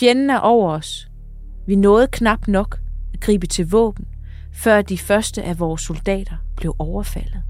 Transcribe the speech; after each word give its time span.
Fjenden 0.00 0.30
er 0.30 0.38
over 0.38 0.72
os. 0.72 1.08
Vi 1.66 1.74
nåede 1.74 2.06
knap 2.12 2.48
nok 2.48 2.80
at 3.14 3.20
gribe 3.20 3.46
til 3.46 3.70
våben, 3.70 4.04
før 4.52 4.82
de 4.82 4.98
første 4.98 5.42
af 5.42 5.58
vores 5.58 5.82
soldater 5.82 6.36
blev 6.56 6.76
overfaldet. 6.78 7.42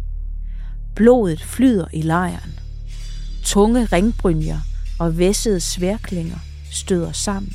Blodet 0.94 1.42
flyder 1.42 1.86
i 1.92 2.02
lejren. 2.02 2.60
Tunge 3.42 3.84
ringbrynjer 3.84 4.58
og 4.98 5.18
væssede 5.18 5.60
sværklinger 5.60 6.38
støder 6.70 7.12
sammen. 7.12 7.52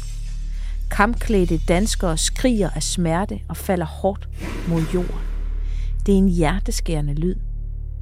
Kampklædte 0.92 1.58
danskere 1.68 2.18
skriger 2.18 2.70
af 2.70 2.84
smerte 2.84 3.40
og 3.50 3.58
falder 3.58 3.86
hårdt 3.86 4.30
mod 4.68 4.82
jorden. 4.94 5.22
Det 6.06 6.14
er 6.14 6.18
en 6.18 6.30
hjerteskærende 6.30 7.14
lyd. 7.14 7.36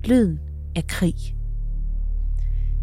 Lyden 0.06 0.40
af 0.76 0.88
krig. 0.88 1.16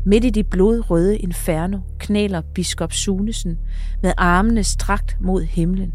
Midt 0.05 0.25
i 0.25 0.30
det 0.30 0.46
blodrøde 0.46 1.19
inferno 1.19 1.79
knæler 1.98 2.41
biskop 2.55 2.93
Sunesen 2.93 3.59
med 4.03 4.12
armene 4.16 4.65
strakt 4.65 5.16
mod 5.20 5.43
himlen. 5.43 5.93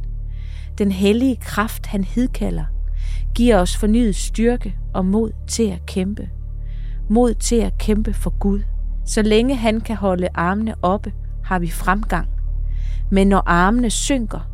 Den 0.78 0.92
hellige 0.92 1.36
kraft, 1.36 1.86
han 1.86 2.04
hidkalder, 2.04 2.66
giver 3.36 3.58
os 3.58 3.78
fornyet 3.78 4.16
styrke 4.16 4.76
og 4.94 5.06
mod 5.06 5.32
til 5.48 5.64
at 5.72 5.86
kæmpe. 5.86 6.30
Mod 7.10 7.34
til 7.34 7.56
at 7.56 7.78
kæmpe 7.78 8.14
for 8.14 8.30
Gud. 8.40 8.62
Så 9.06 9.22
længe 9.22 9.56
han 9.56 9.82
kan 9.82 9.96
holde 9.96 10.28
armene 10.34 10.76
oppe, 10.82 11.14
har 11.44 11.60
vi 11.60 11.70
fremgang. 11.70 12.30
Men 13.12 13.28
når 13.28 13.44
armene 13.46 13.90
synker, 13.90 14.50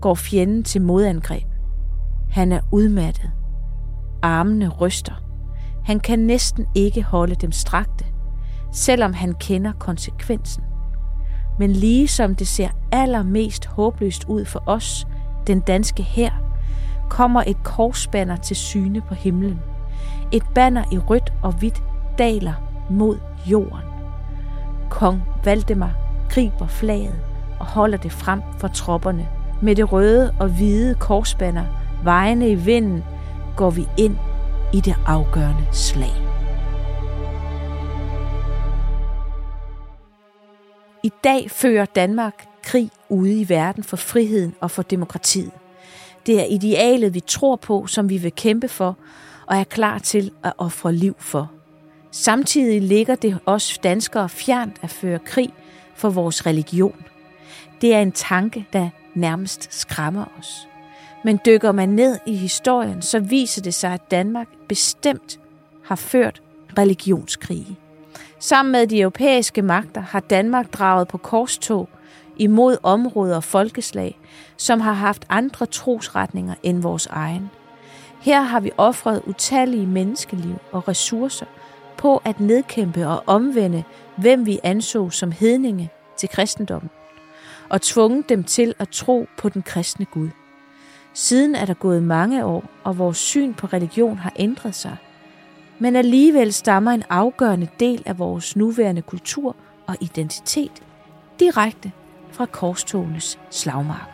går 0.00 0.14
fjenden 0.14 0.62
til 0.62 0.82
modangreb. 0.82 1.46
Han 2.30 2.52
er 2.52 2.60
udmattet. 2.72 3.30
Armene 4.22 4.68
ryster. 4.68 5.22
Han 5.84 6.00
kan 6.00 6.18
næsten 6.18 6.66
ikke 6.74 7.02
holde 7.02 7.34
dem 7.34 7.52
strakte, 7.52 8.04
selvom 8.72 9.14
han 9.14 9.34
kender 9.34 9.72
konsekvensen. 9.78 10.64
Men 11.58 11.70
lige 11.70 12.08
som 12.08 12.34
det 12.34 12.48
ser 12.48 12.68
allermest 12.92 13.66
håbløst 13.66 14.24
ud 14.24 14.44
for 14.44 14.62
os, 14.66 15.06
den 15.46 15.60
danske 15.60 16.02
her, 16.02 16.30
kommer 17.10 17.42
et 17.46 17.56
korsbanner 17.64 18.36
til 18.36 18.56
syne 18.56 19.00
på 19.00 19.14
himlen. 19.14 19.60
Et 20.32 20.42
banner 20.54 20.84
i 20.92 20.98
rødt 20.98 21.32
og 21.42 21.52
hvidt 21.52 21.82
daler 22.18 22.52
mod 22.90 23.18
jorden. 23.46 23.84
Kong 24.90 25.22
Valdemar 25.44 25.94
griber 26.30 26.66
flaget 26.66 27.20
og 27.60 27.66
holder 27.66 27.98
det 27.98 28.12
frem 28.12 28.40
for 28.58 28.68
tropperne. 28.68 29.28
Med 29.62 29.76
det 29.76 29.92
røde 29.92 30.34
og 30.40 30.48
hvide 30.48 30.94
korsbanner 30.94 31.64
vejene 32.04 32.48
i 32.48 32.54
vinden 32.54 33.04
går 33.56 33.70
vi 33.70 33.88
ind 33.96 34.16
i 34.72 34.80
det 34.80 34.94
afgørende 35.06 35.66
slag. 35.72 36.35
I 41.06 41.12
dag 41.24 41.50
fører 41.50 41.84
Danmark 41.84 42.48
krig 42.62 42.90
ude 43.08 43.40
i 43.40 43.48
verden 43.48 43.84
for 43.84 43.96
friheden 43.96 44.54
og 44.60 44.70
for 44.70 44.82
demokratiet. 44.82 45.50
Det 46.26 46.40
er 46.40 46.44
idealet, 46.44 47.14
vi 47.14 47.20
tror 47.20 47.56
på, 47.56 47.86
som 47.86 48.08
vi 48.08 48.16
vil 48.16 48.32
kæmpe 48.32 48.68
for 48.68 48.96
og 49.46 49.56
er 49.56 49.64
klar 49.64 49.98
til 49.98 50.30
at 50.44 50.52
ofre 50.58 50.92
liv 50.92 51.16
for. 51.18 51.50
Samtidig 52.10 52.82
ligger 52.82 53.14
det 53.14 53.38
os 53.46 53.78
danskere 53.78 54.28
fjernt 54.28 54.76
at 54.82 54.90
føre 54.90 55.18
krig 55.18 55.52
for 55.94 56.10
vores 56.10 56.46
religion. 56.46 57.04
Det 57.80 57.94
er 57.94 58.00
en 58.00 58.12
tanke, 58.12 58.66
der 58.72 58.88
nærmest 59.14 59.74
skræmmer 59.74 60.24
os. 60.38 60.68
Men 61.24 61.40
dykker 61.46 61.72
man 61.72 61.88
ned 61.88 62.18
i 62.26 62.36
historien, 62.36 63.02
så 63.02 63.20
viser 63.20 63.62
det 63.62 63.74
sig, 63.74 63.92
at 63.92 64.10
Danmark 64.10 64.48
bestemt 64.68 65.40
har 65.84 65.96
ført 65.96 66.42
religionskrige. 66.78 67.78
Sammen 68.38 68.72
med 68.72 68.86
de 68.86 69.00
europæiske 69.00 69.62
magter 69.62 70.00
har 70.00 70.20
Danmark 70.20 70.72
draget 70.72 71.08
på 71.08 71.18
korstog 71.18 71.88
imod 72.36 72.76
områder 72.82 73.36
og 73.36 73.44
folkeslag, 73.44 74.18
som 74.56 74.80
har 74.80 74.92
haft 74.92 75.24
andre 75.28 75.66
trosretninger 75.66 76.54
end 76.62 76.82
vores 76.82 77.06
egen. 77.06 77.50
Her 78.20 78.40
har 78.40 78.60
vi 78.60 78.70
offret 78.76 79.22
utallige 79.26 79.86
menneskeliv 79.86 80.54
og 80.72 80.88
ressourcer 80.88 81.46
på 81.96 82.22
at 82.24 82.40
nedkæmpe 82.40 83.08
og 83.08 83.22
omvende, 83.26 83.84
hvem 84.16 84.46
vi 84.46 84.58
anså 84.62 85.10
som 85.10 85.32
hedninge 85.32 85.90
til 86.16 86.28
kristendommen, 86.28 86.90
og 87.68 87.82
tvunget 87.82 88.28
dem 88.28 88.44
til 88.44 88.74
at 88.78 88.88
tro 88.88 89.26
på 89.38 89.48
den 89.48 89.62
kristne 89.62 90.04
Gud. 90.04 90.28
Siden 91.14 91.54
er 91.54 91.64
der 91.64 91.74
gået 91.74 92.02
mange 92.02 92.44
år, 92.44 92.64
og 92.84 92.98
vores 92.98 93.18
syn 93.18 93.54
på 93.54 93.66
religion 93.66 94.18
har 94.18 94.32
ændret 94.36 94.74
sig. 94.74 94.96
Men 95.78 95.96
alligevel 95.96 96.52
stammer 96.52 96.90
en 96.90 97.02
afgørende 97.10 97.68
del 97.80 98.02
af 98.06 98.18
vores 98.18 98.56
nuværende 98.56 99.02
kultur 99.02 99.56
og 99.86 99.96
identitet 100.00 100.82
direkte 101.40 101.92
fra 102.32 102.46
korstogenes 102.46 103.38
slagmarker. 103.50 104.12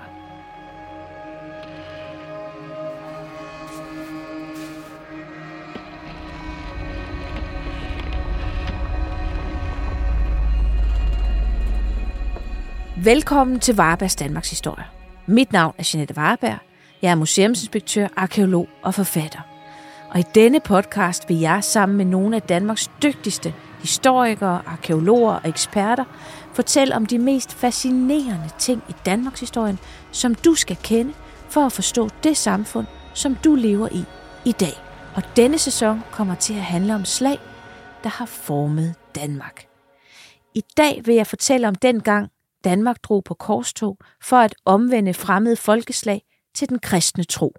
Velkommen 13.04 13.60
til 13.60 13.76
Varebergs 13.76 14.16
Danmarks 14.16 14.50
Historie. 14.50 14.84
Mit 15.26 15.52
navn 15.52 15.74
er 15.78 15.90
Jeanette 15.94 16.16
Vareberg. 16.16 16.58
Jeg 17.02 17.10
er 17.10 17.14
museumsinspektør, 17.14 18.08
arkeolog 18.16 18.68
og 18.82 18.94
forfatter. 18.94 19.51
Og 20.14 20.20
i 20.20 20.24
denne 20.34 20.60
podcast 20.60 21.28
vil 21.28 21.38
jeg 21.38 21.64
sammen 21.64 21.96
med 21.96 22.04
nogle 22.04 22.36
af 22.36 22.42
Danmarks 22.42 22.90
dygtigste 23.02 23.54
historikere, 23.80 24.62
arkeologer 24.66 25.32
og 25.32 25.48
eksperter 25.48 26.04
fortælle 26.52 26.94
om 26.94 27.06
de 27.06 27.18
mest 27.18 27.52
fascinerende 27.52 28.50
ting 28.58 28.82
i 28.88 28.94
Danmarks 29.06 29.40
historie, 29.40 29.78
som 30.10 30.34
du 30.34 30.54
skal 30.54 30.76
kende 30.82 31.12
for 31.48 31.60
at 31.60 31.72
forstå 31.72 32.08
det 32.22 32.36
samfund, 32.36 32.86
som 33.14 33.34
du 33.34 33.54
lever 33.54 33.88
i 33.92 34.04
i 34.44 34.52
dag. 34.52 34.72
Og 35.14 35.22
denne 35.36 35.58
sæson 35.58 36.00
kommer 36.10 36.34
til 36.34 36.54
at 36.54 36.62
handle 36.62 36.94
om 36.94 37.04
slag, 37.04 37.38
der 38.02 38.08
har 38.08 38.26
formet 38.26 38.94
Danmark. 39.14 39.66
I 40.54 40.62
dag 40.76 41.02
vil 41.04 41.14
jeg 41.14 41.26
fortælle 41.26 41.68
om 41.68 41.74
den 41.74 42.02
gang, 42.02 42.30
Danmark 42.64 42.96
drog 43.02 43.24
på 43.24 43.34
korstog 43.34 43.98
for 44.22 44.36
at 44.36 44.54
omvende 44.64 45.14
fremmede 45.14 45.56
folkeslag 45.56 46.22
til 46.54 46.68
den 46.68 46.78
kristne 46.78 47.24
tro. 47.24 47.54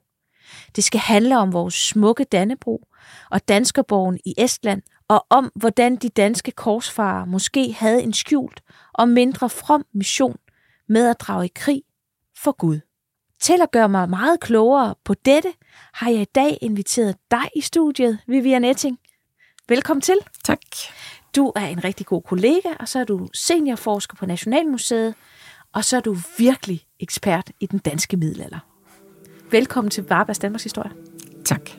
Det 0.76 0.84
skal 0.84 1.00
handle 1.00 1.38
om 1.38 1.54
vores 1.54 1.74
smukke 1.74 2.24
Dannebro 2.24 2.88
og 3.32 3.48
danskerborgen 3.48 4.20
i 4.26 4.34
Estland, 4.38 4.82
og 5.08 5.26
om 5.30 5.52
hvordan 5.56 5.96
de 5.96 6.10
danske 6.10 6.52
korsfarer 6.52 7.26
måske 7.26 7.74
havde 7.74 8.04
en 8.04 8.14
skjult 8.14 8.62
og 8.94 9.10
mindre 9.10 9.50
from 9.50 9.86
mission 9.94 10.38
med 10.90 11.10
at 11.10 11.20
drage 11.20 11.46
i 11.46 11.52
krig 11.56 11.82
for 12.38 12.52
Gud. 12.52 12.80
Til 13.42 13.62
at 13.62 13.72
gøre 13.72 13.90
mig 13.90 14.10
meget 14.10 14.40
klogere 14.40 14.96
på 15.04 15.14
dette, 15.14 15.54
har 15.94 16.10
jeg 16.10 16.22
i 16.22 16.26
dag 16.36 16.58
inviteret 16.62 17.16
dig 17.32 17.50
i 17.56 17.62
studiet, 17.62 18.20
Vivian 18.28 18.64
Etting. 18.64 19.00
Velkommen 19.70 20.02
til. 20.02 20.18
Tak. 20.44 20.60
Du 21.36 21.52
er 21.56 21.66
en 21.66 21.84
rigtig 21.84 22.06
god 22.06 22.22
kollega, 22.22 22.70
og 22.80 22.88
så 22.88 23.00
er 23.00 23.04
du 23.04 23.30
seniorforsker 23.34 24.18
på 24.18 24.26
Nationalmuseet, 24.26 25.16
og 25.74 25.86
så 25.86 25.98
er 25.98 26.02
du 26.02 26.18
virkelig 26.38 26.82
ekspert 27.00 27.52
i 27.60 27.66
den 27.66 27.80
danske 27.80 28.18
middelalder. 28.18 28.73
Velkommen 29.54 29.92
til 29.92 30.04
Varbergs 30.10 30.40
Danmarks 30.40 30.64
Historie. 30.64 30.92
Tak. 31.46 31.70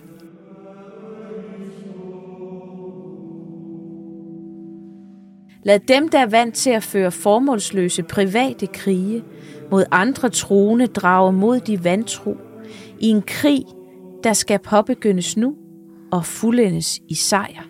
Lad 5.63 5.79
dem, 5.79 6.09
der 6.09 6.19
er 6.19 6.27
vant 6.27 6.55
til 6.55 6.71
at 6.71 6.83
føre 6.83 7.11
formålsløse 7.11 8.03
private 8.03 8.67
krige 8.67 9.25
mod 9.71 9.85
andre 9.91 10.29
troende, 10.29 10.87
drage 10.87 11.33
mod 11.33 11.61
de 11.61 11.85
vantro 11.85 12.37
i 13.01 13.07
en 13.09 13.23
krig, 13.23 13.65
der 14.25 14.33
skal 14.33 14.59
påbegyndes 14.59 15.37
nu 15.37 15.57
og 16.13 16.25
fuldendes 16.25 17.01
i 17.09 17.15
sejr. 17.15 17.63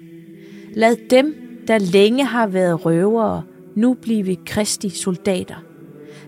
Lad 0.74 0.96
dem, 1.10 1.34
der 1.68 1.78
længe 1.78 2.24
har 2.24 2.46
været 2.46 2.84
røvere, 2.84 3.42
nu 3.76 3.94
blive 3.94 4.36
kristi 4.46 4.88
soldater. 4.88 5.63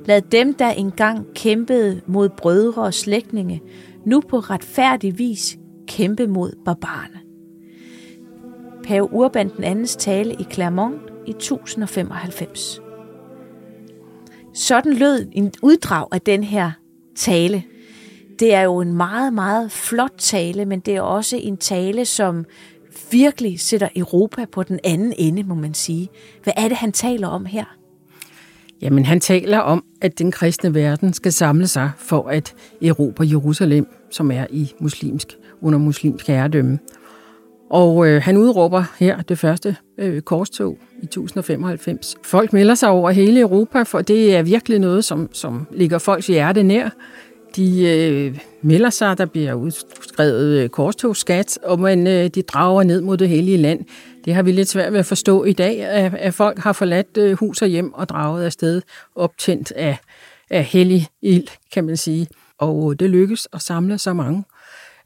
Lad 0.06 0.22
dem, 0.22 0.54
der 0.54 0.68
engang 0.68 1.26
kæmpede 1.34 2.00
mod 2.06 2.28
brødre 2.28 2.82
og 2.82 2.94
slægtninge, 2.94 3.62
nu 4.04 4.20
på 4.28 4.38
retfærdig 4.38 5.18
vis 5.18 5.58
kæmpe 5.88 6.26
mod 6.26 6.52
barbarerne. 6.64 7.20
Pave 8.84 9.12
Urban 9.12 9.48
den 9.56 9.64
andens 9.64 9.96
tale 9.96 10.34
i 10.34 10.46
Clermont 10.52 11.00
i 11.26 11.30
1095. 11.30 12.80
Sådan 14.54 14.92
lød 14.94 15.26
en 15.32 15.52
uddrag 15.62 16.08
af 16.12 16.20
den 16.20 16.44
her 16.44 16.70
tale. 17.16 17.62
Det 18.38 18.54
er 18.54 18.62
jo 18.62 18.80
en 18.80 18.92
meget, 18.92 19.32
meget 19.32 19.72
flot 19.72 20.14
tale, 20.18 20.64
men 20.64 20.80
det 20.80 20.96
er 20.96 21.00
også 21.00 21.36
en 21.36 21.56
tale, 21.56 22.04
som 22.04 22.44
virkelig 23.10 23.60
sætter 23.60 23.88
Europa 23.96 24.44
på 24.44 24.62
den 24.62 24.80
anden 24.84 25.12
ende, 25.18 25.42
må 25.42 25.54
man 25.54 25.74
sige. 25.74 26.08
Hvad 26.42 26.52
er 26.56 26.68
det, 26.68 26.76
han 26.76 26.92
taler 26.92 27.28
om 27.28 27.44
her? 27.44 27.76
Jamen, 28.82 29.04
han 29.04 29.20
taler 29.20 29.58
om, 29.58 29.84
at 30.00 30.18
den 30.18 30.30
kristne 30.30 30.74
verden 30.74 31.12
skal 31.12 31.32
samle 31.32 31.66
sig 31.66 31.90
for 31.98 32.28
at 32.28 32.54
erobre 32.82 33.28
Jerusalem, 33.28 33.86
som 34.10 34.30
er 34.30 34.46
i 34.50 34.72
muslimsk, 34.80 35.28
under 35.62 35.78
muslimsk 35.78 36.26
herredømme. 36.26 36.78
Og 37.70 38.08
øh, 38.08 38.22
han 38.22 38.36
udråber 38.36 38.84
her 38.98 39.22
det 39.22 39.38
første 39.38 39.76
øh, 39.98 40.20
korstog 40.22 40.78
i 41.02 41.04
1095. 41.04 42.16
Folk 42.22 42.52
melder 42.52 42.74
sig 42.74 42.88
over 42.88 43.10
hele 43.10 43.40
Europa, 43.40 43.82
for 43.82 44.00
det 44.00 44.36
er 44.36 44.42
virkelig 44.42 44.78
noget, 44.78 45.04
som, 45.04 45.28
som 45.32 45.66
ligger 45.70 45.98
folks 45.98 46.26
hjerte 46.26 46.62
nær. 46.62 46.88
De 47.56 47.84
øh, 47.88 48.38
melder 48.62 48.90
sig, 48.90 49.18
der 49.18 49.26
bliver 49.26 49.54
udskrevet 49.54 50.62
øh, 50.62 50.68
korstogsskat, 50.68 51.58
og 51.62 51.80
man, 51.80 52.06
øh, 52.06 52.26
de 52.26 52.42
drager 52.42 52.82
ned 52.82 53.00
mod 53.00 53.16
det 53.16 53.28
hellige 53.28 53.56
land. 53.56 53.84
Det 54.24 54.34
har 54.34 54.42
vi 54.42 54.52
lidt 54.52 54.68
svært 54.68 54.92
ved 54.92 55.00
at 55.00 55.06
forstå 55.06 55.44
i 55.44 55.52
dag, 55.52 55.80
at, 55.80 56.14
at 56.14 56.34
folk 56.34 56.58
har 56.58 56.72
forladt 56.72 57.16
øh, 57.16 57.32
hus 57.38 57.62
og 57.62 57.68
hjem 57.68 57.94
og 57.94 58.08
draget 58.08 58.44
afsted 58.44 58.82
optændt 59.14 59.72
af, 59.72 59.98
af 60.50 60.64
hellig 60.64 61.08
ild, 61.22 61.48
kan 61.72 61.84
man 61.84 61.96
sige. 61.96 62.28
Og 62.58 62.92
øh, 62.92 62.98
det 62.98 63.10
lykkes 63.10 63.48
at 63.52 63.62
samle 63.62 63.98
så 63.98 64.12
mange 64.12 64.44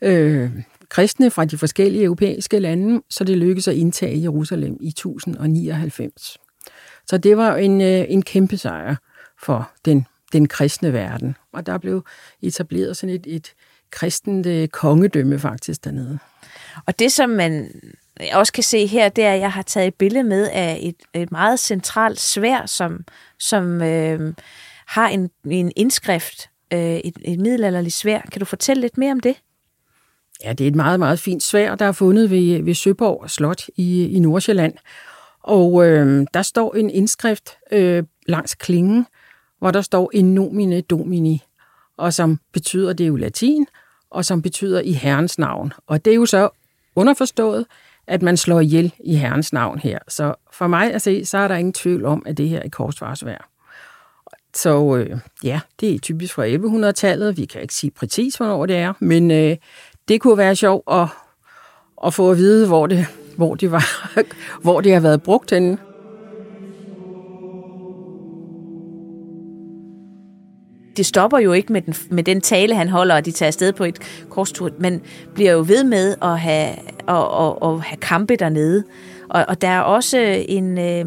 øh, 0.02 0.50
kristne 0.88 1.30
fra 1.30 1.44
de 1.44 1.58
forskellige 1.58 2.04
europæiske 2.04 2.58
lande, 2.58 3.02
så 3.10 3.24
det 3.24 3.38
lykkedes 3.38 3.68
at 3.68 3.74
indtage 3.74 4.22
Jerusalem 4.22 4.76
i 4.80 4.88
1099. 4.88 6.38
Så 7.06 7.18
det 7.18 7.36
var 7.36 7.56
en, 7.56 7.80
øh, 7.80 8.04
en 8.08 8.22
kæmpe 8.22 8.56
sejr 8.56 8.96
for 9.42 9.70
den, 9.84 10.06
den 10.32 10.48
kristne 10.48 10.92
verden. 10.92 11.36
Og 11.52 11.66
der 11.66 11.78
blev 11.78 12.04
etableret 12.42 12.96
sådan 12.96 13.14
et, 13.14 13.26
et 13.26 13.52
kristent 13.90 14.46
øh, 14.46 14.68
kongedømme 14.68 15.38
faktisk 15.38 15.84
dernede. 15.84 16.18
Og 16.86 16.98
det, 16.98 17.12
som 17.12 17.30
man 17.30 17.70
også 18.32 18.52
kan 18.52 18.62
se 18.62 18.86
her, 18.86 19.08
det 19.08 19.24
er, 19.24 19.32
at 19.32 19.40
jeg 19.40 19.52
har 19.52 19.62
taget 19.62 19.86
et 19.86 19.94
billede 19.94 20.24
med 20.24 20.48
af 20.52 20.78
et, 20.82 20.96
et 21.14 21.32
meget 21.32 21.60
centralt 21.60 22.20
svær, 22.20 22.66
som, 22.66 23.04
som 23.38 23.82
øh, 23.82 24.34
har 24.86 25.08
en, 25.08 25.30
en 25.50 25.72
indskrift, 25.76 26.50
øh, 26.72 26.80
et, 26.80 27.14
et 27.24 27.40
middelalderligt 27.40 27.94
svær. 27.94 28.20
Kan 28.32 28.40
du 28.40 28.44
fortælle 28.44 28.80
lidt 28.80 28.98
mere 28.98 29.12
om 29.12 29.20
det? 29.20 29.36
Ja, 30.44 30.52
det 30.52 30.64
er 30.64 30.68
et 30.68 30.74
meget, 30.74 30.98
meget 30.98 31.20
fint 31.20 31.42
svær, 31.42 31.74
der 31.74 31.84
er 31.84 31.92
fundet 31.92 32.30
ved, 32.30 32.62
ved 32.62 32.74
Søborg 32.74 33.30
Slot 33.30 33.62
i, 33.76 34.08
i 34.08 34.18
Nordsjælland. 34.18 34.74
Og 35.42 35.86
øh, 35.86 36.26
der 36.34 36.42
står 36.42 36.74
en 36.74 36.90
indskrift 36.90 37.50
øh, 37.72 38.04
langs 38.26 38.54
klingen, 38.54 39.06
hvor 39.60 39.70
der 39.70 39.80
står 39.80 40.10
in 40.14 40.34
nomine 40.34 40.80
domini, 40.80 41.42
og 41.96 42.14
som 42.14 42.38
betyder, 42.52 42.92
det 42.92 43.04
er 43.04 43.08
jo 43.08 43.16
latin, 43.16 43.66
og 44.10 44.24
som 44.24 44.42
betyder 44.42 44.80
i 44.80 44.92
Herrens 44.92 45.38
navn. 45.38 45.72
Og 45.86 46.04
det 46.04 46.10
er 46.10 46.14
jo 46.14 46.26
så 46.26 46.48
underforstået, 46.96 47.66
at 48.06 48.22
man 48.22 48.36
slår 48.36 48.60
ihjel 48.60 48.94
i 49.04 49.14
Herrens 49.14 49.52
navn 49.52 49.78
her. 49.78 49.98
Så 50.08 50.34
for 50.52 50.66
mig 50.66 50.94
at 50.94 51.02
se, 51.02 51.24
så 51.24 51.38
er 51.38 51.48
der 51.48 51.54
ingen 51.56 51.72
tvivl 51.72 52.04
om, 52.04 52.22
at 52.26 52.38
det 52.38 52.48
her 52.48 52.60
er 52.62 52.68
korsvarsvær. 52.68 53.48
Så 54.54 54.96
øh, 54.96 55.18
ja, 55.44 55.60
det 55.80 55.94
er 55.94 55.98
typisk 55.98 56.34
fra 56.34 56.46
1100-tallet. 56.46 57.36
Vi 57.36 57.44
kan 57.44 57.62
ikke 57.62 57.74
sige 57.74 57.90
præcis, 57.90 58.34
hvornår 58.34 58.66
det 58.66 58.76
er, 58.76 58.92
men 58.98 59.30
øh, 59.30 59.56
det 60.08 60.20
kunne 60.20 60.38
være 60.38 60.56
sjovt 60.56 60.84
at, 60.92 61.06
at 62.06 62.14
få 62.14 62.30
at 62.30 62.36
vide, 62.36 62.66
hvor 62.66 62.86
det, 62.86 63.06
hvor 63.36 63.54
det, 63.54 63.70
var, 63.70 64.16
hvor 64.62 64.80
det 64.80 64.92
har 64.92 65.00
været 65.00 65.22
brugt 65.22 65.50
henne. 65.50 65.78
Det 71.00 71.06
stopper 71.06 71.38
jo 71.38 71.52
ikke 71.52 71.72
med 71.72 71.82
den, 71.82 71.94
med 72.10 72.24
den 72.24 72.40
tale, 72.40 72.74
han 72.74 72.88
holder, 72.88 73.14
og 73.14 73.24
de 73.24 73.30
tager 73.30 73.46
afsted 73.46 73.72
på 73.72 73.84
et 73.84 73.98
korstur, 74.28 74.70
men 74.78 75.02
bliver 75.34 75.52
jo 75.52 75.64
ved 75.68 75.84
med 75.84 76.16
at 76.22 76.38
have, 76.38 76.68
at, 77.08 77.26
at, 77.40 77.70
at 77.70 77.80
have 77.80 77.96
kampe 78.00 78.36
dernede. 78.36 78.84
Og, 79.28 79.44
og 79.48 79.60
der 79.60 79.68
er 79.68 79.80
også 79.80 80.18
en, 80.48 80.78
øh, 80.78 81.00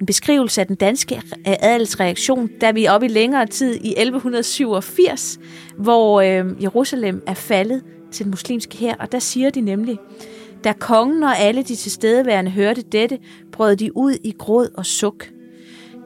en 0.00 0.06
beskrivelse 0.06 0.60
af 0.60 0.66
den 0.66 0.76
danske 0.76 1.22
adelsreaktion, 1.44 2.50
da 2.60 2.70
vi 2.70 2.84
er 2.84 2.92
oppe 2.92 3.06
i 3.06 3.08
længere 3.08 3.46
tid 3.46 3.74
i 3.74 3.94
1187, 3.96 5.38
hvor 5.76 6.20
øh, 6.20 6.62
Jerusalem 6.62 7.22
er 7.26 7.34
faldet 7.34 7.82
til 8.12 8.24
den 8.24 8.30
muslimske 8.30 8.76
her, 8.76 8.94
og 8.98 9.12
der 9.12 9.18
siger 9.18 9.50
de 9.50 9.60
nemlig, 9.60 9.98
da 10.64 10.72
kongen 10.72 11.22
og 11.22 11.38
alle 11.38 11.62
de 11.62 11.76
tilstedeværende 11.76 12.50
hørte 12.50 12.82
dette, 12.82 13.18
brød 13.52 13.76
de 13.76 13.96
ud 13.96 14.12
i 14.24 14.34
gråd 14.38 14.68
og 14.76 14.86
suk. 14.86 15.26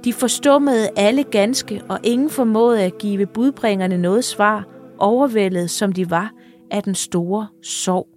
De 0.05 0.13
forstummede 0.13 0.89
alle 0.97 1.23
ganske, 1.23 1.83
og 1.89 1.99
ingen 2.03 2.31
formåede 2.31 2.83
at 2.83 2.99
give 2.99 3.27
budbringerne 3.27 3.99
noget 3.99 4.25
svar, 4.25 4.65
overvældet 4.99 5.71
som 5.71 5.93
de 5.93 6.11
var 6.11 6.33
af 6.71 6.83
den 6.83 6.95
store 6.95 7.47
sorg. 7.63 8.09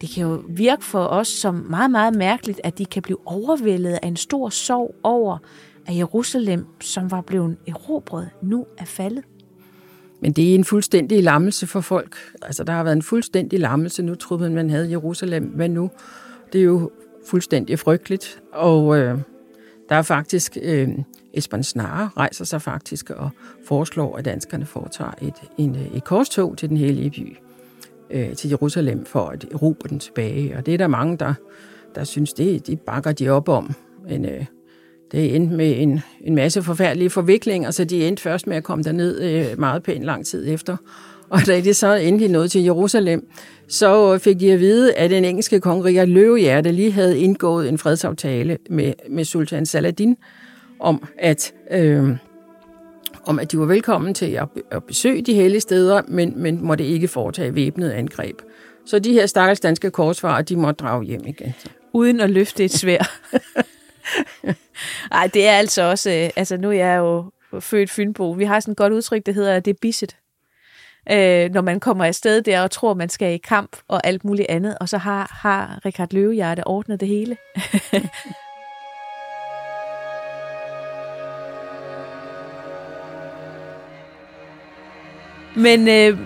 Det 0.00 0.10
kan 0.10 0.22
jo 0.22 0.42
virke 0.48 0.84
for 0.84 1.04
os 1.04 1.28
som 1.28 1.54
meget, 1.54 1.90
meget 1.90 2.16
mærkeligt, 2.16 2.60
at 2.64 2.78
de 2.78 2.86
kan 2.86 3.02
blive 3.02 3.18
overvældet 3.26 3.98
af 4.02 4.08
en 4.08 4.16
stor 4.16 4.48
sorg 4.48 4.94
over, 5.02 5.38
at 5.86 5.96
Jerusalem, 5.96 6.66
som 6.80 7.10
var 7.10 7.20
blevet 7.20 7.56
erobret, 7.68 8.30
nu 8.42 8.66
er 8.78 8.84
faldet. 8.84 9.24
Men 10.20 10.32
det 10.32 10.50
er 10.50 10.54
en 10.54 10.64
fuldstændig 10.64 11.22
lammelse 11.22 11.66
for 11.66 11.80
folk. 11.80 12.16
Altså, 12.42 12.64
der 12.64 12.72
har 12.72 12.84
været 12.84 12.96
en 12.96 13.02
fuldstændig 13.02 13.60
lammelse. 13.60 14.02
Nu 14.02 14.14
troede 14.14 14.42
man, 14.42 14.54
man 14.54 14.70
havde 14.70 14.90
Jerusalem. 14.90 15.44
Hvad 15.44 15.68
nu? 15.68 15.90
Det 16.52 16.58
er 16.58 16.64
jo 16.64 16.90
fuldstændig 17.26 17.78
frygteligt. 17.78 18.42
Og 18.52 18.98
øh, 18.98 19.18
der 19.88 19.94
er 19.94 20.02
faktisk... 20.02 20.58
Øh, 20.62 20.88
Esben 21.32 21.62
Snare 21.62 22.10
rejser 22.16 22.44
sig 22.44 22.62
faktisk 22.62 23.10
og 23.10 23.30
foreslår, 23.64 24.16
at 24.16 24.24
danskerne 24.24 24.66
foretager 24.66 25.10
et, 25.22 25.34
en, 25.58 25.76
øh, 25.76 25.96
et 25.96 26.04
korstog 26.04 26.56
til 26.56 26.68
den 26.68 26.76
hellige 26.76 27.10
by, 27.10 27.36
øh, 28.10 28.34
til 28.34 28.50
Jerusalem, 28.50 29.04
for 29.04 29.26
at 29.26 29.44
erobre 29.52 29.88
den 29.88 29.98
tilbage. 29.98 30.56
Og 30.56 30.66
det 30.66 30.74
er 30.74 30.78
der 30.78 30.86
mange, 30.86 31.16
der, 31.16 31.34
der 31.94 32.04
synes, 32.04 32.32
det 32.32 32.66
de 32.66 32.76
bakker 32.76 33.12
de 33.12 33.28
op 33.28 33.48
om. 33.48 33.74
Men 34.08 34.24
øh, 34.24 34.44
det 35.12 35.36
endte 35.36 35.56
med 35.56 35.82
en, 35.82 36.00
en 36.20 36.34
masse 36.34 36.62
forfærdelige 36.62 37.10
forviklinger, 37.10 37.70
så 37.70 37.84
de 37.84 38.08
endte 38.08 38.22
først 38.22 38.46
med 38.46 38.56
at 38.56 38.64
komme 38.64 38.84
derned 38.84 39.20
øh, 39.20 39.58
meget 39.58 39.82
pænt 39.82 40.04
lang 40.04 40.26
tid 40.26 40.48
efter. 40.48 40.76
Og 41.30 41.46
da 41.46 41.60
de 41.60 41.74
så 41.74 41.94
endelig 41.94 42.28
nåede 42.28 42.48
til 42.48 42.62
Jerusalem, 42.62 43.30
så 43.68 44.18
fik 44.18 44.40
de 44.40 44.52
at 44.52 44.60
vide, 44.60 44.94
at 44.94 45.10
den 45.10 45.24
engelske 45.24 45.60
kong 45.60 45.84
Richard 45.84 46.08
Løvehjerte 46.08 46.72
lige 46.72 46.92
havde 46.92 47.18
indgået 47.18 47.68
en 47.68 47.78
fredsaftale 47.78 48.58
med, 48.70 48.92
med 49.10 49.24
sultan 49.24 49.66
Saladin 49.66 50.16
om, 50.80 51.04
at, 51.18 51.52
øh, 51.70 52.16
om 53.24 53.38
at 53.38 53.52
de 53.52 53.58
var 53.58 53.64
velkommen 53.64 54.14
til 54.14 54.26
at, 54.26 54.48
at 54.70 54.84
besøge 54.84 55.22
de 55.22 55.34
hellige 55.34 55.60
steder, 55.60 56.02
men, 56.08 56.32
men 56.36 56.64
måtte 56.64 56.86
ikke 56.86 57.08
foretage 57.08 57.54
væbnet 57.54 57.90
angreb. 57.90 58.36
Så 58.86 58.98
de 58.98 59.12
her 59.12 59.26
stakkels 59.26 59.60
danske 59.60 59.90
korsfarer, 59.90 60.42
de 60.42 60.56
måtte 60.56 60.84
drage 60.84 61.04
hjem 61.04 61.26
igen. 61.26 61.54
Uden 61.92 62.20
at 62.20 62.30
løfte 62.30 62.64
et 62.64 62.72
svær. 62.72 63.10
Nej, 65.10 65.30
det 65.34 65.46
er 65.46 65.52
altså 65.52 65.82
også, 65.82 66.10
øh, 66.10 66.30
altså 66.36 66.56
nu 66.56 66.68
er 66.68 66.72
jeg 66.72 66.98
jo 66.98 67.24
født 67.60 67.90
Fynbo. 67.90 68.30
Vi 68.30 68.44
har 68.44 68.60
sådan 68.60 68.72
et 68.72 68.78
godt 68.78 68.92
udtryk, 68.92 69.26
der 69.26 69.32
hedder, 69.32 69.54
at 69.54 69.64
det 69.64 69.70
er 69.70 69.78
bisset. 69.82 70.16
Øh, 71.10 71.50
når 71.50 71.60
man 71.60 71.80
kommer 71.80 72.04
afsted 72.04 72.42
der 72.42 72.62
og 72.62 72.70
tror, 72.70 72.94
man 72.94 73.08
skal 73.08 73.34
i 73.34 73.36
kamp 73.36 73.76
og 73.88 74.06
alt 74.06 74.24
muligt 74.24 74.48
andet, 74.48 74.78
og 74.80 74.88
så 74.88 74.98
har, 74.98 75.38
har 75.42 75.80
Richard 75.84 76.08
Løvehjerte 76.12 76.66
ordnet 76.66 77.00
det 77.00 77.08
hele. 77.08 77.36
Men 85.56 85.88
øh, 85.88 86.18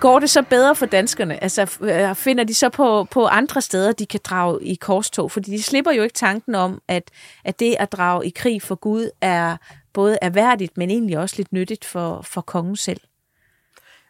går 0.00 0.18
det 0.18 0.30
så 0.30 0.42
bedre 0.42 0.74
for 0.74 0.86
danskerne? 0.86 1.42
Altså 1.42 1.78
øh, 1.80 2.14
finder 2.14 2.44
de 2.44 2.54
så 2.54 2.68
på, 2.68 3.04
på 3.04 3.26
andre 3.26 3.60
steder, 3.60 3.92
de 3.92 4.06
kan 4.06 4.20
drage 4.24 4.64
i 4.64 4.74
korstog? 4.74 5.30
Fordi 5.30 5.50
de 5.50 5.62
slipper 5.62 5.92
jo 5.92 6.02
ikke 6.02 6.14
tanken 6.14 6.54
om, 6.54 6.82
at, 6.88 7.10
at 7.44 7.60
det 7.60 7.76
at 7.78 7.92
drage 7.92 8.26
i 8.26 8.30
krig 8.30 8.62
for 8.62 8.74
Gud 8.74 9.10
er 9.20 9.56
både 9.92 10.18
erhverdigt, 10.22 10.78
men 10.78 10.90
egentlig 10.90 11.18
også 11.18 11.34
lidt 11.38 11.52
nyttigt 11.52 11.84
for, 11.84 12.22
for 12.22 12.40
kongen 12.40 12.76
selv. 12.76 13.00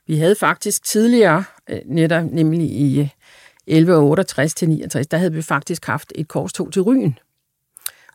Vi 0.06 0.16
havde 0.16 0.34
faktisk 0.34 0.84
tidligere, 0.84 1.44
øh, 1.70 1.80
netop 1.86 2.24
nemlig 2.24 2.70
i 2.70 3.10
1168 3.66 4.54
til 4.54 4.68
69, 4.68 5.06
der 5.06 5.16
havde 5.16 5.32
vi 5.32 5.42
faktisk 5.42 5.86
haft 5.86 6.12
et 6.14 6.28
korstog 6.28 6.72
til 6.72 6.82
Ryen, 6.82 7.18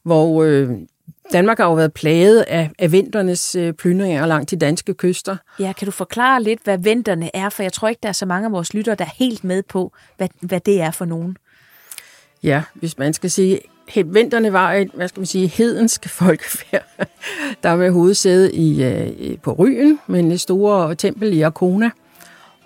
hvor 0.03 0.44
øh, 0.44 0.70
Danmark 1.34 1.58
har 1.58 1.65
jo 1.65 1.74
været 1.74 1.94
plaget 1.94 2.41
af, 2.41 2.72
af 2.79 2.91
vinternes 2.91 3.56
øh, 3.56 3.74
plyndringer 3.74 4.25
langt 4.25 4.51
de 4.51 4.56
danske 4.56 4.94
kyster. 4.94 5.38
Ja, 5.60 5.74
kan 5.74 5.86
du 5.86 5.91
forklare 5.91 6.44
lidt, 6.44 6.60
hvad 6.63 6.77
vinterne 6.77 7.36
er? 7.36 7.50
For 7.50 7.63
jeg 7.63 7.74
tror 7.74 7.88
ikke, 7.88 8.00
der 8.03 8.10
er 8.10 8.13
så 8.13 8.25
mange 8.25 8.46
af 8.46 8.51
vores 8.51 8.74
lyttere, 8.74 8.96
der 8.96 9.06
er 9.06 9.15
helt 9.15 9.44
med 9.44 9.63
på, 9.63 9.94
hvad, 10.17 10.27
hvad 10.41 10.60
det 10.60 10.82
er 10.82 10.91
for 10.91 11.06
nogen. 11.06 11.38
Ja, 12.44 12.63
hvis 12.74 12.98
man 12.98 13.13
skal 13.13 13.32
sige, 13.32 13.60
vinterne 13.96 14.53
var 14.53 14.74
et, 14.74 14.89
hvad 14.94 15.08
skal 15.08 15.20
man 15.20 15.25
sige, 15.25 15.48
hedensk 15.48 16.10
folkefærd, 16.20 17.08
der 17.63 17.75
med 17.75 17.91
hovedsæde 17.91 18.48
øh, 18.48 19.08
i, 19.08 19.38
på 19.44 19.53
Ryen, 19.53 20.00
med 20.08 20.20
en 20.20 20.38
store 20.38 20.96
tempel 20.96 21.34
i 21.34 21.41
Arkona. 21.41 21.89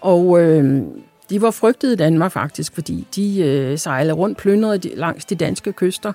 Og 0.01 0.41
øh, 0.41 0.81
de 1.29 1.41
var 1.41 1.51
frygtet 1.51 1.91
i 1.91 1.95
Danmark 1.95 2.31
faktisk, 2.31 2.73
fordi 2.73 3.07
de 3.15 3.41
øh, 3.41 3.77
sejlede 3.77 4.13
rundt 4.13 4.37
plyndrede 4.37 4.95
langs 4.95 5.25
de 5.25 5.35
danske 5.35 5.73
kyster, 5.73 6.13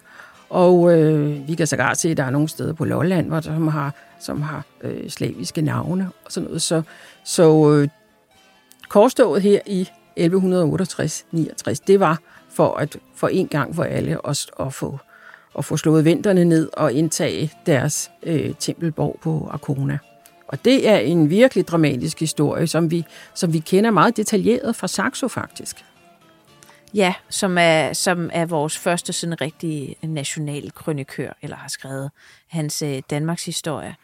og 0.50 0.98
øh, 0.98 1.48
vi 1.48 1.54
kan 1.54 1.66
sågar 1.66 1.94
se, 1.94 2.10
at 2.10 2.16
der 2.16 2.25
er 2.25 2.30
nogle 2.30 2.48
steder 2.48 2.72
på 2.72 2.84
Lolland, 2.84 3.26
hvor 3.26 3.40
der, 3.40 3.54
som 3.54 3.68
har, 3.68 3.94
som 4.20 4.42
har 4.42 4.64
øh, 4.82 5.10
slaviske 5.10 5.62
navne 5.62 6.10
og 6.25 6.32
sådan 6.32 6.46
noget. 6.46 6.62
Så, 6.62 6.82
så 7.25 7.72
øh, 7.72 7.88
korstået 8.88 9.42
her 9.42 9.60
i 9.66 9.88
1168-69, 10.20 11.84
det 11.86 12.00
var 12.00 12.20
for 12.56 12.75
at 12.75 12.96
for 13.14 13.28
en 13.28 13.48
gang 13.48 13.75
for 13.75 13.84
alle 13.84 14.28
at, 14.28 14.46
at 14.60 14.75
få 14.75 14.98
at 15.58 15.64
få 15.64 15.76
slået 15.76 16.04
vinterne 16.04 16.44
ned 16.44 16.68
og 16.72 16.92
indtage 16.92 17.52
deres 17.66 18.10
øh, 18.22 18.54
tempelborg 18.58 19.18
på 19.22 19.48
Arkona. 19.52 19.98
Og 20.48 20.64
det 20.64 20.88
er 20.88 20.96
en 20.96 21.30
virkelig 21.30 21.68
dramatisk 21.68 22.20
historie, 22.20 22.66
som 22.66 22.90
vi, 22.90 23.04
som 23.34 23.52
vi 23.52 23.58
kender 23.58 23.90
meget 23.90 24.16
detaljeret 24.16 24.76
fra 24.76 24.88
Saxo 24.88 25.28
faktisk. 25.28 25.84
Ja, 26.94 27.14
som 27.28 27.56
er, 27.60 27.92
som 27.92 28.30
er 28.32 28.46
vores 28.46 28.78
første 28.78 29.12
sådan 29.12 29.40
rigtige 29.40 29.96
national 30.02 30.72
krønikør, 30.72 31.32
eller 31.42 31.56
har 31.56 31.68
skrevet 31.68 32.10
hans 32.48 32.82
øh, 32.82 33.02
Danmarks 33.10 33.44
historie. 33.44 33.94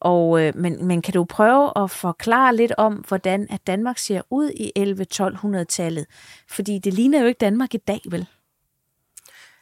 Og, 0.00 0.42
øh, 0.42 0.56
men, 0.56 0.86
men 0.86 1.02
kan 1.02 1.14
du 1.14 1.24
prøve 1.24 1.72
at 1.76 1.90
forklare 1.90 2.56
lidt 2.56 2.72
om, 2.78 3.04
hvordan 3.08 3.46
at 3.50 3.66
Danmark 3.66 3.98
ser 3.98 4.20
ud 4.30 4.50
i 4.50 4.72
11-1200-tallet? 4.78 6.06
Fordi 6.48 6.78
det 6.78 6.94
ligner 6.94 7.20
jo 7.20 7.26
ikke 7.26 7.38
Danmark 7.38 7.74
i 7.74 7.78
dag, 7.78 8.00
vel? 8.10 8.26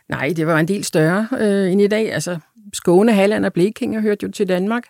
Nej, 0.08 0.32
det 0.36 0.46
var 0.46 0.58
en 0.58 0.68
del 0.68 0.84
større 0.84 1.28
øh, 1.38 1.72
end 1.72 1.80
i 1.80 1.86
dag. 1.86 2.12
Altså, 2.12 2.38
Skåne, 2.72 3.12
Halland 3.12 3.46
og 3.46 3.52
Blekinge 3.52 4.00
hørte 4.00 4.26
jo 4.26 4.32
til 4.32 4.48
Danmark. 4.48 4.84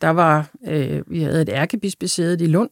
Der 0.00 0.08
var, 0.08 0.48
øh, 0.66 1.02
vi 1.06 1.22
havde 1.22 1.42
et 1.42 1.48
ærkebispesæde 1.48 2.44
i 2.44 2.48
Lund, 2.48 2.70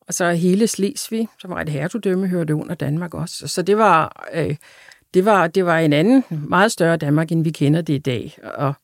og 0.00 0.14
så 0.14 0.32
hele 0.32 0.66
Slesvig, 0.66 1.28
som 1.38 1.50
var 1.50 1.60
et 1.60 1.68
hertugdømme, 1.68 2.28
hørte 2.28 2.54
under 2.54 2.74
Danmark 2.74 3.14
også. 3.14 3.48
Så 3.48 3.62
det 3.62 3.78
var, 3.78 4.28
øh, 4.34 4.56
det 5.14 5.24
var, 5.24 5.46
det 5.46 5.66
var 5.66 5.78
en 5.78 5.92
anden, 5.92 6.24
meget 6.30 6.72
større 6.72 6.96
Danmark, 6.96 7.32
end 7.32 7.44
vi 7.44 7.50
kender 7.50 7.80
det 7.80 7.94
i 7.94 7.98
dag. 7.98 8.38
Og, 8.54 8.74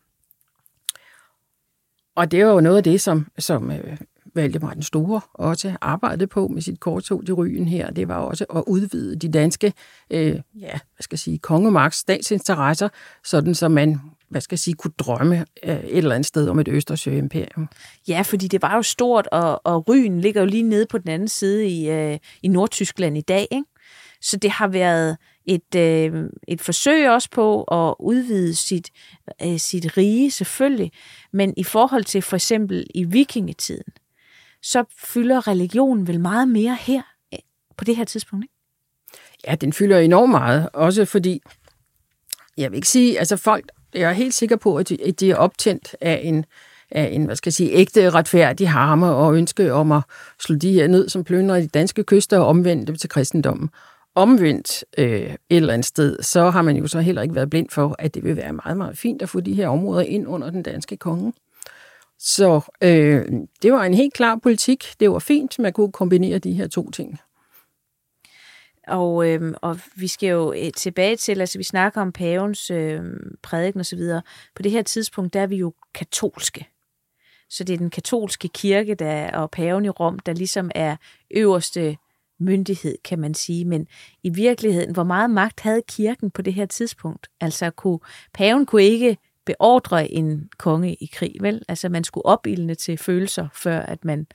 og 2.19 2.31
det 2.31 2.47
var 2.47 2.53
jo 2.53 2.61
noget 2.61 2.77
af 2.77 2.83
det, 2.83 3.01
som, 3.01 3.27
som 3.39 3.71
øh, 3.71 3.97
Valdemar 4.35 4.75
den 4.75 4.83
Store 4.83 5.21
også 5.35 5.77
arbejdede 5.81 6.27
på 6.27 6.49
med 6.49 6.63
sit 6.63 6.81
kortog 6.81 7.27
til 7.27 7.35
Ryen 7.35 7.69
her. 7.69 7.91
Det 7.91 8.09
var 8.09 8.17
også 8.17 8.45
at 8.55 8.65
udvide 8.67 9.17
de 9.17 9.29
danske, 9.29 9.73
øh, 10.11 10.41
ja, 10.61 10.71
hvad 10.71 11.01
skal 11.01 11.15
jeg 11.15 11.19
sige, 11.19 11.39
kongemagts 11.39 11.99
statsinteresser, 11.99 12.89
sådan 13.25 13.55
så 13.55 13.69
man 13.69 14.01
hvad 14.29 14.41
skal 14.41 14.55
jeg 14.55 14.59
sige, 14.59 14.75
kunne 14.75 14.93
drømme 14.99 15.47
øh, 15.63 15.77
et 15.77 15.99
eller 15.99 16.15
andet 16.15 16.27
sted 16.27 16.49
om 16.49 16.59
et 16.59 16.69
Østersø-imperium. 16.69 17.69
Ja, 18.09 18.23
fordi 18.23 18.49
det 18.49 18.63
var 18.63 18.75
jo 18.77 18.83
stort, 18.83 19.27
og, 19.33 19.67
og 19.67 19.89
Ryen 19.89 20.21
ligger 20.21 20.41
jo 20.41 20.47
lige 20.47 20.63
nede 20.63 20.87
på 20.87 20.99
den 20.99 21.11
anden 21.11 21.29
side 21.29 21.69
i, 21.69 21.91
øh, 21.91 22.19
i 22.43 22.49
Nordtyskland 22.49 23.19
i 23.19 23.21
dag. 23.21 23.49
Ikke? 23.51 23.65
Så 24.21 24.37
det 24.37 24.51
har 24.51 24.69
været 24.69 25.17
et, 25.47 25.75
øh, 25.77 26.25
et 26.49 26.61
forsøg 26.61 27.11
også 27.11 27.29
på 27.31 27.63
at 27.63 27.95
udvide 28.01 28.55
sit, 28.55 28.91
øh, 29.43 29.59
sit 29.59 29.97
rige, 29.97 30.31
selvfølgelig. 30.31 30.93
Men 31.33 31.55
i 31.57 31.65
forhold 31.65 32.05
til 32.05 32.23
for 32.23 32.37
eksempel 32.37 32.87
i 32.95 33.05
vikingetiden, 33.05 33.93
så 34.63 34.85
fylder 34.99 35.49
religionen 35.49 36.07
vel 36.07 36.21
meget 36.21 36.49
mere 36.49 36.77
her 36.81 37.03
øh, 37.35 37.39
på 37.77 37.85
det 37.85 37.97
her 37.97 38.05
tidspunkt, 38.05 38.45
ikke? 38.45 38.55
Ja, 39.47 39.55
den 39.55 39.73
fylder 39.73 39.99
enormt 39.99 40.31
meget, 40.31 40.69
også 40.73 41.05
fordi, 41.05 41.41
jeg 42.57 42.71
vil 42.71 42.77
ikke 42.77 42.89
sige, 42.89 43.19
altså 43.19 43.37
folk 43.37 43.71
jeg 43.95 44.11
er 44.11 44.13
helt 44.13 44.35
sikker 44.35 44.57
på, 44.57 44.77
at 44.77 44.89
de, 45.21 45.31
er 45.31 45.37
optændt 45.37 45.97
af 46.01 46.21
en, 46.25 46.45
af 46.91 47.09
en, 47.13 47.25
hvad 47.25 47.37
skal 47.37 47.51
jeg 47.51 47.55
sige, 47.55 47.73
ægte 47.73 48.11
retfærdig 48.11 48.71
harme 48.71 49.07
og 49.07 49.35
ønske 49.35 49.73
om 49.73 49.93
at 49.93 50.03
slå 50.41 50.57
de 50.57 50.73
her 50.73 50.87
ned, 50.89 51.09
som 51.09 51.25
plønder 51.25 51.61
de 51.61 51.67
danske 51.67 52.05
kyster 52.05 52.39
og 52.39 52.47
omvende 52.47 52.87
dem 52.87 52.97
til 52.97 53.09
kristendommen. 53.09 53.71
Omvendt 54.19 54.85
øh, 54.99 55.21
et 55.23 55.39
eller 55.51 55.73
andet 55.73 55.87
sted, 55.87 56.23
så 56.23 56.51
har 56.51 56.63
man 56.63 56.77
jo 56.77 56.87
så 56.87 57.01
heller 57.01 57.23
ikke 57.23 57.35
været 57.35 57.51
blind 57.51 57.71
for, 57.71 57.97
at 57.99 58.15
det 58.15 58.25
vil 58.25 58.37
være 58.37 58.53
meget, 58.53 58.77
meget 58.77 58.99
fint 58.99 59.23
at 59.23 59.29
få 59.29 59.41
de 59.41 59.55
her 59.55 59.69
områder 59.69 60.03
ind 60.03 60.29
under 60.29 60.51
den 60.51 60.63
danske 60.63 60.97
konge. 60.97 61.33
Så 62.19 62.61
øh, 62.83 63.27
det 63.63 63.73
var 63.73 63.85
en 63.85 63.95
helt 63.95 64.15
klar 64.15 64.37
politik. 64.43 64.95
Det 65.01 65.11
var 65.11 65.19
fint, 65.19 65.59
man 65.59 65.73
kunne 65.73 65.93
kombinere 65.93 66.39
de 66.39 66.53
her 66.53 66.67
to 66.67 66.91
ting. 66.91 67.19
Og, 68.89 69.29
øh, 69.29 69.55
og 69.63 69.79
vi 69.97 70.09
skal 70.09 70.29
jo 70.29 70.53
øh, 70.53 70.73
tilbage 70.73 71.17
til, 71.17 71.41
altså 71.41 71.59
vi 71.59 71.65
snakker 71.65 72.01
om 72.01 72.13
pavens 72.13 72.71
øh, 72.71 73.03
prædiken 73.43 73.81
osv. 73.81 74.01
På 74.55 74.63
det 74.63 74.73
her 74.73 74.83
tidspunkt, 74.83 75.35
der 75.35 75.41
er 75.41 75.47
vi 75.47 75.57
jo 75.57 75.73
katolske. 75.95 76.69
Så 77.51 77.65
det 77.65 77.75
er 77.75 77.79
den 77.79 77.91
katolske 77.91 78.49
kirke 78.49 78.95
der, 78.95 79.31
og 79.31 79.51
paven 79.51 79.85
i 79.85 79.89
Rom, 79.89 80.19
der 80.19 80.33
ligesom 80.33 80.71
er 80.75 80.97
øverste 81.31 81.97
myndighed, 82.41 82.95
kan 83.05 83.19
man 83.19 83.35
sige. 83.35 83.65
Men 83.65 83.87
i 84.23 84.29
virkeligheden, 84.29 84.93
hvor 84.93 85.05
meget 85.05 85.31
magt 85.31 85.61
havde 85.61 85.83
kirken 85.89 86.31
på 86.31 86.43
det 86.43 86.55
her 86.55 86.67
tidspunkt? 86.67 87.29
Altså 87.41 87.71
kunne, 87.71 87.99
paven 88.35 88.67
kunne 88.67 88.83
ikke 88.83 89.17
beordre 89.47 90.11
en 90.11 90.49
konge 90.59 90.95
i 90.95 91.11
krig, 91.13 91.35
vel? 91.41 91.63
Altså 91.69 91.89
man 91.89 92.05
skulle 92.05 92.27
opildne 92.27 92.75
til 92.75 92.99
følelser, 92.99 93.49
før 93.55 93.81
at 93.81 94.05
man 94.05 94.27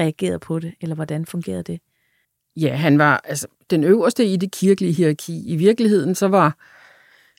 reagerede 0.00 0.38
på 0.38 0.58
det, 0.58 0.74
eller 0.80 0.94
hvordan 0.94 1.26
fungerede 1.26 1.62
det? 1.62 1.80
Ja, 2.56 2.74
han 2.74 2.98
var 2.98 3.20
altså 3.24 3.46
den 3.70 3.84
øverste 3.84 4.24
i 4.26 4.36
det 4.36 4.52
kirkelige 4.52 4.92
hierarki. 4.92 5.52
I 5.52 5.56
virkeligheden 5.56 6.14
så 6.14 6.28
var 6.28 6.56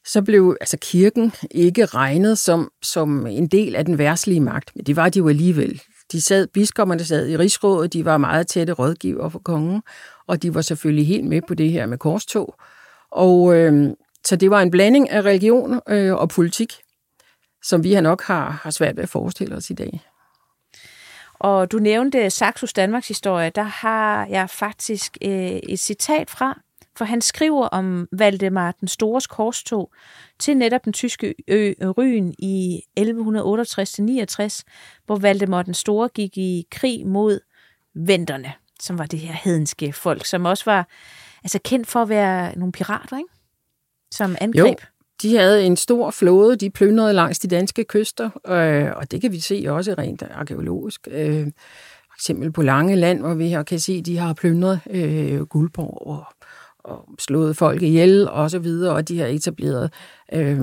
så 0.06 0.22
blev 0.22 0.58
altså 0.62 0.78
kirken 0.82 1.34
ikke 1.52 1.86
regnet 1.86 2.38
som, 2.38 2.72
som 2.84 3.28
en 3.28 3.48
del 3.48 3.76
af 3.76 3.86
den 3.86 3.98
værtslige 3.98 4.40
magt, 4.40 4.76
men 4.76 4.86
det 4.86 4.96
var 4.96 5.10
de 5.10 5.20
jo 5.20 5.30
alligevel. 5.30 5.82
De 6.12 6.22
sad, 6.22 6.48
biskopperne 6.48 7.06
sad 7.06 7.28
i 7.28 7.38
rigsrådet, 7.38 7.94
de 7.94 8.06
var 8.06 8.18
meget 8.18 8.48
tætte 8.48 8.74
rådgiver 8.74 9.30
for 9.30 9.40
kongen, 9.40 9.84
og 10.28 10.42
de 10.42 10.56
var 10.56 10.62
selvfølgelig 10.62 11.08
helt 11.08 11.28
med 11.28 11.42
på 11.48 11.54
det 11.54 11.72
her 11.72 11.86
med 11.86 11.98
korstog. 11.98 12.56
Og 13.12 13.56
øh, 13.56 13.90
så 14.26 14.36
det 14.36 14.50
var 14.50 14.62
en 14.62 14.72
blanding 14.72 15.10
af 15.10 15.22
religion 15.22 15.82
øh, 15.90 16.14
og 16.16 16.30
politik, 16.30 16.74
som 17.64 17.84
vi 17.84 18.02
nok 18.02 18.24
har, 18.24 18.50
har 18.64 18.72
svært 18.72 18.96
ved 18.96 19.04
at 19.04 19.10
forestille 19.10 19.56
os 19.56 19.70
i 19.70 19.74
dag. 19.74 20.02
Og 21.34 21.72
du 21.72 21.80
nævnte 21.80 22.30
Saxos 22.30 22.74
Danmarks 22.74 23.08
historie, 23.08 23.50
der 23.50 23.64
har 23.64 24.26
jeg 24.26 24.50
faktisk 24.50 25.18
øh, 25.22 25.32
et 25.32 25.80
citat 25.80 26.30
fra, 26.30 26.60
for 27.02 27.06
han 27.06 27.22
skriver 27.22 27.68
om 27.68 28.08
Valdemar 28.12 28.72
den 28.72 28.88
Stores 28.88 29.28
korstog 29.28 29.92
til 30.40 30.58
netop 30.58 30.86
den 30.86 30.94
tyske 30.94 31.36
ø 31.48 31.74
Ryen 31.98 32.36
i 32.40 32.82
1168-69, 33.00 33.04
hvor 35.06 35.16
Valdemar 35.16 35.62
den 35.62 35.74
Store 35.74 36.10
gik 36.10 36.38
i 36.38 36.66
krig 36.72 37.08
mod 37.08 37.40
venterne, 37.96 38.54
som 38.80 38.98
var 38.98 39.06
det 39.06 39.20
her 39.20 39.34
hedenske 39.44 39.94
folk, 39.94 40.26
som 40.26 40.46
også 40.46 40.66
var 40.66 40.88
altså 41.44 41.60
kendt 41.64 41.88
for 41.88 42.02
at 42.02 42.10
være 42.10 42.58
nogle 42.58 42.72
pirater, 42.72 43.18
ikke? 43.18 43.30
som 44.12 44.36
angreb. 44.42 44.66
Jo. 44.66 44.76
De 45.22 45.38
havde 45.38 45.66
en 45.66 45.78
stor 45.78 46.12
flåde, 46.12 46.56
de 46.56 46.70
plyndrede 46.70 47.14
langs 47.14 47.40
de 47.40 47.48
danske 47.48 47.84
kyster, 47.84 48.30
øh, 48.48 48.96
og 48.96 49.12
det 49.12 49.22
kan 49.22 49.32
vi 49.32 49.40
se 49.40 49.66
også 49.68 49.96
rent 49.98 50.24
arkeologisk. 50.32 51.08
Øh, 51.12 51.46
for 52.10 52.16
eksempel 52.18 52.52
på 52.52 52.62
Lange 52.62 52.96
Land, 52.96 53.20
hvor 53.20 53.34
vi 53.34 53.48
her 53.48 53.64
kan 53.64 53.80
se, 53.80 53.94
at 53.94 54.06
de 54.06 54.18
har 54.18 54.34
plyndret 54.34 54.80
øh, 54.90 55.42
Guldborg 55.42 56.08
og, 56.08 56.26
og 56.84 57.10
slået 57.20 57.58
folk 57.58 57.82
ihjel 57.82 58.30
og 58.30 58.52
så 58.52 58.60
videre, 58.60 58.96
og 58.96 59.08
de 59.08 59.20
har 59.20 59.28
etableret 59.28 59.94
øh, 60.34 60.60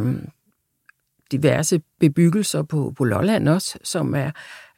diverse 1.33 1.81
bebyggelser 2.01 2.63
på, 2.63 2.93
på 2.97 3.05
Lolland 3.05 3.49
også, 3.49 3.79
som 3.85 4.15
er... 4.15 4.31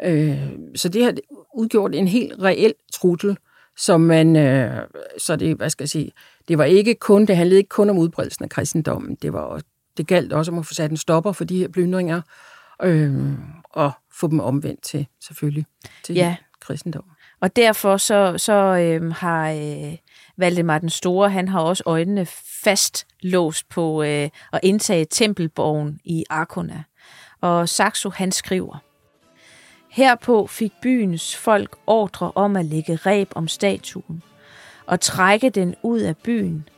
Øh, 0.02 0.48
så 0.76 0.88
det 0.88 1.04
har 1.04 1.14
udgjort 1.54 1.94
en 1.94 2.08
helt 2.08 2.42
reel 2.42 2.74
trussel, 2.92 3.36
som 3.76 4.00
man, 4.00 4.36
øh, 4.36 4.82
så 5.18 5.36
det, 5.36 5.56
hvad 5.56 5.70
skal 5.70 5.84
jeg 5.84 5.88
sige, 5.88 6.12
det 6.48 6.58
var 6.58 6.64
ikke 6.64 6.94
kun, 6.94 7.26
det 7.26 7.36
handlede 7.36 7.58
ikke 7.58 7.68
kun 7.68 7.90
om 7.90 7.98
udbredelsen 7.98 8.44
af 8.44 8.50
kristendommen, 8.50 9.14
det 9.14 9.32
var 9.32 9.60
det 9.96 10.06
galt 10.06 10.32
også 10.32 10.52
om 10.52 10.58
at 10.58 10.66
få 10.66 10.74
sat 10.74 10.90
en 10.90 10.96
stopper 10.96 11.32
for 11.32 11.44
de 11.44 11.58
her 11.58 11.68
plyndringer, 11.68 12.20
øh, 12.82 13.32
og 13.70 13.92
få 14.12 14.26
dem 14.26 14.40
omvendt 14.40 14.82
til, 14.82 15.06
selvfølgelig, 15.20 15.66
til 16.04 16.14
ja. 16.14 16.36
kristendommen. 16.60 17.12
Og 17.40 17.56
derfor 17.56 17.96
så, 17.96 18.34
så 18.36 18.52
øh, 18.52 19.12
har 19.12 19.50
øh, 19.50 19.96
Valdemar 20.36 20.78
den 20.78 20.90
Store, 20.90 21.30
han 21.30 21.48
har 21.48 21.60
også 21.60 21.82
øjnene 21.86 22.26
fast 22.62 23.06
låst 23.20 23.68
på 23.68 24.02
øh, 24.02 24.28
at 24.52 24.60
indtage 24.62 25.06
tempelborgen 25.10 26.00
i 26.04 26.24
Arkona. 26.30 26.82
Og 27.40 27.68
Saxo 27.68 28.10
han 28.10 28.32
skriver, 28.32 28.78
Herpå 29.90 30.46
fik 30.46 30.72
byens 30.82 31.36
folk 31.36 31.76
ordre 31.86 32.32
om 32.34 32.56
at 32.56 32.64
lægge 32.64 32.96
reb 32.96 33.32
om 33.34 33.48
statuen 33.48 34.22
og 34.86 35.00
trække 35.00 35.50
den 35.50 35.74
ud 35.82 36.00
af 36.00 36.16
byen, 36.16 36.68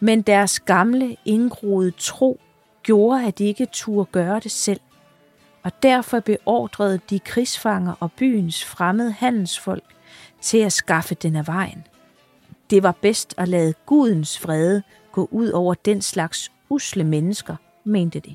men 0.00 0.22
deres 0.22 0.60
gamle 0.60 1.16
indgroede 1.24 1.90
tro 1.90 2.40
gjorde, 2.82 3.26
at 3.26 3.38
de 3.38 3.44
ikke 3.44 3.66
turde 3.72 4.10
gøre 4.12 4.40
det 4.40 4.50
selv, 4.50 4.80
og 5.62 5.82
derfor 5.82 6.20
beordrede 6.20 7.00
de 7.10 7.18
krigsfanger 7.18 7.94
og 8.00 8.12
byens 8.12 8.64
fremmede 8.64 9.12
handelsfolk 9.12 9.84
til 10.40 10.58
at 10.58 10.72
skaffe 10.72 11.14
den 11.14 11.36
af 11.36 11.46
vejen. 11.46 11.86
Det 12.70 12.82
var 12.82 12.92
bedst 12.92 13.34
at 13.36 13.48
lade 13.48 13.74
Gudens 13.86 14.38
frede 14.38 14.82
gå 15.12 15.28
ud 15.30 15.50
over 15.50 15.74
den 15.74 16.02
slags 16.02 16.52
usle 16.70 17.04
mennesker, 17.04 17.56
mente 17.84 18.20
de. 18.20 18.34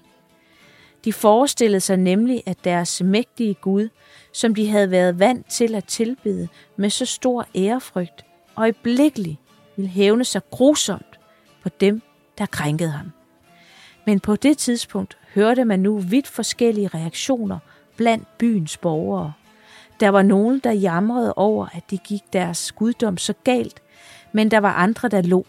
De 1.06 1.14
forestillede 1.14 1.82
sig 1.82 1.98
nemlig, 1.98 2.44
at 2.46 2.64
deres 2.64 3.02
mægtige 3.02 3.54
Gud, 3.54 3.90
som 4.34 4.56
de 4.56 4.70
havde 4.70 4.92
været 4.92 5.20
vant 5.20 5.50
til 5.50 5.76
at 5.76 5.86
tilbede 5.86 6.48
med 6.76 6.90
så 6.90 7.06
stor 7.06 7.48
ærefrygt, 7.56 8.26
øjeblikkeligt 8.58 9.38
ville 9.76 9.90
hævne 9.90 10.26
sig 10.26 10.42
grusomt 10.50 11.20
på 11.64 11.70
dem, 11.70 12.02
der 12.38 12.46
krænkede 12.46 12.90
ham. 12.90 13.12
Men 14.06 14.20
på 14.20 14.36
det 14.36 14.58
tidspunkt 14.58 15.18
hørte 15.36 15.66
man 15.66 15.80
nu 15.80 15.98
vidt 15.98 16.28
forskellige 16.28 16.88
reaktioner 16.88 17.60
blandt 17.96 18.38
byens 18.38 18.78
borgere. 18.78 19.34
Der 20.00 20.10
var 20.10 20.22
nogen, 20.22 20.60
der 20.60 20.72
jamrede 20.72 21.34
over, 21.34 21.68
at 21.74 21.84
det 21.90 22.04
gik 22.04 22.22
deres 22.34 22.72
guddom 22.72 23.18
så 23.18 23.34
galt, 23.44 23.82
men 24.32 24.52
der 24.52 24.58
var 24.58 24.74
andre, 24.74 25.10
der 25.10 25.22
lå. 25.22 25.46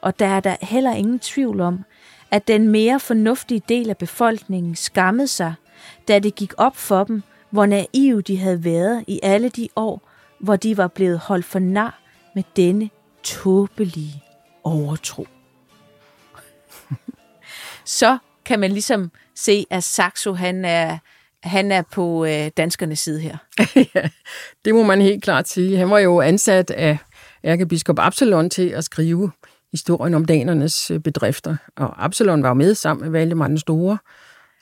Og 0.00 0.18
der 0.18 0.26
er 0.26 0.40
der 0.40 0.56
heller 0.60 0.92
ingen 0.92 1.18
tvivl 1.18 1.60
om, 1.60 1.84
at 2.30 2.48
den 2.48 2.68
mere 2.68 3.00
fornuftige 3.00 3.62
del 3.68 3.90
af 3.90 3.96
befolkningen 3.96 4.76
skammede 4.76 5.28
sig, 5.28 5.54
da 6.08 6.18
det 6.18 6.34
gik 6.34 6.52
op 6.56 6.76
for 6.76 7.04
dem, 7.04 7.22
hvor 7.50 7.66
naive 7.66 8.22
de 8.22 8.38
havde 8.38 8.64
været 8.64 9.04
i 9.06 9.20
alle 9.22 9.48
de 9.48 9.68
år, 9.76 10.08
hvor 10.40 10.56
de 10.56 10.76
var 10.76 10.88
blevet 10.88 11.18
holdt 11.18 11.44
for 11.44 11.58
nar 11.58 12.00
med 12.34 12.42
denne 12.56 12.90
tåbelige 13.22 14.22
overtro. 14.64 15.26
Så 17.84 18.18
kan 18.44 18.60
man 18.60 18.72
ligesom 18.72 19.10
se, 19.34 19.66
at 19.70 19.84
Saxo 19.84 20.32
han 20.32 20.64
er, 20.64 20.98
han 21.42 21.72
er 21.72 21.82
på 21.82 22.24
øh, 22.24 22.50
danskernes 22.56 22.98
side 22.98 23.20
her. 23.20 23.36
ja, 23.94 24.08
det 24.64 24.74
må 24.74 24.82
man 24.82 25.00
helt 25.00 25.24
klart 25.24 25.48
sige. 25.48 25.76
Han 25.76 25.90
var 25.90 25.98
jo 25.98 26.20
ansat 26.20 26.70
af 26.70 26.98
ærkebiskop 27.44 27.98
Absalon 27.98 28.50
til 28.50 28.68
at 28.68 28.84
skrive 28.84 29.30
historien 29.72 30.14
om 30.14 30.24
danernes 30.24 30.90
øh, 30.90 31.00
bedrifter. 31.00 31.56
Og 31.76 32.04
Absalon 32.04 32.42
var 32.42 32.54
med 32.54 32.74
sammen 32.74 33.04
med 33.04 33.10
Valdemar 33.10 33.48
den 33.48 33.58
Store. 33.58 33.98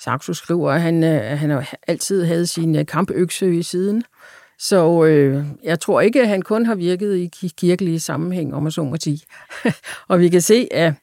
Saxo 0.00 0.34
skriver, 0.34 0.72
at 0.72 0.80
han, 0.80 1.04
øh, 1.04 1.32
at 1.32 1.38
han 1.38 1.64
altid 1.86 2.24
havde 2.24 2.46
sin 2.46 2.76
øh, 2.76 2.86
kampøkse 2.86 3.54
i 3.54 3.62
siden. 3.62 4.04
Så 4.58 5.04
øh, 5.04 5.44
jeg 5.62 5.80
tror 5.80 6.00
ikke, 6.00 6.22
at 6.22 6.28
han 6.28 6.42
kun 6.42 6.66
har 6.66 6.74
virket 6.74 7.16
i 7.16 7.52
kirkelige 7.56 8.00
sammenhæng, 8.00 8.54
om 8.54 8.62
man 8.62 8.72
så 8.72 8.84
må 8.84 8.96
sige. 8.96 9.20
og 10.08 10.20
vi 10.20 10.28
kan 10.28 10.40
se, 10.40 10.68
at 10.70 10.94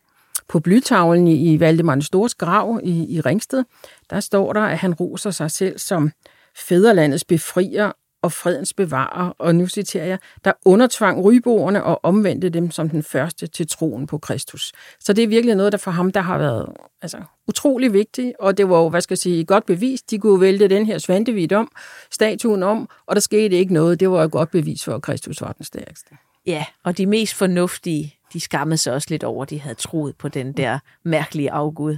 på 0.48 0.60
blytavlen 0.60 1.28
i, 1.28 1.54
i 1.54 1.60
Valdemar 1.60 1.96
den 1.96 2.02
Stores 2.02 2.36
grav 2.36 2.80
i, 2.84 3.16
i 3.16 3.22
Ringsted, 3.22 3.64
der 4.10 4.20
står 4.20 4.54
der, 4.54 4.62
at 4.62 4.78
han 4.78 4.94
roser 4.94 5.32
sig 5.32 5.52
selv 5.52 5.80
som 5.80 6.12
fædrelandets 6.56 7.24
befrier 7.24 7.92
og 8.24 8.32
fredens 8.32 8.74
bevarer, 8.74 9.30
og 9.30 9.56
nu 9.56 9.68
citerer 9.68 10.06
jeg, 10.06 10.20
der 10.46 10.54
undertvang 10.66 11.24
ryboerne 11.24 11.84
og 11.84 12.00
omvendte 12.04 12.50
dem 12.50 12.72
som 12.72 12.90
den 12.90 13.04
første 13.04 13.48
til 13.48 13.68
troen 13.68 14.08
på 14.08 14.18
Kristus. 14.18 14.72
Så 15.00 15.14
det 15.14 15.24
er 15.24 15.28
virkelig 15.28 15.56
noget, 15.56 15.72
der 15.72 15.78
for 15.78 15.92
ham, 15.92 16.12
der 16.12 16.22
har 16.22 16.38
været 16.38 16.70
altså, 17.02 17.18
utrolig 17.48 17.94
vigtigt, 17.94 18.34
og 18.40 18.58
det 18.58 18.70
var 18.70 18.78
jo, 18.78 18.90
hvad 18.90 19.02
skal 19.02 19.14
jeg 19.14 19.20
sige, 19.20 19.46
godt 19.46 19.66
bevis. 19.66 20.02
De 20.02 20.20
kunne 20.20 20.42
vælte 20.42 20.68
den 20.68 20.86
her 20.86 20.98
svantevidt 20.98 21.52
om, 21.52 21.72
statuen 22.12 22.64
om, 22.64 22.90
og 23.08 23.16
der 23.16 23.22
skete 23.22 23.56
ikke 23.56 23.74
noget. 23.74 24.00
Det 24.00 24.10
var 24.10 24.24
et 24.24 24.32
godt 24.32 24.52
bevis 24.52 24.84
for, 24.84 24.96
at 24.96 25.02
Kristus 25.02 25.42
var 25.42 25.52
den 25.52 25.66
stærkeste. 25.66 26.10
Ja, 26.46 26.66
og 26.84 26.98
de 26.98 27.06
mest 27.06 27.34
fornuftige, 27.34 28.16
de 28.34 28.40
skammede 28.40 28.78
sig 28.78 28.94
også 28.94 29.08
lidt 29.10 29.24
over, 29.24 29.44
at 29.44 29.50
de 29.50 29.60
havde 29.60 29.76
troet 29.76 30.16
på 30.16 30.28
den 30.28 30.54
der 30.54 30.80
mærkelige 31.04 31.52
afgud. 31.52 31.98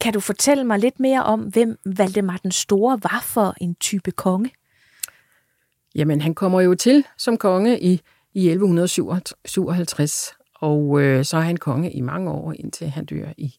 Kan 0.00 0.12
du 0.12 0.20
fortælle 0.20 0.64
mig 0.64 0.78
lidt 0.78 1.00
mere 1.00 1.22
om, 1.22 1.40
hvem 1.40 1.78
Valdemar 1.84 2.36
den 2.36 2.52
Store 2.52 2.98
var 3.02 3.22
for 3.24 3.54
en 3.60 3.74
type 3.74 4.10
konge? 4.10 4.50
Jamen, 5.96 6.20
han 6.20 6.34
kommer 6.34 6.60
jo 6.60 6.74
til 6.74 7.04
som 7.18 7.36
konge 7.36 7.80
i, 7.80 8.00
i 8.34 8.48
1157, 8.48 10.32
og 10.54 11.00
øh, 11.00 11.24
så 11.24 11.36
er 11.36 11.40
han 11.40 11.56
konge 11.56 11.92
i 11.92 12.00
mange 12.00 12.30
år, 12.30 12.52
indtil 12.52 12.88
han 12.88 13.06
dør 13.06 13.28
i, 13.38 13.54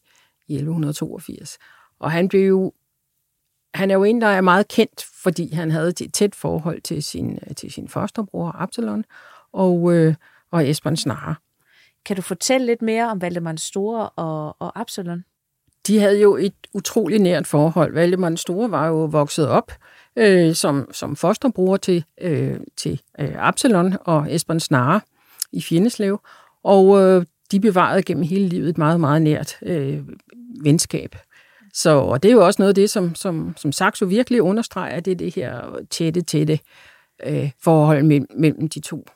i 0.48 0.54
1182. 0.54 1.58
Og 1.98 2.12
han 2.12 2.28
blev 2.28 2.48
jo 2.48 2.72
han 3.74 3.90
er 3.90 3.94
jo 3.94 4.04
en, 4.04 4.20
der 4.20 4.26
er 4.26 4.40
meget 4.40 4.68
kendt, 4.68 5.04
fordi 5.22 5.54
han 5.54 5.70
havde 5.70 5.88
et 5.88 6.12
tæt 6.12 6.34
forhold 6.34 6.82
til 6.82 7.02
sin, 7.02 7.38
til 7.56 7.72
sin 7.72 7.88
fosterbror 7.88 8.56
Absalon 8.58 9.04
og, 9.52 9.94
øh, 9.94 10.14
og 10.50 10.68
Esbern 10.68 10.96
Snare. 10.96 11.34
Kan 12.04 12.16
du 12.16 12.22
fortælle 12.22 12.66
lidt 12.66 12.82
mere 12.82 13.10
om 13.10 13.20
Valdemar 13.20 13.50
den 13.50 13.58
Store 13.58 14.08
og, 14.08 14.56
og 14.58 14.80
Absalon? 14.80 15.24
De 15.86 15.98
havde 15.98 16.20
jo 16.20 16.36
et 16.36 16.54
utroligt 16.74 17.22
nært 17.22 17.46
forhold. 17.46 17.92
Valdemar 17.92 18.28
den 18.28 18.36
Store 18.36 18.70
var 18.70 18.86
jo 18.86 19.04
vokset 19.04 19.48
op 19.48 19.72
øh, 20.18 20.54
som, 20.54 20.88
som 20.92 21.16
fosterbror 21.16 21.76
til, 21.76 22.04
øh, 22.20 22.60
til 22.76 23.00
øh, 23.20 23.34
Absalon 23.36 23.94
og 24.00 24.34
Esbern 24.34 24.60
Snare 24.60 25.00
i 25.52 25.62
Fjendeslev, 25.62 26.20
og 26.64 27.00
øh, 27.02 27.24
de 27.50 27.60
bevarede 27.60 28.02
gennem 28.02 28.24
hele 28.24 28.48
livet 28.48 28.68
et 28.68 28.78
meget, 28.78 29.00
meget 29.00 29.22
nært 29.22 29.56
øh, 29.62 30.00
venskab. 30.62 31.16
Så 31.74 31.90
og 31.90 32.22
det 32.22 32.28
er 32.28 32.32
jo 32.32 32.46
også 32.46 32.62
noget 32.62 32.68
af 32.68 32.74
det, 32.74 32.90
som, 32.90 33.14
som, 33.14 33.54
som 33.56 33.72
Saxo 33.72 34.06
virkelig 34.06 34.42
understreger, 34.42 35.00
det 35.00 35.10
er 35.10 35.16
det 35.16 35.34
her 35.34 35.78
tætte, 35.90 36.20
tætte 36.20 36.58
øh, 37.26 37.50
forhold 37.62 38.02
mellem, 38.02 38.26
mellem 38.36 38.68
de 38.68 38.80
to. 38.80 39.06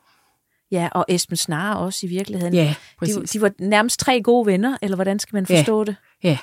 Ja, 0.71 0.89
og 0.93 1.05
Esben 1.09 1.37
Snare 1.37 1.79
også 1.79 2.07
i 2.07 2.09
virkeligheden. 2.09 2.55
Ja, 2.55 2.75
præcis. 2.99 3.17
De, 3.17 3.39
de 3.39 3.41
var 3.41 3.51
nærmest 3.59 4.01
tre 4.01 4.21
gode 4.23 4.47
venner, 4.47 4.77
eller 4.83 4.97
hvordan 4.97 5.19
skal 5.19 5.37
man 5.37 5.47
forstå 5.47 5.79
ja. 5.79 5.85
det? 5.85 5.97
Ja, 6.23 6.39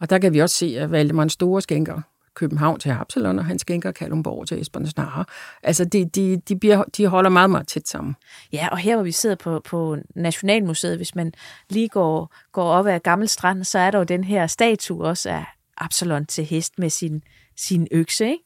og 0.00 0.10
der 0.10 0.18
kan 0.18 0.32
vi 0.32 0.38
også 0.38 0.56
se, 0.56 0.76
at 0.78 0.90
Valdemar 0.90 1.28
Store 1.28 1.62
skænker 1.62 2.00
København 2.34 2.80
til 2.80 2.90
Absalon, 2.90 3.38
og 3.38 3.44
han 3.44 3.58
skænker 3.58 3.92
Kalumborg 3.92 4.48
til 4.48 4.60
Esbern 4.60 4.86
Snare. 4.86 5.24
Altså, 5.62 5.84
de, 5.84 6.04
de, 6.04 6.36
de, 6.36 6.58
bliver, 6.58 6.84
de 6.96 7.06
holder 7.06 7.30
meget, 7.30 7.50
meget 7.50 7.68
tæt 7.68 7.88
sammen. 7.88 8.16
Ja, 8.52 8.68
og 8.72 8.78
her 8.78 8.96
hvor 8.96 9.04
vi 9.04 9.12
sidder 9.12 9.36
på, 9.36 9.60
på 9.64 9.96
Nationalmuseet, 10.14 10.96
hvis 10.96 11.14
man 11.14 11.32
lige 11.70 11.88
går, 11.88 12.34
går 12.52 12.64
op 12.64 12.86
ad 12.86 13.00
Gammel 13.00 13.28
Strand, 13.28 13.64
så 13.64 13.78
er 13.78 13.90
der 13.90 13.98
jo 13.98 14.04
den 14.04 14.24
her 14.24 14.46
statue 14.46 15.04
også 15.04 15.30
af 15.30 15.44
Absalon 15.78 16.26
til 16.26 16.44
hest 16.44 16.78
med 16.78 16.90
sin, 16.90 17.22
sin 17.56 17.88
økse, 17.90 18.26
ikke? 18.26 18.44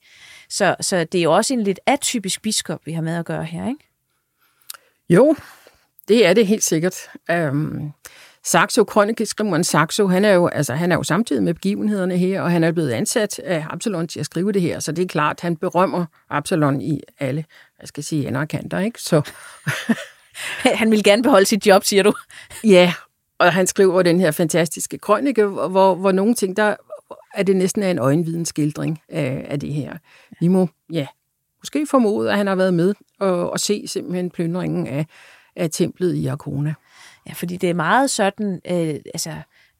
Så, 0.49 0.77
så 0.81 1.05
det 1.05 1.19
er 1.19 1.23
jo 1.23 1.33
også 1.33 1.55
en 1.55 1.63
lidt 1.63 1.81
atypisk 1.87 2.43
biskop, 2.43 2.87
vi 2.87 2.93
har 2.93 3.03
med 3.03 3.17
at 3.17 3.25
gøre 3.25 3.45
her, 3.45 3.69
ikke? 3.69 3.91
Jo, 5.09 5.37
det 6.09 6.27
er 6.27 6.35
det 6.35 6.47
helt 6.47 6.65
sikkert. 6.65 6.97
Um, 7.33 7.93
Saxo, 8.47 8.85
krønikeskriveren 8.85 9.65
Saxo, 9.65 10.07
han 10.07 10.25
er, 10.25 10.33
jo, 10.33 10.47
altså, 10.47 10.75
han 10.75 10.93
er 10.93 10.97
jo 10.97 11.03
samtidig 11.03 11.43
med 11.43 11.55
begivenhederne 11.55 12.17
her, 12.17 12.43
og 12.43 12.51
han 12.51 12.65
er 12.65 12.73
blevet 12.73 12.91
ansat 12.91 13.39
af 13.39 13.67
Absalon 13.71 14.09
til 14.09 14.21
at 14.21 14.27
skrive 14.27 14.53
det 14.53 14.63
her, 14.63 14.81
så 14.81 14.93
det 14.93 15.03
er 15.03 15.07
klart, 15.09 15.41
han 15.41 15.57
berømmer 15.57 16.07
Absalon 16.31 16.81
i 16.81 17.01
alle, 17.21 17.45
hvad 17.79 17.87
skal 17.87 18.01
jeg 18.01 18.05
sige, 18.05 18.29
ender 18.29 18.45
kanter, 18.45 18.79
ikke? 18.79 19.03
Så... 19.03 19.31
han 20.81 20.91
vil 20.91 21.05
gerne 21.05 21.23
beholde 21.23 21.47
sit 21.47 21.67
job, 21.67 21.85
siger 21.85 22.03
du? 22.03 22.13
ja, 22.65 22.95
og 23.39 23.53
han 23.53 23.67
skriver 23.67 24.03
den 24.03 24.21
her 24.21 24.31
fantastiske 24.31 24.99
krønike, 24.99 25.45
hvor, 25.45 25.95
hvor 25.95 26.13
nogle 26.13 26.35
ting, 26.35 26.57
der 26.57 26.77
er 27.35 27.43
det 27.43 27.57
næsten 27.57 27.83
af 27.83 27.91
en 27.91 27.99
øjenvidensskildring 27.99 29.03
af, 29.09 29.47
af 29.49 29.61
det 29.61 29.75
her. 29.75 29.97
Vi 30.41 30.49
må, 30.49 30.69
ja, 30.93 31.07
måske 31.61 31.87
formode, 31.91 32.31
at 32.31 32.37
han 32.37 32.47
har 32.47 32.55
været 32.55 32.75
med 32.75 32.95
og, 33.21 33.51
og 33.51 33.61
se 33.61 33.89
simpelthen 33.89 34.31
plyndringen 34.31 34.87
af, 34.87 35.07
af 35.57 35.71
templet 35.71 36.15
i 36.15 36.27
Arkona. 36.27 36.75
Ja, 37.29 37.33
fordi 37.33 37.57
det 37.57 37.71
er 37.71 37.75
meget 37.75 38.11
sådan, 38.11 38.61
øh, 38.71 38.95
altså, 39.15 39.35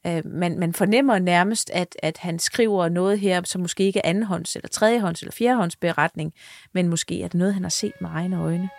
øh, 0.07 0.25
man, 0.25 0.59
man 0.59 0.73
fornemmer 0.73 1.19
nærmest, 1.19 1.69
at, 1.69 1.95
at 2.03 2.17
han 2.17 2.39
skriver 2.39 2.89
noget 2.89 3.19
her, 3.19 3.41
som 3.43 3.61
måske 3.61 3.83
ikke 3.83 3.99
er 3.99 4.09
andenhånds, 4.09 4.55
eller 4.55 4.69
tredjehånds, 4.69 5.21
eller 5.21 5.31
fjerdehånds 5.31 5.75
beretning, 5.75 6.33
men 6.73 6.87
måske 6.87 7.21
er 7.21 7.27
det 7.27 7.37
noget, 7.37 7.53
han 7.53 7.63
har 7.63 7.69
set 7.69 7.93
med 8.01 8.09
egne 8.09 8.37
øjne. 8.37 8.69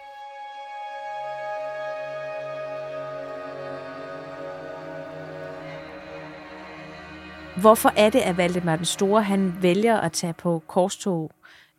Hvorfor 7.60 7.92
er 7.96 8.10
det, 8.10 8.18
at 8.18 8.36
Valdemar 8.36 8.76
den 8.76 8.84
Store 8.84 9.22
han 9.22 9.62
vælger 9.62 9.96
at 9.96 10.12
tage 10.12 10.32
på 10.32 10.62
korstog 10.66 11.30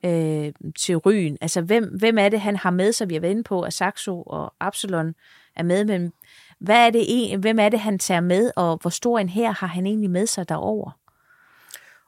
øh, 0.05 0.51
til 0.79 0.97
Ryen? 0.97 1.37
Altså, 1.41 1.61
hvem, 1.61 1.97
hvem 1.99 2.17
er 2.17 2.29
det, 2.29 2.41
han 2.41 2.55
har 2.55 2.71
med 2.71 2.91
sig? 2.91 3.09
Vi 3.09 3.13
har 3.13 3.21
været 3.21 3.31
inde 3.31 3.43
på, 3.43 3.61
at 3.61 3.73
Saxo 3.73 4.21
og 4.21 4.53
Absalon 4.59 5.13
er 5.55 5.63
med, 5.63 5.85
men 5.85 6.13
hvad 6.59 6.87
er 6.87 6.89
det, 6.89 7.39
hvem 7.39 7.59
er 7.59 7.69
det, 7.69 7.79
han 7.79 7.99
tager 7.99 8.21
med, 8.21 8.51
og 8.55 8.77
hvor 8.81 8.89
stor 8.89 9.19
en 9.19 9.29
her 9.29 9.51
har 9.51 9.67
han 9.67 9.85
egentlig 9.85 10.09
med 10.09 10.27
sig 10.27 10.49
derover? 10.49 10.91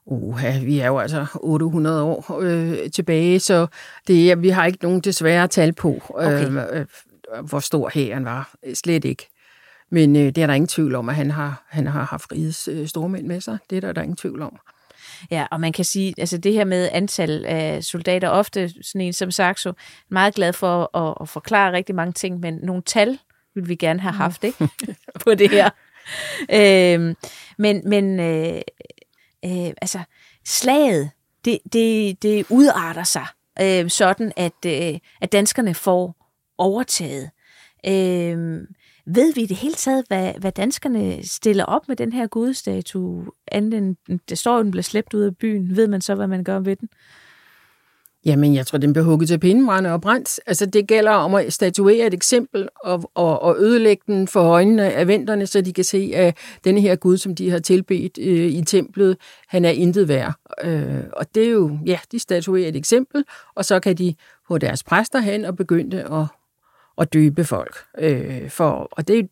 Uh, 0.06 0.42
vi 0.66 0.80
er 0.80 0.88
jo 0.88 0.98
altså 0.98 1.26
800 1.36 2.04
år 2.04 2.40
øh, 2.42 2.92
tilbage, 2.92 3.40
så 3.40 3.68
det, 4.08 4.42
vi 4.42 4.50
har 4.50 4.66
ikke 4.66 4.80
nogen 4.82 5.00
desværre 5.00 5.48
tal 5.48 5.74
på, 5.74 6.02
okay. 6.10 6.52
øh, 6.74 6.86
hvor 7.50 7.60
stor 7.60 7.90
hæren 7.94 8.26
var. 8.26 8.54
Slet 8.74 9.06
ikke. 9.06 9.30
Men 9.90 10.16
øh, 10.16 10.22
det 10.22 10.38
er 10.38 10.48
der 10.48 10.54
ingen 10.54 10.68
tvivl 10.68 10.96
om, 10.96 11.10
at 11.10 11.16
han 11.16 11.32
har, 11.32 11.64
han 11.68 11.88
har 11.88 12.04
haft 12.04 12.32
rigets 12.32 12.68
øh, 12.68 12.88
stormænd 12.88 13.28
med 13.28 13.42
sig. 13.42 13.58
Det 13.70 13.76
er 13.76 13.82
der, 13.82 13.92
der 13.92 14.02
ingen 14.02 14.18
tvivl 14.18 14.42
om. 14.42 14.60
Ja, 15.32 15.48
og 15.52 15.62
man 15.62 15.72
kan 15.72 15.86
sige, 15.86 16.14
altså 16.18 16.38
det 16.38 16.54
her 16.54 16.66
med 16.66 16.90
antal 16.92 17.46
af 17.46 17.84
soldater, 17.84 18.30
ofte 18.30 18.70
sådan 18.84 19.02
en 19.02 19.14
som 19.14 19.32
Saxo, 19.32 19.74
meget 20.10 20.36
glad 20.36 20.54
for 20.54 20.98
at, 20.98 21.18
at 21.22 21.30
forklare 21.30 21.72
rigtig 21.72 21.96
mange 21.96 22.14
ting, 22.14 22.40
men 22.40 22.60
nogle 22.64 22.82
tal 22.82 23.20
vil 23.56 23.70
vi 23.70 23.76
gerne 23.76 24.00
have 24.00 24.14
haft, 24.14 24.44
ikke? 24.44 24.70
på 25.24 25.36
det 25.36 25.50
her. 25.50 25.70
Øh, 26.54 27.16
men 27.58 27.90
men 27.90 28.20
øh, 28.20 28.62
øh, 29.46 29.74
altså, 29.82 30.00
slaget, 30.46 31.12
det, 31.46 31.60
det, 31.74 32.24
det 32.24 32.46
udarter 32.50 33.04
sig 33.04 33.26
øh, 33.62 33.90
sådan, 33.90 34.32
at, 34.38 34.66
øh, 34.66 35.00
at 35.22 35.32
danskerne 35.32 35.74
får 35.74 36.16
overtaget. 36.58 37.30
Øh, 37.86 38.68
ved 39.06 39.34
vi 39.34 39.42
i 39.42 39.46
det 39.46 39.58
hele 39.58 39.74
taget, 39.74 40.06
hvad, 40.08 40.34
hvad 40.40 40.52
danskerne 40.52 41.28
stiller 41.28 41.66
op 41.66 41.88
med 41.88 41.96
den 41.96 42.14
her 42.14 42.28
gudstatue? 42.28 43.26
Anden, 43.48 43.98
det 44.30 44.38
står 44.38 44.58
jo, 44.58 44.64
den 44.64 44.72
bliver 44.72 44.84
slæbt 44.84 45.14
ud 45.14 45.22
af 45.22 45.38
byen. 45.38 45.76
Ved 45.76 45.88
man 45.88 46.02
så, 46.02 46.16
hvad 46.16 46.28
man 46.28 46.44
gør 46.44 46.60
ved 46.60 46.76
den? 46.76 46.90
Jamen, 48.26 48.56
jeg 48.56 48.68
tror, 48.68 48.78
den 48.78 48.94
bliver 48.94 49.06
hugget 49.06 49.28
til 49.28 49.40
pindebrænde 49.40 49.94
og 49.94 50.02
brændt. 50.02 50.40
Altså, 50.48 50.66
det 50.66 50.88
gælder 50.88 51.12
om 51.12 51.34
at 51.34 51.54
statuere 51.54 52.08
et 52.08 52.14
eksempel 52.14 52.70
og, 52.84 53.12
og, 53.16 53.42
og 53.42 53.56
ødelægge 53.60 54.04
den 54.08 54.28
for 54.28 54.42
øjnene 54.42 54.94
af 54.94 55.08
venterne, 55.08 55.48
så 55.48 55.62
de 55.62 55.74
kan 55.74 55.84
se, 55.84 56.12
at 56.16 56.38
denne 56.64 56.82
her 56.82 56.96
Gud, 56.96 57.18
som 57.18 57.36
de 57.36 57.50
har 57.50 57.60
tilbedt 57.60 58.18
øh, 58.22 58.52
i 58.52 58.64
templet, 58.66 59.18
han 59.48 59.66
er 59.66 59.70
intet 59.70 60.08
værd. 60.08 60.34
Øh, 60.64 61.04
og 61.14 61.36
det 61.36 61.46
er 61.46 61.50
jo, 61.50 61.78
ja, 61.86 62.00
de 62.12 62.20
statuerer 62.20 62.68
et 62.68 62.76
eksempel, 62.76 63.24
og 63.56 63.66
så 63.66 63.80
kan 63.80 63.98
de 63.98 64.16
få 64.48 64.58
deres 64.58 64.84
præster 64.84 65.20
hen 65.20 65.46
og 65.46 65.56
begynde 65.56 66.04
at, 66.04 66.26
at 66.98 67.14
døbe 67.14 67.44
folk. 67.44 67.76
Øh, 67.98 68.50
for, 68.50 68.88
og 68.92 69.08
det, 69.08 69.30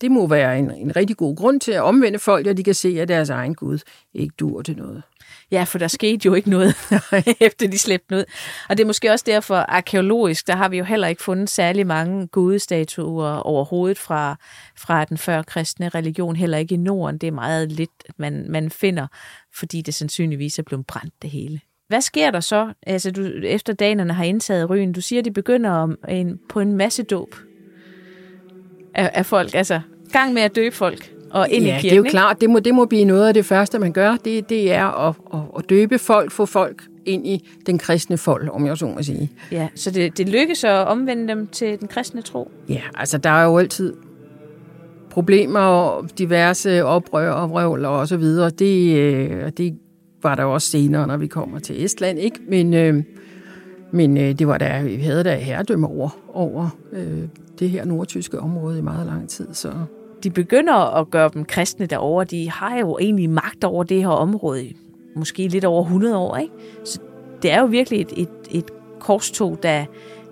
det 0.00 0.10
må 0.10 0.26
være 0.26 0.58
en, 0.58 0.70
en 0.70 0.96
rigtig 0.96 1.16
god 1.16 1.36
grund 1.36 1.60
til 1.60 1.72
at 1.72 1.82
omvende 1.82 2.18
folk, 2.18 2.46
at 2.46 2.56
de 2.56 2.64
kan 2.64 2.74
se, 2.74 3.00
at 3.00 3.08
deres 3.08 3.30
egen 3.30 3.54
Gud 3.54 3.78
ikke 4.14 4.34
dur 4.38 4.62
til 4.62 4.76
noget. 4.76 5.02
Ja, 5.50 5.64
for 5.64 5.78
der 5.78 5.88
skete 5.88 6.26
jo 6.26 6.34
ikke 6.34 6.50
noget, 6.50 6.74
efter 7.40 7.68
de 7.68 7.78
slæbte 7.78 8.16
ud. 8.16 8.24
Og 8.68 8.76
det 8.76 8.82
er 8.82 8.86
måske 8.86 9.10
også 9.10 9.24
derfor, 9.28 9.54
arkeologisk, 9.54 10.46
der 10.46 10.56
har 10.56 10.68
vi 10.68 10.78
jo 10.78 10.84
heller 10.84 11.08
ikke 11.08 11.22
fundet 11.22 11.50
særlig 11.50 11.86
mange 11.86 12.26
gudestatuer 12.26 13.30
overhovedet 13.30 13.98
fra, 13.98 14.36
fra 14.76 15.04
den 15.04 15.18
førkristne 15.18 15.88
religion, 15.88 16.36
heller 16.36 16.58
ikke 16.58 16.74
i 16.74 16.78
Norden. 16.78 17.18
Det 17.18 17.26
er 17.26 17.32
meget 17.32 17.72
lidt, 17.72 17.90
man, 18.16 18.46
man 18.50 18.70
finder, 18.70 19.06
fordi 19.54 19.82
det 19.82 19.94
sandsynligvis 19.94 20.58
er 20.58 20.62
blevet 20.62 20.86
brændt 20.86 21.14
det 21.22 21.30
hele. 21.30 21.60
Hvad 21.88 22.00
sker 22.00 22.30
der 22.30 22.40
så, 22.40 22.72
altså 22.86 23.10
du, 23.10 23.26
efter 23.44 23.72
danerne 23.72 24.12
har 24.12 24.24
indtaget 24.24 24.70
ryen? 24.70 24.92
Du 24.92 25.00
siger, 25.00 25.18
at 25.18 25.24
de 25.24 25.30
begynder 25.30 25.70
om 25.70 25.98
en, 26.08 26.38
på 26.48 26.60
en 26.60 26.72
masse 26.72 27.02
dåb 27.02 27.34
af, 28.94 29.10
af 29.14 29.26
folk, 29.26 29.54
altså 29.54 29.80
gang 30.12 30.32
med 30.34 30.42
at 30.42 30.56
døbe 30.56 30.76
folk 30.76 31.17
og 31.30 31.48
ind 31.50 31.64
ja, 31.64 31.78
i 31.78 31.80
kirken. 31.80 31.82
det 31.82 31.92
er 31.92 31.96
jo 31.96 32.02
ikke? 32.02 32.10
klart, 32.10 32.40
det 32.40 32.50
må, 32.50 32.58
det 32.58 32.74
må 32.74 32.84
blive 32.84 33.04
noget 33.04 33.28
af 33.28 33.34
det 33.34 33.44
første, 33.44 33.78
man 33.78 33.92
gør. 33.92 34.16
Det, 34.24 34.48
det 34.48 34.72
er 34.72 35.08
at, 35.08 35.14
at, 35.34 35.40
at 35.58 35.70
døbe 35.70 35.98
folk, 35.98 36.32
få 36.32 36.46
folk 36.46 36.82
ind 37.06 37.26
i 37.26 37.48
den 37.66 37.78
kristne 37.78 38.18
folk, 38.18 38.50
om 38.52 38.66
jeg 38.66 38.78
så 38.78 38.86
må 38.86 39.02
sige. 39.02 39.30
Ja, 39.52 39.68
så 39.74 39.90
det, 39.90 40.18
det 40.18 40.28
lykkes 40.28 40.64
at 40.64 40.86
omvende 40.86 41.28
dem 41.28 41.46
til 41.46 41.80
den 41.80 41.88
kristne 41.88 42.22
tro. 42.22 42.50
Ja, 42.68 42.80
altså 42.94 43.18
der 43.18 43.30
er 43.30 43.44
jo 43.44 43.58
altid 43.58 43.94
problemer 45.10 45.60
og 45.60 46.18
diverse 46.18 46.84
oprør 46.84 47.30
og 47.30 47.50
vrøvler 47.50 47.88
og 47.88 48.08
så 48.08 48.16
videre. 48.16 48.50
Det, 48.50 48.96
øh, 48.96 49.52
det 49.56 49.78
var 50.22 50.34
der 50.34 50.44
også 50.44 50.70
senere, 50.70 51.06
når 51.06 51.16
vi 51.16 51.26
kommer 51.26 51.58
til 51.58 51.84
Estland, 51.84 52.18
ikke? 52.18 52.38
Men, 52.48 52.74
øh, 52.74 53.02
men 53.90 54.16
øh, 54.16 54.38
det 54.38 54.48
var 54.48 54.58
der, 54.58 54.82
vi 54.82 54.94
havde 54.94 55.24
der 55.24 55.34
herredømme 55.34 55.86
over, 55.86 56.18
over 56.28 56.68
øh, 56.92 57.22
det 57.58 57.70
her 57.70 57.84
nordtyske 57.84 58.40
område 58.40 58.78
i 58.78 58.82
meget 58.82 59.06
lang 59.06 59.28
tid, 59.28 59.48
så... 59.52 59.72
De 60.22 60.30
begynder 60.30 60.74
at 60.74 61.10
gøre 61.10 61.30
dem 61.34 61.44
kristne 61.44 61.86
derovre. 61.86 62.24
De 62.24 62.50
har 62.50 62.78
jo 62.78 62.98
egentlig 62.98 63.30
magt 63.30 63.64
over 63.64 63.84
det 63.84 64.00
her 64.00 64.08
område 64.08 64.72
måske 65.16 65.48
lidt 65.48 65.64
over 65.64 65.82
100 65.82 66.16
år, 66.16 66.36
ikke? 66.36 66.54
Så 66.84 67.00
det 67.42 67.50
er 67.50 67.60
jo 67.60 67.66
virkelig 67.66 68.00
et, 68.00 68.12
et, 68.16 68.28
et 68.50 68.70
korstog, 69.00 69.62
der, 69.62 69.86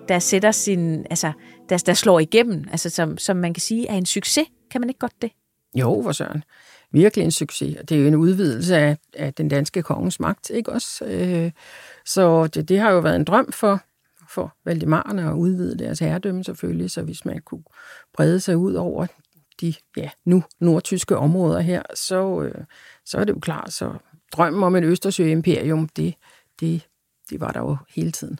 der 0.07 0.19
sætter 0.19 0.51
sin, 0.51 1.05
altså, 1.09 1.31
der, 1.69 1.77
der 1.77 1.93
slår 1.93 2.19
igennem, 2.19 2.65
altså 2.71 2.89
som, 2.89 3.17
som 3.17 3.37
man 3.37 3.53
kan 3.53 3.61
sige 3.61 3.87
er 3.87 3.95
en 3.95 4.05
succes. 4.05 4.47
Kan 4.71 4.81
man 4.81 4.89
ikke 4.89 4.99
godt 4.99 5.21
det? 5.21 5.31
Jo, 5.75 6.01
for 6.03 6.11
søren. 6.11 6.43
Virkelig 6.91 7.23
en 7.23 7.31
succes. 7.31 7.77
Det 7.89 7.97
er 7.97 8.01
jo 8.01 8.07
en 8.07 8.15
udvidelse 8.15 8.77
af, 8.77 8.97
af 9.13 9.33
den 9.33 9.49
danske 9.49 9.81
kongens 9.81 10.19
magt, 10.19 10.49
ikke 10.49 10.71
også? 10.71 11.05
Øh, 11.05 11.51
så 12.05 12.47
det, 12.47 12.69
det 12.69 12.79
har 12.79 12.91
jo 12.91 12.99
været 12.99 13.15
en 13.15 13.23
drøm 13.23 13.51
for, 13.51 13.81
for 14.29 14.55
Valdemarerne 14.65 15.29
at 15.29 15.33
udvide 15.33 15.77
deres 15.77 15.99
herredømme 15.99 16.43
selvfølgelig, 16.43 16.91
så 16.91 17.01
hvis 17.01 17.25
man 17.25 17.39
kunne 17.45 17.63
brede 18.13 18.39
sig 18.39 18.57
ud 18.57 18.73
over 18.73 19.05
de 19.61 19.73
ja, 19.97 20.09
nu 20.25 20.43
nordtyske 20.59 21.17
områder 21.17 21.59
her, 21.59 21.83
så, 21.95 22.41
øh, 22.41 22.65
så 23.05 23.17
er 23.17 23.23
det 23.23 23.33
jo 23.33 23.39
klart, 23.39 23.73
så 23.73 23.93
drømmen 24.31 24.63
om 24.63 24.75
et 24.75 24.83
Østersø-imperium, 24.83 25.87
det, 25.87 26.13
det, 26.59 26.87
det 27.29 27.39
var 27.39 27.51
der 27.51 27.59
jo 27.59 27.77
hele 27.95 28.11
tiden. 28.11 28.39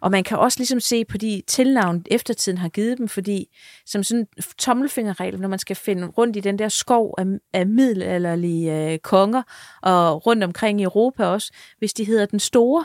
Og 0.00 0.10
man 0.10 0.24
kan 0.24 0.38
også 0.38 0.58
ligesom 0.58 0.80
se 0.80 1.04
på 1.04 1.18
de 1.18 1.42
tilnavn, 1.46 2.04
eftertiden 2.06 2.58
har 2.58 2.68
givet 2.68 2.98
dem, 2.98 3.08
fordi 3.08 3.56
som 3.86 4.02
sådan 4.02 4.20
en 4.36 4.42
tommelfingerregel, 4.58 5.40
når 5.40 5.48
man 5.48 5.58
skal 5.58 5.76
finde 5.76 6.06
rundt 6.06 6.36
i 6.36 6.40
den 6.40 6.58
der 6.58 6.68
skov 6.68 7.14
af, 7.18 7.24
af 7.52 7.66
middelalderlige 7.66 8.92
øh, 8.92 8.98
konger, 8.98 9.42
og 9.82 10.26
rundt 10.26 10.44
omkring 10.44 10.80
i 10.80 10.84
Europa 10.84 11.24
også, 11.24 11.52
hvis 11.78 11.92
de 11.92 12.04
hedder 12.04 12.26
den 12.26 12.40
store, 12.40 12.84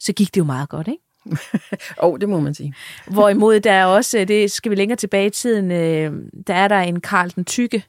så 0.00 0.12
gik 0.12 0.34
det 0.34 0.38
jo 0.38 0.44
meget 0.44 0.68
godt, 0.68 0.88
ikke? 0.88 1.04
Og 1.96 2.12
oh, 2.12 2.18
det 2.20 2.28
må 2.28 2.40
man 2.40 2.54
sige. 2.54 2.74
Hvorimod 3.06 3.60
der 3.60 3.72
er 3.72 3.84
også, 3.84 4.18
øh, 4.18 4.28
det 4.28 4.50
skal 4.50 4.70
vi 4.70 4.76
længere 4.76 4.96
tilbage 4.96 5.26
i 5.26 5.30
tiden, 5.30 5.70
øh, 5.70 6.12
der 6.46 6.54
er 6.54 6.68
der 6.68 6.78
en 6.78 7.00
Karl 7.00 7.30
den 7.34 7.44
Tykke, 7.44 7.84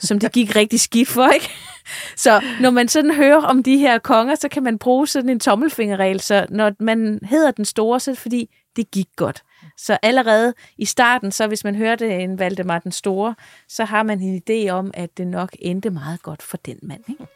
som 0.00 0.18
det 0.18 0.32
gik 0.32 0.56
rigtig 0.56 0.80
skidt 0.80 1.08
for, 1.08 1.28
ikke? 1.28 1.50
Så 2.16 2.42
når 2.60 2.70
man 2.70 2.88
sådan 2.88 3.14
hører 3.14 3.42
om 3.42 3.62
de 3.62 3.78
her 3.78 3.98
konger, 3.98 4.34
så 4.34 4.48
kan 4.48 4.62
man 4.62 4.78
bruge 4.78 5.06
sådan 5.06 5.30
en 5.30 5.40
tommelfingerregel, 5.40 6.20
så 6.20 6.46
når 6.50 6.72
man 6.78 7.20
hedder 7.22 7.50
den 7.50 7.64
store, 7.64 8.00
så 8.00 8.10
er 8.10 8.14
det 8.14 8.22
fordi, 8.22 8.50
det 8.76 8.90
gik 8.90 9.08
godt. 9.16 9.42
Så 9.76 9.98
allerede 10.02 10.54
i 10.78 10.84
starten, 10.84 11.32
så 11.32 11.46
hvis 11.46 11.64
man 11.64 11.74
hørte 11.74 12.18
en 12.18 12.38
Valdemar 12.38 12.78
den 12.78 12.92
Store, 12.92 13.34
så 13.68 13.84
har 13.84 14.02
man 14.02 14.20
en 14.20 14.42
idé 14.48 14.70
om, 14.70 14.90
at 14.94 15.18
det 15.18 15.26
nok 15.26 15.56
endte 15.58 15.90
meget 15.90 16.22
godt 16.22 16.42
for 16.42 16.56
den 16.56 16.78
mand. 16.82 17.00
Ikke? 17.08 17.26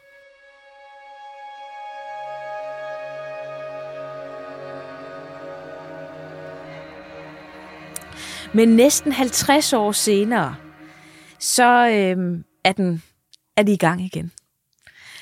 Men 8.53 8.69
næsten 8.69 9.11
50 9.11 9.73
år 9.73 9.91
senere, 9.91 10.55
så 11.39 11.87
øh, 11.87 12.43
er, 12.63 12.71
den, 12.71 13.03
er 13.57 13.63
de 13.63 13.73
i 13.73 13.77
gang 13.77 14.01
igen. 14.01 14.31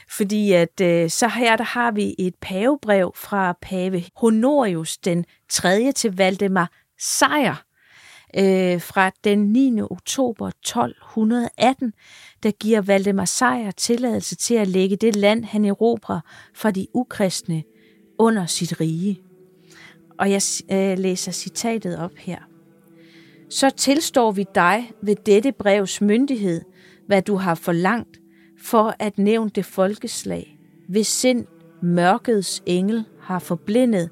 Fordi 0.09 0.51
at 0.51 0.81
øh, 0.81 1.09
så 1.09 1.27
her 1.27 1.55
der 1.55 1.63
har 1.63 1.91
vi 1.91 2.15
et 2.19 2.35
pavebrev 2.41 3.11
fra 3.15 3.57
pave 3.61 4.03
Honorius 4.15 4.97
den 4.97 5.25
3. 5.49 5.91
til 5.91 6.17
Valdemar 6.17 6.71
Sejr 6.99 7.63
øh, 8.37 8.81
fra 8.81 9.11
den 9.23 9.39
9. 9.39 9.81
oktober 9.81 10.47
1218, 10.47 11.93
der 12.43 12.51
giver 12.51 12.81
Valdemar 12.81 13.25
Sejr 13.25 13.71
tilladelse 13.71 14.35
til 14.35 14.55
at 14.55 14.67
lægge 14.67 14.95
det 14.95 15.15
land, 15.15 15.45
han 15.45 15.65
erobrer 15.65 16.19
fra 16.55 16.71
de 16.71 16.87
ukristne 16.93 17.63
under 18.19 18.45
sit 18.45 18.79
rige. 18.81 19.21
Og 20.19 20.31
jeg 20.31 20.41
øh, 20.71 20.97
læser 20.97 21.31
citatet 21.31 21.97
op 21.97 22.15
her. 22.17 22.56
Så 23.49 23.69
tilstår 23.69 24.31
vi 24.31 24.45
dig 24.55 24.91
ved 25.01 25.15
dette 25.25 25.51
brevs 25.51 26.01
myndighed, 26.01 26.61
hvad 27.07 27.21
du 27.21 27.35
har 27.35 27.55
forlangt, 27.55 28.19
for 28.57 28.95
at 28.99 29.17
nævnte 29.17 29.63
folkeslag, 29.63 30.59
hvis 30.87 31.07
sind 31.07 31.45
mørkets 31.81 32.63
engel 32.65 33.03
har 33.21 33.39
forblindet 33.39 34.09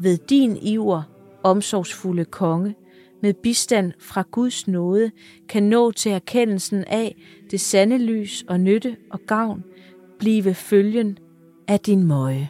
ved 0.00 0.16
din 0.16 0.56
iver, 0.56 1.02
omsorgsfulde 1.42 2.24
konge, 2.24 2.74
med 3.22 3.34
bistand 3.34 3.92
fra 3.98 4.24
Guds 4.30 4.68
nåde, 4.68 5.10
kan 5.48 5.62
nå 5.62 5.92
til 5.92 6.12
erkendelsen 6.12 6.84
af 6.84 7.16
det 7.50 7.60
sande 7.60 7.98
lys 7.98 8.44
og 8.48 8.60
nytte 8.60 8.96
og 9.10 9.20
gavn, 9.26 9.64
blive 10.18 10.54
følgen 10.54 11.18
af 11.68 11.80
din 11.80 12.02
møje. 12.02 12.48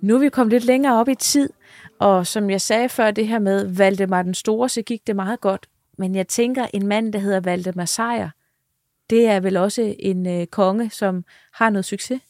Nu 0.00 0.14
er 0.14 0.18
vi 0.18 0.28
kommet 0.28 0.52
lidt 0.52 0.64
længere 0.64 1.00
op 1.00 1.08
i 1.08 1.14
tid, 1.14 1.50
og 1.98 2.26
som 2.26 2.50
jeg 2.50 2.60
sagde 2.60 2.88
før 2.88 3.10
det 3.10 3.28
her 3.28 3.38
med 3.38 3.76
Valdemar 3.76 4.22
den 4.22 4.34
Store, 4.34 4.68
så 4.68 4.82
gik 4.82 5.06
det 5.06 5.16
meget 5.16 5.40
godt. 5.40 5.68
Men 5.98 6.14
jeg 6.14 6.28
tænker, 6.28 6.66
en 6.74 6.86
mand, 6.86 7.12
der 7.12 7.18
hedder 7.18 7.40
Valdemar 7.40 7.84
Sejr, 7.84 8.30
det 9.10 9.26
er 9.26 9.40
vel 9.40 9.56
også 9.56 9.94
en 9.98 10.26
øh, 10.26 10.46
konge, 10.46 10.90
som 10.90 11.24
har 11.52 11.70
noget 11.70 11.84
succes? 11.84 12.20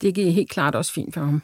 Det 0.00 0.14
gik 0.14 0.34
helt 0.34 0.50
klart 0.50 0.74
også 0.74 0.92
fint 0.92 1.14
for 1.14 1.20
ham. 1.20 1.42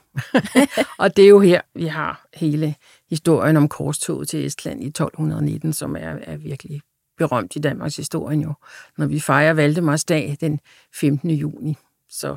og 0.98 1.16
det 1.16 1.24
er 1.24 1.28
jo 1.28 1.40
her, 1.40 1.60
vi 1.74 1.86
har 1.86 2.26
hele 2.34 2.74
historien 3.10 3.56
om 3.56 3.68
korstoget 3.68 4.28
til 4.28 4.46
Estland 4.46 4.82
i 4.82 4.86
1219, 4.86 5.72
som 5.72 5.96
er, 5.96 6.18
er 6.22 6.36
virkelig 6.36 6.80
berømt 7.18 7.56
i 7.56 7.58
Danmarks 7.58 7.96
historie 7.96 8.38
jo. 8.38 8.54
Når 8.98 9.06
vi 9.06 9.20
fejrer 9.20 9.52
Valdemars 9.52 10.04
dag 10.04 10.36
den 10.40 10.60
15. 10.94 11.30
juni, 11.30 11.76
så 12.08 12.36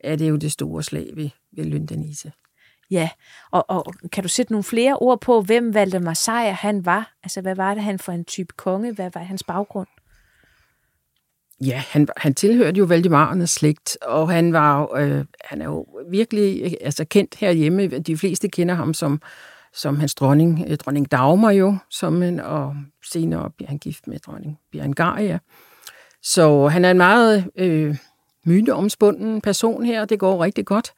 er 0.00 0.16
det 0.16 0.30
jo 0.30 0.36
det 0.36 0.52
store 0.52 0.82
slag 0.82 1.10
ved, 1.14 1.30
ved 1.52 1.64
Lyndanise. 1.64 2.32
Ja, 2.90 3.08
og, 3.50 3.70
og 3.70 3.94
kan 4.12 4.22
du 4.22 4.28
sætte 4.28 4.52
nogle 4.52 4.64
flere 4.64 4.96
ord 4.96 5.20
på, 5.20 5.40
hvem 5.40 5.74
Valdemar 5.74 6.14
Sejr 6.14 6.52
han 6.52 6.86
var? 6.86 7.14
Altså, 7.22 7.40
hvad 7.40 7.54
var 7.56 7.74
det 7.74 7.82
han 7.82 7.98
for 7.98 8.12
en 8.12 8.24
type 8.24 8.54
konge? 8.56 8.92
Hvad 8.92 9.10
var 9.14 9.20
hans 9.20 9.42
baggrund? 9.42 9.88
Ja, 11.60 11.82
han, 11.88 12.08
han 12.16 12.34
tilhørte 12.34 12.78
jo 12.78 12.84
Valdemarernes 12.84 13.50
slægt, 13.50 13.98
og 14.02 14.30
han 14.30 14.52
var 14.52 14.96
øh, 14.96 15.24
han 15.44 15.62
er 15.62 15.64
jo 15.64 15.86
virkelig 16.10 16.76
altså, 16.80 17.04
kendt 17.04 17.34
herhjemme. 17.34 17.86
De 17.86 18.16
fleste 18.16 18.48
kender 18.48 18.74
ham 18.74 18.94
som, 18.94 19.22
som 19.72 19.98
hans 19.98 20.14
dronning, 20.14 20.64
eh, 20.66 20.76
dronning 20.76 21.10
Dagmar 21.10 21.50
jo, 21.50 21.76
som 21.90 22.22
en, 22.22 22.40
og 22.40 22.76
senere 23.12 23.50
bliver 23.50 23.68
han 23.68 23.78
gift 23.78 24.06
med 24.06 24.18
dronning 24.18 24.58
Berengaria. 24.72 25.38
Så 26.22 26.68
han 26.68 26.84
er 26.84 26.90
en 26.90 26.96
meget 26.96 27.50
øh, 27.56 27.96
myteomspunden 28.44 29.40
person 29.40 29.84
her, 29.84 30.00
og 30.00 30.10
det 30.10 30.18
går 30.18 30.44
rigtig 30.44 30.66
godt. 30.66 30.92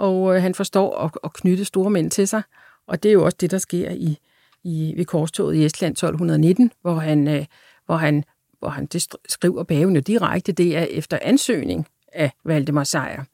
Og 0.00 0.36
øh, 0.36 0.42
han 0.42 0.54
forstår 0.54 0.98
at, 0.98 1.10
at 1.24 1.32
knytte 1.32 1.64
store 1.64 1.90
mænd 1.90 2.10
til 2.10 2.28
sig, 2.28 2.42
og 2.86 3.02
det 3.02 3.08
er 3.08 3.12
jo 3.12 3.24
også 3.24 3.36
det, 3.40 3.50
der 3.50 3.58
sker 3.58 3.90
i, 3.90 4.18
i 4.64 4.94
ved 4.96 5.04
korstoget 5.04 5.54
i 5.54 5.64
Estland 5.64 5.92
1219, 5.92 6.72
hvor 6.82 6.94
han, 6.94 7.28
øh, 7.28 7.44
hvor 7.86 7.96
han 7.96 8.24
hvor 8.58 8.68
han 8.68 8.86
det 8.86 9.06
skriver 9.28 9.62
paven 9.62 9.94
jo 9.94 10.00
direkte, 10.00 10.52
det 10.52 10.76
er 10.76 10.82
efter 10.82 11.18
ansøgning 11.22 11.86
af 12.12 12.32
Valdemar 12.44 12.84
Sejr, 12.84 13.24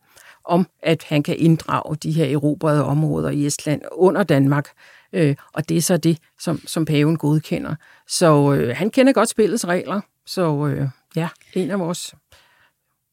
om 0.44 0.66
at 0.82 1.04
han 1.08 1.22
kan 1.22 1.36
inddrage 1.38 1.96
de 1.96 2.12
her 2.12 2.24
erobrede 2.24 2.84
områder 2.84 3.30
i 3.30 3.46
Estland 3.46 3.82
under 3.92 4.22
Danmark. 4.22 4.68
Øh, 5.12 5.36
og 5.52 5.68
det 5.68 5.76
er 5.76 5.82
så 5.82 5.96
det, 5.96 6.18
som, 6.38 6.60
som 6.66 6.84
paven 6.84 7.16
godkender. 7.16 7.74
Så 8.08 8.54
øh, 8.54 8.76
han 8.76 8.90
kender 8.90 9.12
godt 9.12 9.28
spillets 9.28 9.66
regler. 9.66 10.00
Så 10.26 10.66
øh, 10.66 10.88
ja, 11.16 11.28
en 11.54 11.70
af 11.70 11.78
vores 11.78 12.14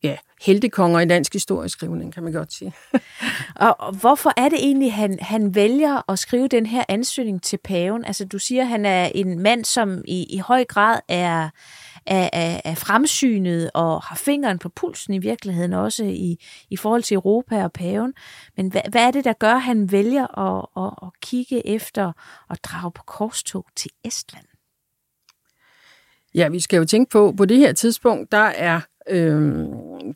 ja, 0.03 0.17
heltekonger 0.41 0.99
i 0.99 1.05
dansk 1.05 1.33
historieskrivning, 1.33 2.13
kan 2.13 2.23
man 2.23 2.33
godt 2.33 2.53
sige. 2.53 2.73
og, 3.55 3.95
hvorfor 3.95 4.33
er 4.37 4.49
det 4.49 4.59
egentlig, 4.59 4.93
han, 4.93 5.19
han 5.21 5.55
vælger 5.55 6.11
at 6.11 6.19
skrive 6.19 6.47
den 6.47 6.65
her 6.65 6.83
ansøgning 6.89 7.43
til 7.43 7.57
paven? 7.63 8.05
Altså, 8.05 8.25
du 8.25 8.39
siger, 8.39 8.63
han 8.63 8.85
er 8.85 9.05
en 9.05 9.39
mand, 9.39 9.65
som 9.65 10.01
i, 10.07 10.35
i 10.35 10.37
høj 10.37 10.65
grad 10.65 10.99
er, 11.07 11.49
er, 12.05 12.29
er, 12.33 12.61
er 12.65 12.75
fremsynet 12.75 13.71
og 13.73 14.01
har 14.01 14.15
fingeren 14.15 14.59
på 14.59 14.69
pulsen 14.69 15.13
i 15.13 15.19
virkeligheden 15.19 15.73
også 15.73 16.03
i, 16.03 16.37
i 16.69 16.77
forhold 16.77 17.03
til 17.03 17.15
Europa 17.15 17.63
og 17.63 17.71
paven. 17.71 18.13
Men 18.57 18.71
hvad, 18.71 18.81
hvad 18.89 19.01
er 19.01 19.11
det, 19.11 19.25
der 19.25 19.33
gør, 19.33 19.53
at 19.53 19.61
han 19.61 19.91
vælger 19.91 20.39
at, 20.39 20.65
at, 20.83 21.07
at 21.07 21.21
kigge 21.21 21.67
efter 21.67 22.11
og 22.49 22.57
drage 22.63 22.91
på 22.91 23.03
korstog 23.03 23.65
til 23.75 23.91
Estland? 24.03 24.45
Ja, 26.35 26.49
vi 26.49 26.59
skal 26.59 26.77
jo 26.77 26.85
tænke 26.85 27.09
på, 27.09 27.33
på 27.37 27.45
det 27.45 27.57
her 27.57 27.73
tidspunkt, 27.73 28.31
der 28.31 28.37
er, 28.37 28.81
øh, 29.09 29.65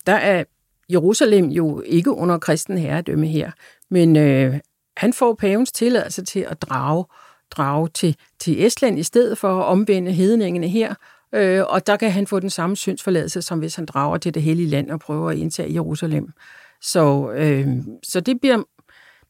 der 0.05 0.13
er 0.13 0.43
Jerusalem 0.89 1.45
jo 1.45 1.81
ikke 1.85 2.11
under 2.11 2.37
kristen 2.37 2.77
herredømme 2.77 3.27
her, 3.27 3.51
men 3.89 4.15
øh, 4.15 4.59
han 4.97 5.13
får 5.13 5.33
pavens 5.33 5.71
tilladelse 5.71 6.25
til 6.25 6.39
at 6.39 6.61
drage, 6.61 7.05
drage 7.51 7.89
til, 7.93 8.15
til 8.39 8.65
Estland 8.65 8.99
i 8.99 9.03
stedet 9.03 9.37
for 9.37 9.59
at 9.59 9.65
omvende 9.65 10.11
hedningene 10.11 10.67
her, 10.67 10.95
øh, 11.33 11.63
og 11.67 11.87
der 11.87 11.97
kan 11.97 12.11
han 12.11 12.27
få 12.27 12.39
den 12.39 12.49
samme 12.49 12.75
syndsforladelse, 12.75 13.41
som 13.41 13.59
hvis 13.59 13.75
han 13.75 13.85
drager 13.85 14.17
til 14.17 14.33
det 14.33 14.41
hellige 14.41 14.69
land 14.69 14.91
og 14.91 14.99
prøver 14.99 15.29
at 15.29 15.37
indtage 15.37 15.73
Jerusalem. 15.73 16.29
Så, 16.81 17.31
øh, 17.31 17.67
så 18.03 18.19
det 18.19 18.41
bliver 18.41 18.63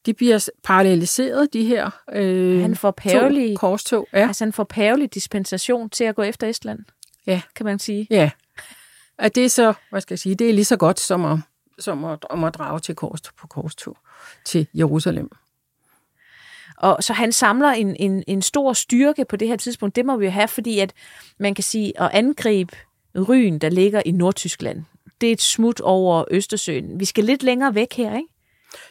de 0.06 0.14
bliver 0.14 0.48
paralleliseret, 0.64 1.52
de 1.52 1.64
her 1.64 1.90
øh, 2.12 2.60
han 2.60 2.76
får 2.76 2.90
pavelig, 2.90 3.56
korstog. 3.56 4.08
Ja. 4.12 4.26
Altså 4.26 4.44
han 4.44 4.52
får 4.52 4.64
pavelig 4.64 5.14
dispensation 5.14 5.90
til 5.90 6.04
at 6.04 6.14
gå 6.14 6.22
efter 6.22 6.46
Estland, 6.46 6.78
ja. 7.26 7.40
kan 7.56 7.66
man 7.66 7.78
sige. 7.78 8.06
Ja, 8.10 8.30
at 9.18 9.34
det 9.34 9.44
er 9.44 9.48
så, 9.48 9.74
hvad 9.90 10.00
skal 10.00 10.14
jeg 10.14 10.18
sige, 10.18 10.34
det 10.34 10.48
er 10.48 10.54
lige 10.54 10.64
så 10.64 10.76
godt 10.76 11.00
som 11.00 11.24
at, 11.24 11.38
som 11.78 12.04
at, 12.04 12.24
om 12.30 12.44
at 12.44 12.54
drage 12.54 12.80
til 12.80 12.94
kors, 12.94 13.20
på 13.40 13.46
korstog 13.46 13.96
til 14.44 14.66
Jerusalem. 14.74 15.30
Og 16.76 17.04
så 17.04 17.12
han 17.12 17.32
samler 17.32 17.68
en, 17.68 17.96
en, 17.96 18.24
en 18.26 18.42
stor 18.42 18.72
styrke 18.72 19.24
på 19.24 19.36
det 19.36 19.48
her 19.48 19.56
tidspunkt. 19.56 19.96
Det 19.96 20.06
må 20.06 20.16
vi 20.16 20.24
jo 20.24 20.30
have, 20.30 20.48
fordi 20.48 20.78
at 20.78 20.92
man 21.38 21.54
kan 21.54 21.64
sige, 21.64 22.00
at 22.00 22.10
angribe 22.12 22.76
Ryen, 23.28 23.58
der 23.58 23.68
ligger 23.68 24.02
i 24.06 24.10
Nordtyskland, 24.10 24.84
det 25.20 25.28
er 25.28 25.32
et 25.32 25.42
smut 25.42 25.80
over 25.80 26.24
Østersøen. 26.30 27.00
Vi 27.00 27.04
skal 27.04 27.24
lidt 27.24 27.42
længere 27.42 27.74
væk 27.74 27.92
her, 27.92 28.16
ikke? 28.16 28.28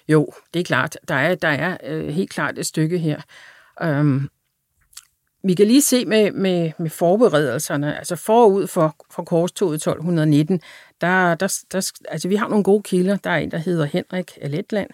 Jo, 0.07 0.33
det 0.53 0.59
er 0.59 0.63
klart. 0.63 0.97
Der 1.07 1.15
er, 1.15 1.35
der 1.35 1.47
er 1.47 1.77
øh, 1.83 2.07
helt 2.07 2.29
klart 2.29 2.57
et 2.57 2.65
stykke 2.65 2.97
her. 2.97 3.21
Um, 3.83 4.29
vi 5.47 5.53
kan 5.53 5.67
lige 5.67 5.81
se 5.81 6.05
med, 6.05 6.31
med, 6.31 6.71
med 6.77 6.89
forberedelserne, 6.89 7.97
altså 7.97 8.15
forud 8.15 8.67
for, 8.67 8.95
for 9.11 9.23
korstoget 9.23 9.75
1219, 9.75 10.61
der, 11.01 11.35
der, 11.35 11.59
der, 11.71 11.91
altså 12.09 12.27
vi 12.27 12.35
har 12.35 12.47
nogle 12.47 12.63
gode 12.63 12.83
kilder. 12.83 13.17
Der 13.17 13.29
er 13.29 13.37
en, 13.37 13.51
der 13.51 13.57
hedder 13.57 13.85
Henrik 13.85 14.37
af 14.41 14.51
Letland, 14.51 14.89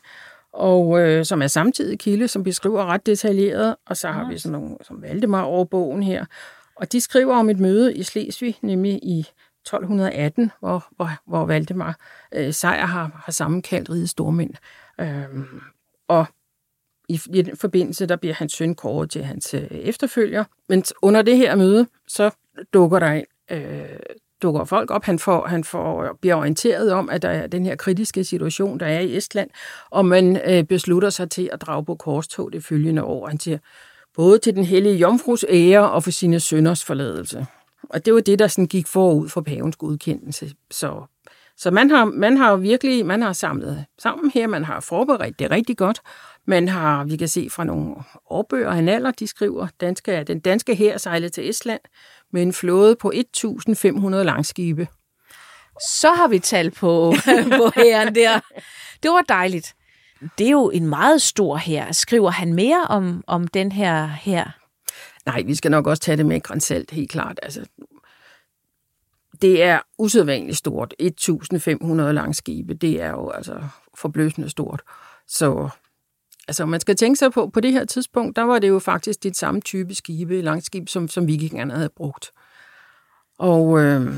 og 0.54 1.00
øh, 1.00 1.26
som 1.26 1.42
er 1.42 1.48
samtidig 1.48 2.00
kilde, 2.00 2.28
som 2.28 2.44
beskriver 2.44 2.86
ret 2.86 3.06
detaljeret, 3.06 3.76
og 3.86 3.98
så 3.98 4.08
har 4.08 4.30
vi 4.30 4.38
sådan 4.38 4.60
nogle 4.60 4.78
som 4.82 5.02
Valdemar 5.02 5.42
over 5.42 5.66
bogen 5.66 6.04
her. 6.04 6.26
Og 6.76 6.92
de 6.92 7.02
skriver 7.02 7.36
om 7.36 7.50
et 7.50 7.60
møde 7.60 7.96
i 7.96 8.04
Slesvig, 8.04 8.58
nemlig 8.62 9.00
i 9.04 9.20
1218, 9.20 10.52
hvor, 10.60 10.86
hvor, 10.96 11.10
hvor 11.28 11.46
Valdemar 11.46 12.00
øh, 12.34 12.54
Sejr 12.54 12.86
har, 12.86 13.22
har 13.26 13.32
sammenkaldt 13.32 13.90
rigets 13.90 14.12
stormænd. 14.12 14.54
Øh, 15.00 15.24
og 16.08 16.26
i, 17.14 17.20
i 17.34 17.42
den 17.42 17.58
forbindelse, 17.58 18.06
der 18.06 18.16
bliver 18.16 18.34
hans 18.34 18.54
søn 18.54 18.76
kåret 18.76 19.10
til 19.12 19.24
hans 19.24 19.54
øh, 19.54 19.68
efterfølger. 19.72 20.44
Men 20.70 20.84
under 21.02 21.22
det 21.22 21.38
her 21.38 21.56
møde, 21.56 21.88
så 22.08 22.32
dukker 22.74 23.00
der 23.00 23.22
øh, 23.52 24.00
dukker 24.42 24.64
folk 24.64 24.92
op. 24.92 25.04
Han, 25.04 25.20
får, 25.20 25.48
han 25.48 25.64
får, 25.64 26.18
bliver 26.22 26.36
orienteret 26.36 26.92
om, 26.92 27.10
at 27.10 27.22
der 27.22 27.30
er 27.30 27.48
den 27.48 27.66
her 27.66 27.76
kritiske 27.76 28.24
situation, 28.24 28.80
der 28.80 28.86
er 28.86 29.00
i 29.00 29.18
Estland, 29.18 29.50
og 29.90 30.06
man 30.06 30.42
øh, 30.46 30.64
beslutter 30.64 31.10
sig 31.10 31.30
til 31.30 31.50
at 31.54 31.62
drage 31.62 31.86
på 31.86 31.96
korstog 31.96 32.54
det 32.54 32.64
følgende 32.64 33.04
år. 33.04 33.28
Han 33.28 33.40
siger, 33.40 33.58
både 34.16 34.40
til 34.40 34.56
den 34.56 34.64
hellige 34.64 34.96
jomfrus 34.96 35.46
ære 35.50 35.92
og 35.92 36.04
for 36.04 36.12
sine 36.12 36.40
sønders 36.40 36.84
forladelse. 36.84 37.46
Og 37.90 38.06
det 38.06 38.14
var 38.14 38.20
det, 38.20 38.40
der 38.40 38.48
sådan 38.48 38.68
gik 38.68 38.88
forud 38.88 39.30
for 39.30 39.42
pavens 39.42 39.76
godkendelse. 39.76 40.52
Så, 40.72 41.04
så 41.58 41.72
man, 41.72 41.90
har, 41.90 42.06
man 42.06 42.38
har 42.38 42.56
virkelig 42.56 43.06
man 43.06 43.22
har 43.22 43.34
samlet 43.34 43.86
sammen 44.00 44.32
her, 44.34 44.48
man 44.48 44.64
har 44.64 44.80
forberedt 44.80 45.40
det 45.40 45.52
rigtig 45.52 45.78
godt. 45.78 46.02
Man 46.46 46.68
har, 46.68 47.04
vi 47.04 47.18
kan 47.18 47.28
se 47.28 47.50
fra 47.50 47.64
nogle 47.64 47.96
årbøger, 48.30 48.72
han 48.72 48.90
alder, 48.90 49.12
de 49.12 49.28
skriver, 49.28 49.68
danske, 49.82 50.24
den 50.24 50.40
danske 50.40 50.76
her 50.76 50.98
sejlede 50.98 51.30
til 51.30 51.50
Estland 51.50 51.82
med 52.32 52.42
en 52.42 52.54
flåde 52.54 52.96
på 52.96 53.12
1.500 53.16 54.10
langskibe. 54.16 54.88
Så 56.00 56.14
har 56.14 56.28
vi 56.28 56.40
tal 56.40 56.72
på, 56.72 57.14
på 57.58 57.72
herren 57.76 58.16
der. 58.16 58.40
Det 59.04 59.12
var 59.12 59.22
dejligt. 59.22 59.76
Det 60.38 60.48
er 60.48 60.52
jo 60.52 60.70
en 60.70 60.88
meget 60.88 61.22
stor 61.22 61.56
her. 61.56 61.92
Skriver 61.92 62.32
han 62.32 62.54
mere 62.54 62.86
om, 62.90 63.24
om 63.28 63.48
den 63.48 63.72
her 63.72 64.06
her? 64.06 64.50
Nej, 65.26 65.42
vi 65.42 65.56
skal 65.56 65.72
nok 65.72 65.88
også 65.88 66.04
tage 66.04 66.18
det 66.18 66.26
med 66.26 66.42
grænsalt, 66.42 66.92
helt 66.92 67.12
klart. 67.12 67.40
Altså, 67.44 67.66
det 69.42 69.64
er 69.64 69.80
usædvanligt 69.98 70.58
stort. 70.58 70.94
1.500 71.02 72.02
langskibe, 72.02 72.74
det 72.74 73.02
er 73.02 73.10
jo 73.10 73.30
altså 73.30 73.64
forbløsende 73.98 74.50
stort. 74.50 74.82
Så 75.28 75.70
altså, 76.48 76.66
man 76.66 76.80
skal 76.80 76.96
tænke 76.96 77.18
sig 77.18 77.32
på, 77.32 77.48
på 77.48 77.60
det 77.60 77.72
her 77.72 77.86
tidspunkt, 77.86 78.36
der 78.36 78.42
var 78.42 78.60
det 78.60 78.70
jo 78.70 78.80
faktisk 78.80 79.24
det 79.24 79.38
samme 79.38 79.62
type 79.62 79.96
skibe, 79.96 80.42
langskib, 80.42 80.90
som, 80.90 81.08
som 81.08 81.28
vikingerne 81.28 81.74
havde 81.74 81.90
brugt. 81.96 82.32
Og 83.40 83.80
øh, 83.80 84.14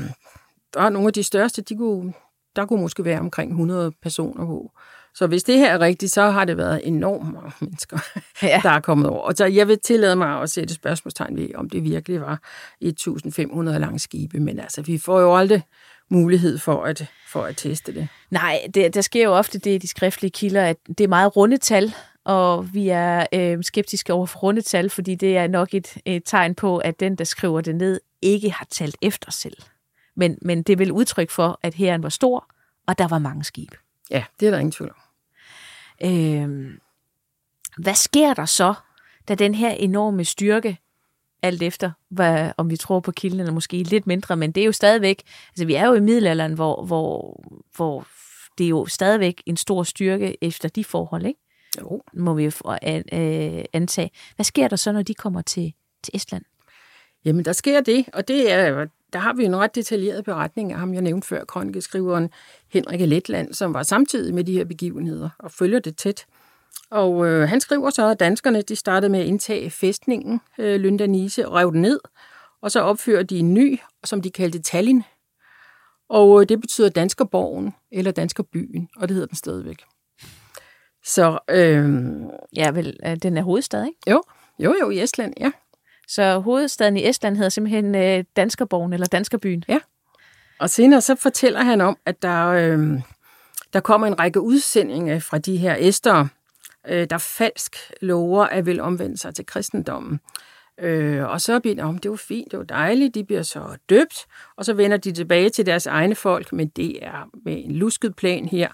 der 0.74 0.80
er 0.80 0.88
nogle 0.88 1.06
af 1.06 1.12
de 1.12 1.22
største, 1.22 1.62
de 1.62 1.76
kunne, 1.76 2.12
der 2.56 2.66
kunne 2.66 2.80
måske 2.80 3.04
være 3.04 3.20
omkring 3.20 3.50
100 3.50 3.92
personer 4.02 4.46
på. 4.46 4.70
Så 5.14 5.26
hvis 5.26 5.44
det 5.44 5.58
her 5.58 5.72
er 5.72 5.80
rigtigt, 5.80 6.12
så 6.12 6.22
har 6.22 6.44
det 6.44 6.56
været 6.56 6.80
enormt 6.84 7.32
mange 7.32 7.52
mennesker, 7.60 7.98
ja. 8.42 8.60
der 8.62 8.70
er 8.70 8.80
kommet 8.80 9.10
over. 9.10 9.20
Og 9.20 9.34
så 9.34 9.44
jeg 9.44 9.68
vil 9.68 9.78
tillade 9.78 10.16
mig 10.16 10.42
at 10.42 10.50
sætte 10.50 10.74
spørgsmålstegn 10.74 11.36
ved, 11.36 11.48
om 11.54 11.70
det 11.70 11.84
virkelig 11.84 12.20
var 12.20 12.40
1.500 12.84 13.78
lange 13.78 13.98
skibe. 13.98 14.40
Men 14.40 14.60
altså, 14.60 14.82
vi 14.82 14.98
får 14.98 15.20
jo 15.20 15.36
aldrig 15.36 15.62
mulighed 16.08 16.58
for 16.58 16.84
at, 16.84 17.06
for 17.28 17.42
at 17.42 17.56
teste 17.56 17.94
det. 17.94 18.08
Nej, 18.30 18.60
det, 18.74 18.94
der 18.94 19.00
sker 19.00 19.24
jo 19.24 19.32
ofte 19.32 19.58
det 19.58 19.70
i 19.70 19.78
de 19.78 19.88
skriftlige 19.88 20.30
kilder, 20.30 20.64
at 20.64 20.76
det 20.88 21.00
er 21.00 21.08
meget 21.08 21.36
runde 21.36 21.56
tal, 21.56 21.94
og 22.26 22.74
vi 22.74 22.88
er 22.88 23.26
øh, 23.32 23.64
skeptiske 23.64 24.12
over 24.12 24.26
for 24.26 24.38
runde 24.38 24.62
tal, 24.62 24.90
fordi 24.90 25.14
det 25.14 25.36
er 25.36 25.46
nok 25.46 25.74
et, 25.74 25.96
et 26.04 26.22
tegn 26.24 26.54
på, 26.54 26.78
at 26.78 27.00
den, 27.00 27.16
der 27.16 27.24
skriver 27.24 27.60
det 27.60 27.74
ned, 27.74 28.00
ikke 28.22 28.50
har 28.50 28.66
talt 28.70 28.96
efter 29.02 29.30
selv. 29.30 29.56
Men, 30.16 30.38
men 30.42 30.62
det 30.62 30.72
er 30.72 30.76
vel 30.76 30.92
udtryk 30.92 31.30
for, 31.30 31.58
at 31.62 31.74
herren 31.74 32.02
var 32.02 32.08
stor, 32.08 32.46
og 32.86 32.98
der 32.98 33.08
var 33.08 33.18
mange 33.18 33.44
skibe. 33.44 33.76
Ja, 34.10 34.24
det 34.40 34.46
er 34.46 34.50
der 34.50 34.58
ingen 34.58 34.72
tvivl 34.72 34.90
om. 34.90 34.96
Øh, 36.08 36.70
hvad 37.78 37.94
sker 37.94 38.34
der 38.34 38.44
så, 38.44 38.74
da 39.28 39.34
den 39.34 39.54
her 39.54 39.70
enorme 39.70 40.24
styrke, 40.24 40.78
alt 41.42 41.62
efter, 41.62 41.90
hvad, 42.08 42.52
om 42.56 42.70
vi 42.70 42.76
tror 42.76 43.00
på 43.00 43.12
kilden 43.12 43.40
eller 43.40 43.52
måske 43.52 43.82
lidt 43.82 44.06
mindre, 44.06 44.36
men 44.36 44.52
det 44.52 44.60
er 44.60 44.66
jo 44.66 44.72
stadigvæk, 44.72 45.22
altså 45.48 45.64
vi 45.64 45.74
er 45.74 45.86
jo 45.86 45.94
i 45.94 46.00
middelalderen, 46.00 46.52
hvor, 46.52 46.84
hvor, 46.84 47.42
hvor 47.76 48.06
det 48.58 48.64
er 48.64 48.68
jo 48.68 48.86
stadigvæk 48.86 49.42
en 49.46 49.56
stor 49.56 49.82
styrke 49.82 50.44
efter 50.44 50.68
de 50.68 50.84
forhold, 50.84 51.26
ikke? 51.26 51.40
Jo. 51.80 52.02
Må 52.12 52.34
vi 52.34 52.44
jo 52.44 52.52
øh, 52.86 52.96
øh, 53.12 53.64
antage. 53.72 54.10
Hvad 54.36 54.44
sker 54.44 54.68
der 54.68 54.76
så, 54.76 54.92
når 54.92 55.02
de 55.02 55.14
kommer 55.14 55.42
til, 55.42 55.74
til 56.02 56.16
Estland? 56.16 56.42
Jamen, 57.24 57.44
der 57.44 57.52
sker 57.52 57.80
det, 57.80 58.04
og 58.12 58.28
det 58.28 58.52
er, 58.52 58.86
der 59.12 59.18
har 59.18 59.32
vi 59.32 59.44
en 59.44 59.56
ret 59.56 59.74
detaljeret 59.74 60.24
beretning 60.24 60.72
af 60.72 60.78
ham, 60.78 60.94
jeg 60.94 61.02
nævnte 61.02 61.28
før, 61.28 61.44
kronikeskriveren 61.44 62.30
Henrik 62.72 63.00
Letland, 63.00 63.52
som 63.52 63.74
var 63.74 63.82
samtidig 63.82 64.34
med 64.34 64.44
de 64.44 64.52
her 64.52 64.64
begivenheder 64.64 65.28
og 65.38 65.50
følger 65.50 65.78
det 65.78 65.96
tæt. 65.96 66.26
Og 66.90 67.26
øh, 67.26 67.48
han 67.48 67.60
skriver 67.60 67.90
så, 67.90 68.10
at 68.10 68.20
danskerne 68.20 68.62
de 68.62 68.76
startede 68.76 69.12
med 69.12 69.20
at 69.20 69.26
indtage 69.26 69.70
fæstningen 69.70 70.40
øh, 70.58 70.80
Lyndanise 70.80 71.48
og 71.48 71.54
rev 71.54 71.72
den 71.72 71.82
ned, 71.82 72.00
og 72.62 72.70
så 72.70 72.80
opfører 72.80 73.22
de 73.22 73.38
en 73.38 73.54
ny, 73.54 73.78
som 74.04 74.22
de 74.22 74.30
kaldte 74.30 74.62
Tallinn. 74.62 75.04
Og 76.08 76.40
øh, 76.40 76.48
det 76.48 76.60
betyder 76.60 76.88
Danskerborgen 76.88 77.74
eller 77.92 78.10
Danskerbyen, 78.10 78.88
og 78.96 79.08
det 79.08 79.14
hedder 79.14 79.26
den 79.26 79.36
stadigvæk. 79.36 79.82
Så, 81.06 81.38
øh, 81.50 81.84
ja, 82.56 82.70
vel, 82.70 82.96
øh, 83.06 83.16
den 83.16 83.36
er 83.36 83.42
hovedstad, 83.42 83.84
ikke? 83.84 83.98
Jo, 84.10 84.22
jo, 84.58 84.74
jo, 84.80 84.90
i 84.90 85.02
Estland, 85.02 85.34
ja. 85.40 85.50
Så 86.08 86.38
hovedstaden 86.38 86.96
i 86.96 87.08
Estland 87.08 87.36
hedder 87.36 87.48
simpelthen 87.48 87.94
øh, 87.94 88.24
Danskerborgen 88.36 88.92
eller 88.92 89.06
Danskerbyen. 89.06 89.64
Ja. 89.68 89.78
Og 90.58 90.70
senere 90.70 91.00
så 91.00 91.14
fortæller 91.14 91.62
han 91.62 91.80
om, 91.80 91.96
at 92.06 92.22
der, 92.22 92.46
øh, 92.46 93.00
der 93.72 93.80
kommer 93.80 94.06
en 94.06 94.18
række 94.18 94.40
udsendinger 94.40 95.18
fra 95.20 95.38
de 95.38 95.56
her 95.56 95.76
æstere, 95.78 96.28
øh, 96.88 97.06
der 97.10 97.18
falsk 97.18 97.76
lover 98.00 98.44
at 98.44 98.66
vil 98.66 98.80
omvende 98.80 99.18
sig 99.18 99.34
til 99.34 99.46
kristendommen. 99.46 100.20
Øh, 100.80 101.24
og 101.24 101.40
så 101.40 101.60
bliver 101.60 101.84
om 101.84 101.98
det 101.98 102.10
var 102.10 102.16
fint, 102.16 102.50
det 102.50 102.58
var 102.58 102.64
dejligt, 102.64 103.14
de 103.14 103.24
bliver 103.24 103.42
så 103.42 103.76
døbt, 103.88 104.26
og 104.56 104.64
så 104.64 104.72
vender 104.72 104.96
de 104.96 105.12
tilbage 105.12 105.50
til 105.50 105.66
deres 105.66 105.86
egne 105.86 106.14
folk, 106.14 106.52
men 106.52 106.68
det 106.68 107.04
er 107.04 107.28
med 107.44 107.64
en 107.64 107.72
lusket 107.72 108.16
plan 108.16 108.44
her. 108.44 108.68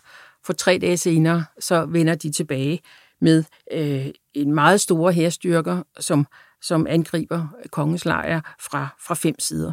For 0.44 0.52
tre 0.52 0.78
dage 0.78 0.96
senere, 0.96 1.44
så 1.60 1.84
vender 1.84 2.14
de 2.14 2.32
tilbage 2.32 2.80
med 3.20 3.44
øh, 3.72 4.06
en 4.34 4.54
meget 4.54 4.80
store 4.80 5.12
hærstyrker, 5.12 5.82
som 6.00 6.26
som 6.62 6.86
angriber 6.86 7.46
kongens 7.70 8.04
lejr 8.04 8.40
fra, 8.60 8.88
fra 9.00 9.14
fem 9.14 9.34
sider. 9.38 9.72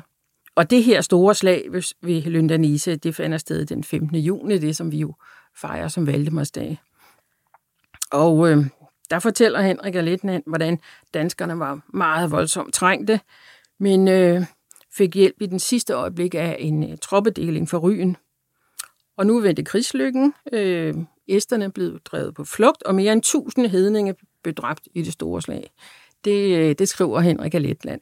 Og 0.56 0.70
det 0.70 0.84
her 0.84 1.02
store 1.02 1.36
slag 1.36 1.68
ved, 1.72 1.82
ved 2.02 2.22
Lyndanise, 2.22 2.96
det 2.96 3.16
finder 3.16 3.38
sted 3.38 3.66
den 3.66 3.84
15. 3.84 4.16
juni, 4.16 4.58
det 4.58 4.76
som 4.76 4.92
vi 4.92 4.98
jo 4.98 5.14
fejrer 5.56 5.88
som 5.88 6.08
Valdemarsdag. 6.08 6.80
Og 8.12 8.50
øh, 8.50 8.66
der 9.10 9.20
fortæller 9.20 9.62
Henrik 9.62 9.96
og 9.96 10.04
Letland, 10.04 10.44
hvordan 10.48 10.80
danskerne 11.14 11.60
var 11.60 11.82
meget 11.94 12.32
voldsomt 12.32 12.74
trængte, 12.74 13.20
men, 13.80 14.08
øh, 14.08 14.46
fik 14.98 15.16
hjælp 15.16 15.36
i 15.42 15.46
den 15.46 15.60
sidste 15.60 15.94
øjeblik 15.94 16.36
af 16.36 16.56
en 16.60 16.92
øh, 16.92 16.98
troppedeling 16.98 17.70
for 17.70 17.78
Ryen. 17.78 18.18
Og 19.20 19.26
nu 19.26 19.40
vendte 19.40 19.64
krigslykken. 19.64 20.34
Øh, 20.54 20.96
Esterne 21.28 21.72
blev 21.72 22.00
drevet 22.00 22.36
på 22.36 22.44
flugt, 22.44 22.84
og 22.84 22.96
mere 22.96 23.14
end 23.14 23.22
1000 23.22 23.68
hedninge 23.68 24.16
blev 24.44 24.56
dræbt 24.56 24.88
i 24.96 25.02
det 25.02 25.14
store 25.14 25.42
slag. 25.42 25.72
Det, 26.26 26.80
det 26.80 26.90
skriver 26.90 27.20
Henrik 27.20 27.54
af 27.54 27.62
Letland. 27.62 28.02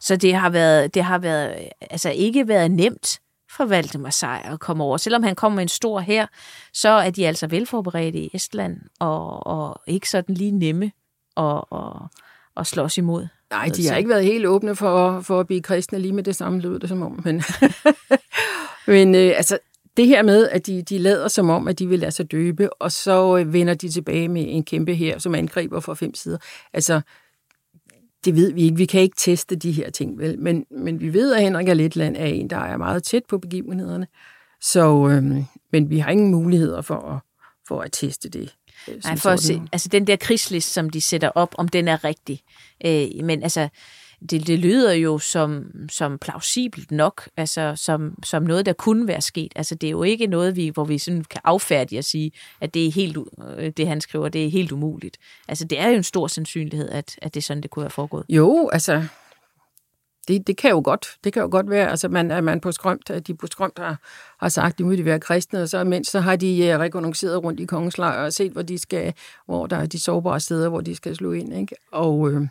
Så 0.00 0.16
det 0.16 0.34
har 0.34 0.50
været, 0.50 0.94
det 0.94 1.04
har 1.04 1.18
været, 1.18 1.68
altså 1.80 2.10
ikke 2.10 2.48
været 2.48 2.70
nemt 2.70 3.20
for 3.50 3.64
Valdemar 3.64 4.10
Sejr 4.10 4.52
at 4.52 4.60
komme 4.60 4.84
over. 4.84 4.96
Selvom 4.96 5.22
han 5.22 5.34
kom 5.34 5.52
med 5.52 5.62
en 5.62 5.68
stor 5.68 6.00
her, 6.00 6.26
så 6.72 6.88
er 6.88 7.10
de 7.10 7.26
altså 7.26 7.46
velforberedte 7.46 8.18
i 8.18 8.30
Estland, 8.34 8.80
og, 9.00 9.46
og 9.46 9.80
ikke 9.86 10.10
sådan 10.10 10.34
lige 10.34 10.50
nemme 10.50 10.92
at, 11.36 11.64
at, 11.72 11.80
at 12.56 12.66
slås 12.66 12.98
imod. 12.98 13.26
Nej, 13.50 13.70
de 13.76 13.88
har 13.88 13.96
ikke 13.96 14.10
været 14.10 14.24
helt 14.24 14.46
åbne 14.46 14.76
for, 14.76 15.20
for 15.20 15.40
at 15.40 15.46
blive 15.46 15.62
kristne 15.62 15.98
lige 15.98 16.12
med 16.12 16.22
det 16.22 16.36
samme, 16.36 16.60
lød 16.60 16.78
det 16.78 16.88
som 16.88 17.02
om. 17.02 17.20
Men, 17.24 17.42
men 18.86 19.14
øh, 19.14 19.32
altså, 19.36 19.58
det 19.96 20.06
her 20.06 20.22
med, 20.22 20.48
at 20.48 20.66
de, 20.66 20.82
de 20.82 20.98
lader 20.98 21.28
som 21.28 21.50
om, 21.50 21.68
at 21.68 21.78
de 21.78 21.88
vil 21.88 21.98
lade 21.98 22.12
sig 22.12 22.32
døbe, 22.32 22.72
og 22.72 22.92
så 22.92 23.36
øh, 23.36 23.52
vender 23.52 23.74
de 23.74 23.88
tilbage 23.88 24.28
med 24.28 24.44
en 24.48 24.64
kæmpe 24.64 24.94
her, 24.94 25.18
som 25.18 25.34
angriber 25.34 25.80
fra 25.80 25.94
fem 25.94 26.14
sider. 26.14 26.38
Altså, 26.72 27.00
det 28.24 28.36
ved 28.36 28.52
vi 28.52 28.62
ikke. 28.62 28.76
Vi 28.76 28.86
kan 28.86 29.00
ikke 29.00 29.16
teste 29.16 29.56
de 29.56 29.72
her 29.72 29.90
ting, 29.90 30.18
vel? 30.18 30.38
Men, 30.38 30.66
men 30.70 31.00
vi 31.00 31.12
ved, 31.12 31.34
at 31.34 31.42
Henrik 31.42 31.68
af 31.68 31.76
Letland 31.76 32.16
er 32.16 32.26
en, 32.26 32.50
der 32.50 32.56
er 32.58 32.76
meget 32.76 33.02
tæt 33.02 33.22
på 33.28 33.38
begivenhederne. 33.38 34.06
Så, 34.60 35.08
øhm, 35.08 35.44
men 35.72 35.90
vi 35.90 35.98
har 35.98 36.10
ingen 36.10 36.30
muligheder 36.30 36.82
for 36.82 36.94
at, 36.94 37.20
for 37.68 37.80
at 37.80 37.92
teste 37.92 38.28
det. 38.28 38.54
Øh, 38.88 38.94
Nej, 39.04 39.16
for 39.16 39.30
at 39.30 39.40
se, 39.40 39.62
altså 39.72 39.88
den 39.88 40.06
der 40.06 40.16
krigslist, 40.16 40.72
som 40.72 40.90
de 40.90 41.00
sætter 41.00 41.28
op, 41.28 41.54
om 41.58 41.68
den 41.68 41.88
er 41.88 42.04
rigtig. 42.04 42.40
Øh, 42.86 43.24
men 43.24 43.42
altså, 43.42 43.68
det, 44.30 44.46
det 44.46 44.58
lyder 44.58 44.92
jo 44.92 45.18
som, 45.18 45.64
som 45.90 46.18
plausibelt 46.18 46.90
nok, 46.90 47.28
altså 47.36 47.72
som, 47.76 48.14
som 48.24 48.42
noget, 48.42 48.66
der 48.66 48.72
kunne 48.72 49.08
være 49.08 49.20
sket. 49.20 49.52
Altså 49.56 49.74
det 49.74 49.86
er 49.86 49.90
jo 49.90 50.02
ikke 50.02 50.26
noget, 50.26 50.56
vi, 50.56 50.68
hvor 50.68 50.84
vi 50.84 50.98
sådan 50.98 51.24
kan 51.24 51.40
affærdige 51.44 51.98
og 51.98 52.04
sige, 52.04 52.32
at 52.60 52.74
det 52.74 52.86
er 52.86 52.92
helt, 52.92 53.18
øh, 53.58 53.72
det 53.76 53.88
han 53.88 54.00
skriver, 54.00 54.28
det 54.28 54.46
er 54.46 54.50
helt 54.50 54.72
umuligt. 54.72 55.18
Altså 55.48 55.64
det 55.64 55.80
er 55.80 55.88
jo 55.88 55.96
en 55.96 56.02
stor 56.02 56.26
sandsynlighed, 56.26 56.88
at, 56.88 57.18
at 57.22 57.34
det 57.34 57.40
er 57.40 57.42
sådan, 57.42 57.62
det 57.62 57.70
kunne 57.70 57.82
have 57.82 57.90
foregået. 57.90 58.24
Jo, 58.28 58.68
altså 58.72 59.04
det, 60.28 60.46
det 60.46 60.56
kan 60.56 60.70
jo 60.70 60.82
godt, 60.84 61.06
det 61.24 61.32
kan 61.32 61.42
jo 61.42 61.48
godt 61.50 61.70
være, 61.70 61.90
altså 61.90 62.08
man, 62.08 62.30
at 62.30 62.44
man 62.44 62.60
på 62.60 62.72
skrømt, 62.72 63.10
at 63.10 63.26
de 63.26 63.34
på 63.34 63.46
skrømt 63.46 63.78
har, 63.78 63.98
har 64.40 64.48
sagt, 64.48 64.72
at 64.72 64.78
de 64.78 64.84
må 64.84 64.92
de 64.92 65.04
være 65.04 65.20
kristne, 65.20 65.62
og 65.62 65.68
så 65.68 65.84
mens 65.84 66.08
så 66.08 66.20
har 66.20 66.36
de 66.36 66.70
uh, 66.74 66.80
rekognosceret 66.80 67.44
rundt 67.44 67.60
i 67.60 67.64
kongens 67.64 67.98
lejr 67.98 68.24
og 68.24 68.32
set, 68.32 68.52
hvor 68.52 68.62
de 68.62 68.78
skal, 68.78 69.14
hvor 69.46 69.66
der 69.66 69.76
er 69.76 69.86
de 69.86 70.00
sårbare 70.00 70.40
steder, 70.40 70.68
hvor 70.68 70.80
de 70.80 70.96
skal 70.96 71.16
slå 71.16 71.32
ind, 71.32 71.54
ikke? 71.54 71.76
Og, 71.92 72.30
øh, 72.30 72.46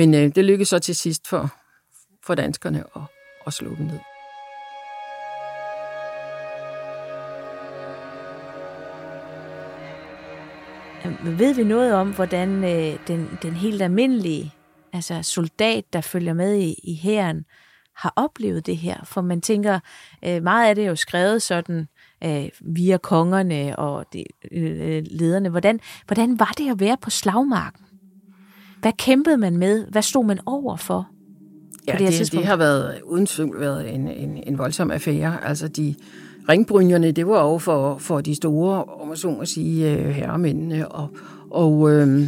men 0.00 0.14
øh, 0.14 0.34
det 0.34 0.44
lykkedes 0.44 0.68
så 0.68 0.78
til 0.78 0.94
sidst 0.94 1.28
for, 1.28 1.54
for 2.26 2.34
danskerne 2.34 2.84
at, 2.96 3.02
at 3.46 3.52
slå 3.52 3.74
dem 3.74 3.86
ned. 3.86 3.98
Ved 11.38 11.54
vi 11.54 11.64
noget 11.64 11.94
om, 11.94 12.14
hvordan 12.14 12.64
øh, 12.64 12.98
den, 13.08 13.38
den 13.42 13.52
helt 13.52 13.82
almindelige 13.82 14.54
altså 14.92 15.22
soldat, 15.22 15.84
der 15.92 16.00
følger 16.00 16.34
med 16.34 16.54
i, 16.54 16.74
i 16.84 16.94
hæren, 17.02 17.44
har 17.96 18.12
oplevet 18.16 18.66
det 18.66 18.76
her? 18.76 19.04
For 19.04 19.20
man 19.20 19.40
tænker, 19.40 19.80
øh, 20.24 20.42
meget 20.42 20.68
af 20.68 20.74
det 20.74 20.84
er 20.84 20.88
jo 20.88 20.96
skrevet 20.96 21.42
sådan 21.42 21.88
øh, 22.24 22.48
via 22.60 22.96
kongerne 22.96 23.78
og 23.78 24.04
de, 24.12 24.24
øh, 24.52 24.96
øh 24.96 25.02
lederne. 25.10 25.48
Hvordan, 25.48 25.80
hvordan 26.06 26.38
var 26.38 26.52
det 26.58 26.70
at 26.70 26.80
være 26.80 26.96
på 26.96 27.10
slagmarken? 27.10 27.89
Hvad 28.80 28.92
kæmpede 28.98 29.36
man 29.36 29.56
med? 29.56 29.84
Hvad 29.86 30.02
stod 30.02 30.24
man 30.24 30.38
over 30.46 30.76
for? 30.76 31.08
Ja, 31.88 31.92
det, 31.92 32.12
det, 32.18 32.32
det 32.32 32.46
har 32.46 32.56
været 32.56 33.00
uden 33.04 33.26
tvivl 33.26 33.60
været 33.60 33.94
en, 33.94 34.08
en, 34.08 34.42
en 34.46 34.58
voldsom 34.58 34.90
affære. 34.90 35.44
Altså 35.44 35.68
de 35.68 35.94
ringbrynjerne, 36.48 37.12
det 37.12 37.26
var 37.26 37.44
jo 37.44 37.58
for, 37.58 37.98
for 37.98 38.20
de 38.20 38.34
store, 38.34 38.84
om 38.84 39.08
man 39.08 39.16
så 39.16 39.30
må 39.30 39.44
sige, 39.44 39.92
øh, 39.92 40.08
herremændene. 40.08 40.88
Og, 40.88 41.08
og, 41.50 41.90
øh, 41.90 42.22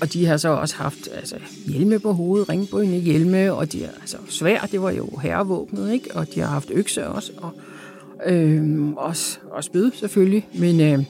og 0.00 0.12
de 0.12 0.26
har 0.26 0.36
så 0.36 0.48
også 0.48 0.76
haft 0.76 1.08
altså, 1.16 1.36
hjelme 1.66 1.98
på 1.98 2.12
hovedet, 2.12 2.48
ringbrynje 2.48 2.98
hjelme, 2.98 3.52
og 3.52 3.72
de, 3.72 3.86
altså, 4.00 4.16
svær, 4.28 4.60
det 4.60 4.82
var 4.82 4.90
jo 4.90 5.08
herrevåbnet, 5.22 5.92
ikke? 5.92 6.10
og 6.14 6.34
de 6.34 6.40
har 6.40 6.48
haft 6.48 6.70
økse 6.70 7.08
også, 7.08 7.32
og 7.36 7.50
øh, 8.26 8.88
også, 8.96 9.38
også 9.50 9.66
spyd 9.66 9.90
selvfølgelig. 9.94 10.48
Men 10.54 10.80
øh, 10.80 11.04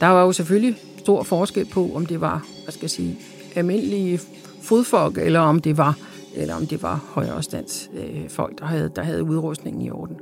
der 0.00 0.06
var 0.06 0.22
jo 0.22 0.32
selvfølgelig 0.32 0.76
stor 0.98 1.22
forskel 1.22 1.66
på, 1.66 1.90
om 1.94 2.06
det 2.06 2.20
var, 2.20 2.46
hvad 2.64 2.72
skal 2.72 2.82
jeg 2.82 2.90
sige, 2.90 3.18
almindelige 3.56 4.20
fodfolk, 4.62 5.18
eller 5.18 5.40
om 5.40 5.60
det 5.60 5.76
var, 5.76 5.98
eller 6.36 6.54
om 6.54 6.66
det 6.66 6.82
var 6.82 7.04
højere 7.14 7.42
stands 7.42 7.90
øh, 7.94 8.28
folk, 8.28 8.58
der 8.58 8.64
havde, 8.64 8.92
der 8.96 9.02
havde 9.02 9.24
udrustningen 9.24 9.82
i 9.82 9.90
orden. 9.90 10.16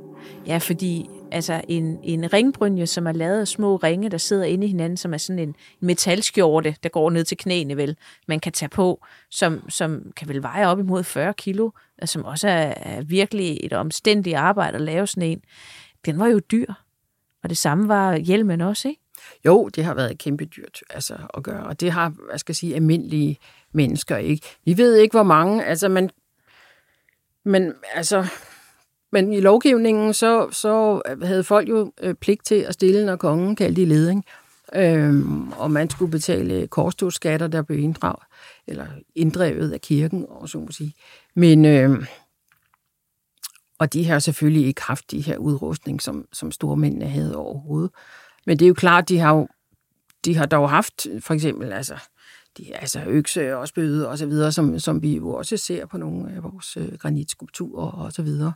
Ja, 0.47 0.57
fordi 0.57 1.09
altså 1.31 1.61
en, 1.67 1.99
en 2.03 2.33
ringbrynje, 2.33 2.87
som 2.87 3.07
er 3.07 3.11
lavet 3.11 3.39
af 3.39 3.47
små 3.47 3.75
ringe, 3.75 4.09
der 4.09 4.17
sidder 4.17 4.43
inde 4.43 4.65
i 4.65 4.69
hinanden, 4.69 4.97
som 4.97 5.13
er 5.13 5.17
sådan 5.17 5.39
en 5.39 5.55
metalskjorte, 5.79 6.75
der 6.83 6.89
går 6.89 7.09
ned 7.09 7.23
til 7.23 7.37
knæene 7.37 7.77
vel, 7.77 7.97
man 8.27 8.39
kan 8.39 8.51
tage 8.51 8.69
på, 8.69 9.05
som, 9.31 9.69
som 9.69 10.11
kan 10.15 10.27
vel 10.27 10.43
veje 10.43 10.67
op 10.67 10.79
imod 10.79 11.03
40 11.03 11.33
kilo, 11.33 11.69
som 12.05 12.25
også 12.25 12.47
er, 12.47 12.73
er 12.75 13.01
virkelig 13.01 13.59
et 13.63 13.73
omstændigt 13.73 14.35
arbejde 14.35 14.75
at 14.75 14.81
lave 14.81 15.07
sådan 15.07 15.29
en. 15.29 15.41
Den 16.05 16.19
var 16.19 16.27
jo 16.27 16.39
dyr, 16.39 16.73
og 17.43 17.49
det 17.49 17.57
samme 17.57 17.87
var 17.87 18.15
hjelmen 18.15 18.61
også, 18.61 18.87
ikke? 18.87 19.01
Jo, 19.45 19.67
det 19.67 19.83
har 19.83 19.93
været 19.93 20.17
kæmpe 20.17 20.45
dyrt 20.45 20.83
altså, 20.89 21.17
at 21.33 21.43
gøre, 21.43 21.63
og 21.63 21.79
det 21.79 21.91
har, 21.91 22.13
hvad 22.29 22.39
skal 22.39 22.51
jeg 22.51 22.57
sige, 22.57 22.75
almindelige 22.75 23.37
mennesker 23.71 24.17
ikke. 24.17 24.47
Vi 24.65 24.77
ved 24.77 24.95
ikke, 24.95 25.13
hvor 25.13 25.23
mange, 25.23 25.65
altså 25.65 25.89
man, 25.89 26.09
men 27.45 27.73
altså, 27.93 28.27
men 29.11 29.33
i 29.33 29.39
lovgivningen, 29.39 30.13
så, 30.13 30.47
så 30.51 31.01
havde 31.23 31.43
folk 31.43 31.69
jo 31.69 31.91
øh, 32.01 32.15
pligt 32.15 32.45
til 32.45 32.55
at 32.55 32.73
stille, 32.73 33.05
når 33.05 33.15
kongen 33.15 33.55
kaldte 33.55 33.81
i 33.81 33.85
leding, 33.85 34.25
øhm, 34.75 35.51
og 35.51 35.71
man 35.71 35.89
skulle 35.89 36.11
betale 36.11 36.67
korstogsskatter, 36.67 37.47
der 37.47 37.61
blev 37.61 37.79
inddraget, 37.79 38.23
eller 38.67 38.87
inddrevet 39.15 39.71
af 39.71 39.81
kirken, 39.81 40.25
og 40.29 40.49
så 40.49 40.57
må 40.59 40.71
sige. 40.71 40.93
Men, 41.35 41.65
øhm, 41.65 42.05
og 43.79 43.93
de 43.93 44.05
har 44.05 44.19
selvfølgelig 44.19 44.67
ikke 44.67 44.81
haft 44.81 45.11
de 45.11 45.21
her 45.21 45.37
udrustning, 45.37 46.01
som, 46.01 46.27
som 46.33 46.51
stormændene 46.51 47.07
havde 47.07 47.35
overhovedet. 47.35 47.91
Men 48.45 48.59
det 48.59 48.65
er 48.65 48.67
jo 48.67 48.73
klart, 48.73 49.09
de 49.09 49.19
har 49.19 49.35
jo 49.35 49.47
de 50.25 50.35
har 50.35 50.45
dog 50.45 50.69
haft 50.69 51.07
for 51.19 51.33
eksempel 51.33 51.73
altså, 51.73 51.95
de, 52.57 52.75
altså 52.75 53.03
økse 53.07 53.57
og 53.57 53.67
spøde 53.67 54.09
og 54.09 54.17
så 54.17 54.25
videre, 54.25 54.51
som, 54.51 54.79
som 54.79 55.01
vi 55.01 55.15
jo 55.15 55.33
også 55.33 55.57
ser 55.57 55.85
på 55.85 55.97
nogle 55.97 56.31
af 56.35 56.43
vores 56.43 56.77
øh, 56.77 56.97
granitskulpturer 56.97 57.91
og 57.91 58.11
så 58.11 58.21
videre. 58.21 58.53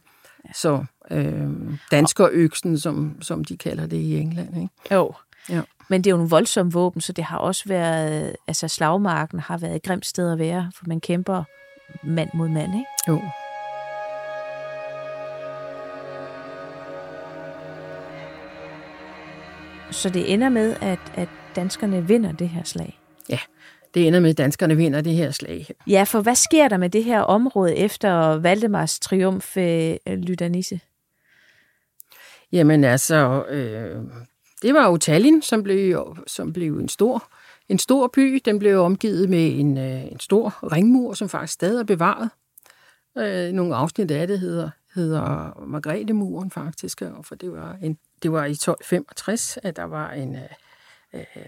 Ja. 0.48 0.54
Så 0.54 0.86
øh, 1.12 1.50
danskerøksen, 1.92 2.80
som, 2.80 3.18
som 3.22 3.44
de 3.44 3.58
kalder 3.58 3.86
det 3.86 3.98
i 3.98 4.18
England. 4.18 4.58
Ikke? 4.58 4.70
Jo, 4.92 5.14
ja. 5.50 5.62
men 5.90 6.04
det 6.04 6.10
er 6.10 6.16
jo 6.16 6.22
en 6.22 6.32
voldsom 6.32 6.74
våben, 6.74 7.02
så 7.02 7.14
det 7.14 7.24
har 7.24 7.38
også 7.38 7.64
været, 7.66 8.36
altså 8.48 8.68
slagmarken 8.68 9.40
har 9.40 9.58
været 9.58 9.76
et 9.76 9.84
grimt 9.84 10.06
sted 10.06 10.32
at 10.32 10.40
være, 10.40 10.72
for 10.76 10.86
man 10.88 11.02
kæmper 11.02 11.44
mand 12.04 12.30
mod 12.34 12.50
mand, 12.50 12.74
ikke? 12.76 12.86
Jo. 13.08 13.22
Så 19.94 20.10
det 20.10 20.34
ender 20.34 20.50
med, 20.50 20.76
at, 20.82 21.00
at 21.16 21.30
danskerne 21.56 22.08
vinder 22.08 22.32
det 22.32 22.50
her 22.50 22.64
slag. 22.64 23.00
Ja, 23.30 23.40
det 23.94 24.08
ender 24.08 24.20
med, 24.20 24.30
at 24.30 24.38
danskerne 24.38 24.78
vinder 24.78 25.02
det 25.02 25.14
her 25.14 25.32
slag. 25.32 25.68
Ja, 25.88 26.04
for 26.04 26.22
hvad 26.22 26.36
sker 26.36 26.68
der 26.68 26.78
med 26.78 26.90
det 26.90 27.04
her 27.04 27.22
område 27.22 27.76
efter 27.76 28.38
Valdemars 28.38 29.00
triumf, 29.00 29.58
øh, 29.58 29.96
Lydanisse? 30.08 30.80
Jamen 32.52 32.84
altså, 32.84 33.46
øh, 33.50 34.02
det 34.62 34.74
var 34.74 34.88
jo 34.88 34.98
Tallinn, 34.98 35.42
som 35.42 35.64
blev, 35.64 36.18
som 36.28 36.54
blev 36.54 36.78
en 36.78 36.90
stor 36.90 37.24
en 37.70 37.80
stor 37.80 38.08
by. 38.08 38.42
Den 38.46 38.60
blev 38.60 38.80
omgivet 38.80 39.30
med 39.30 39.60
en, 39.60 39.78
øh, 39.78 40.12
en 40.12 40.20
stor 40.20 40.74
ringmur, 40.74 41.14
som 41.14 41.30
faktisk 41.30 41.54
stadig 41.54 41.80
er 41.80 41.84
bevaret. 41.84 42.30
Øh, 43.18 43.52
nogle 43.52 43.76
afsnit 43.76 44.12
af 44.12 44.28
det 44.28 44.40
hedder, 44.40 44.70
hedder 44.96 45.54
Margrethe-muren 45.68 46.52
faktisk, 46.52 47.02
og 47.02 47.26
for 47.26 47.36
det 47.36 47.52
var, 47.52 47.78
en, 47.82 47.98
det 48.24 48.32
var 48.32 48.46
i 48.46 48.52
1265, 48.52 49.58
at 49.64 49.76
der 49.76 49.84
var 49.84 50.12
en 50.12 50.36
øh, 50.36 50.42
øh, 51.14 51.46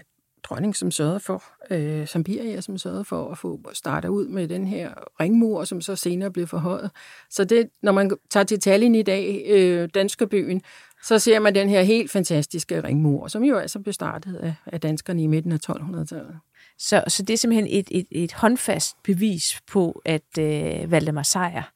dronning, 0.48 0.76
som 0.76 0.90
sørgede 0.90 1.20
for, 1.20 1.42
øh, 1.70 2.08
Sambiria, 2.08 2.60
som 2.60 2.78
sørgede 2.78 3.04
for 3.04 3.30
at 3.30 3.38
få 3.38 3.60
startet 3.72 4.08
ud 4.08 4.28
med 4.28 4.48
den 4.48 4.66
her 4.66 4.90
ringmur, 5.20 5.64
som 5.64 5.80
så 5.80 5.96
senere 5.96 6.30
blev 6.30 6.46
forhøjet. 6.46 6.90
Så 7.30 7.44
det, 7.44 7.68
når 7.82 7.92
man 7.92 8.10
tager 8.30 8.44
til 8.44 8.60
Tallinn 8.60 8.94
i 8.94 9.02
dag, 9.02 9.44
øh, 9.48 9.88
Danskerbyen, 9.94 10.62
så 11.04 11.18
ser 11.18 11.38
man 11.38 11.54
den 11.54 11.68
her 11.68 11.82
helt 11.82 12.10
fantastiske 12.10 12.82
ringmur, 12.84 13.28
som 13.28 13.44
jo 13.44 13.56
altså 13.56 13.78
blev 13.78 13.92
startet 13.92 14.36
af, 14.36 14.54
af 14.66 14.80
danskerne 14.80 15.22
i 15.22 15.26
midten 15.26 15.52
af 15.52 15.58
1200-tallet. 15.70 16.38
Så, 16.78 17.04
så 17.08 17.22
det 17.22 17.34
er 17.34 17.38
simpelthen 17.38 17.66
et, 17.70 17.88
et, 17.90 18.06
et 18.10 18.32
håndfast 18.32 18.96
bevis 19.04 19.60
på, 19.66 20.02
at 20.04 20.38
øh, 20.38 20.90
Valdemar 20.90 21.22
Sejr 21.22 21.72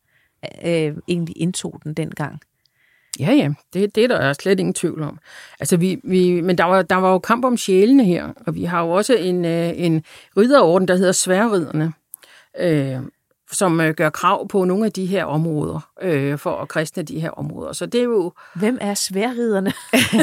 øh, 0.64 0.96
egentlig 1.08 1.34
indtog 1.36 1.80
den 1.84 1.94
dengang. 1.94 2.40
Ja, 3.20 3.32
ja, 3.32 3.50
det, 3.72 3.94
det 3.94 4.04
er 4.04 4.08
der 4.08 4.32
slet 4.32 4.60
ingen 4.60 4.74
tvivl 4.74 5.02
om. 5.02 5.18
Altså, 5.60 5.76
vi, 5.76 6.00
vi, 6.04 6.40
men 6.40 6.58
der 6.58 6.64
var, 6.64 6.82
der 6.82 6.96
var 6.96 7.12
jo 7.12 7.18
kamp 7.18 7.44
om 7.44 7.56
sjælene 7.56 8.04
her, 8.04 8.28
og 8.46 8.54
vi 8.54 8.64
har 8.64 8.82
jo 8.84 8.90
også 8.90 9.14
en, 9.14 9.44
øh, 9.44 9.72
en 9.76 10.04
ridderorden, 10.36 10.88
der 10.88 10.96
hedder 10.96 11.12
Sværriderne. 11.12 11.92
Øh, 12.58 13.00
som 13.52 13.80
øh, 13.80 13.94
gør 13.94 14.10
krav 14.10 14.48
på 14.48 14.64
nogle 14.64 14.86
af 14.86 14.92
de 14.92 15.06
her 15.06 15.24
områder, 15.24 15.90
øh, 16.02 16.38
for 16.38 16.56
at 16.56 16.68
kristne 16.68 17.02
de 17.02 17.20
her 17.20 17.30
områder. 17.30 17.72
Så 17.72 17.86
det 17.86 18.00
er 18.00 18.04
jo... 18.04 18.32
Hvem 18.54 18.78
er 18.80 18.94
sværriderne? 18.94 19.72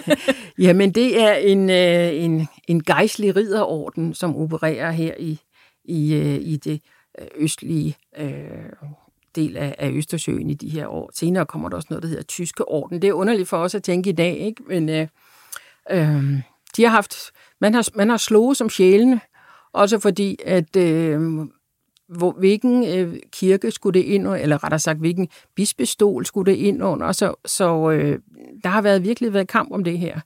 Jamen, 0.67 0.91
det 0.91 1.21
er 1.21 1.33
en, 1.33 1.69
øh, 1.69 2.23
en, 2.23 2.47
en 2.67 2.83
gejstlig 2.83 3.35
ridderorden, 3.35 4.13
som 4.13 4.35
opererer 4.35 4.91
her 4.91 5.13
i, 5.19 5.39
i, 5.85 6.13
øh, 6.13 6.35
i 6.41 6.57
det 6.57 6.81
østlige 7.35 7.97
øh, 8.17 8.29
del 9.37 9.57
af, 9.57 9.75
af 9.77 9.91
Østersøen 9.91 10.49
i 10.49 10.53
de 10.53 10.69
her 10.69 10.87
år. 10.87 11.11
Senere 11.13 11.45
kommer 11.45 11.69
der 11.69 11.75
også 11.75 11.87
noget, 11.89 12.03
der 12.03 12.09
hedder 12.09 12.23
Tyske 12.23 12.67
Orden. 12.67 13.01
Det 13.01 13.07
er 13.07 13.13
underligt 13.13 13.49
for 13.49 13.57
os 13.57 13.75
at 13.75 13.83
tænke 13.83 14.09
i 14.09 14.13
dag, 14.13 14.37
ikke? 14.37 14.63
men 14.67 14.89
øh, 14.89 15.07
øh, 15.91 16.23
de 16.77 16.83
har 16.83 16.89
haft, 16.89 17.31
man 17.61 17.73
har, 17.73 17.89
man 17.95 18.09
har 18.09 18.17
slået 18.17 18.57
som 18.57 18.69
sjælene, 18.69 19.21
også 19.73 19.99
fordi, 19.99 20.37
at 20.45 20.75
øh, 20.75 21.21
hvor, 22.07 22.31
hvilken 22.31 22.87
øh, 22.87 23.15
kirke 23.31 23.71
skulle 23.71 23.99
det 23.99 24.05
ind 24.05 24.27
under, 24.27 24.39
eller 24.39 24.63
rettere 24.63 24.79
sagt, 24.79 24.99
hvilken 24.99 25.27
bispestol 25.55 26.25
skulle 26.25 26.51
det 26.51 26.57
ind 26.57 26.83
under, 26.83 27.11
så, 27.11 27.35
så 27.45 27.91
øh, 27.91 28.19
der 28.63 28.69
har 28.69 28.81
været 28.81 29.03
virkelig 29.03 29.33
været 29.33 29.47
kamp 29.47 29.71
om 29.71 29.83
det 29.83 29.99
her. 29.99 30.19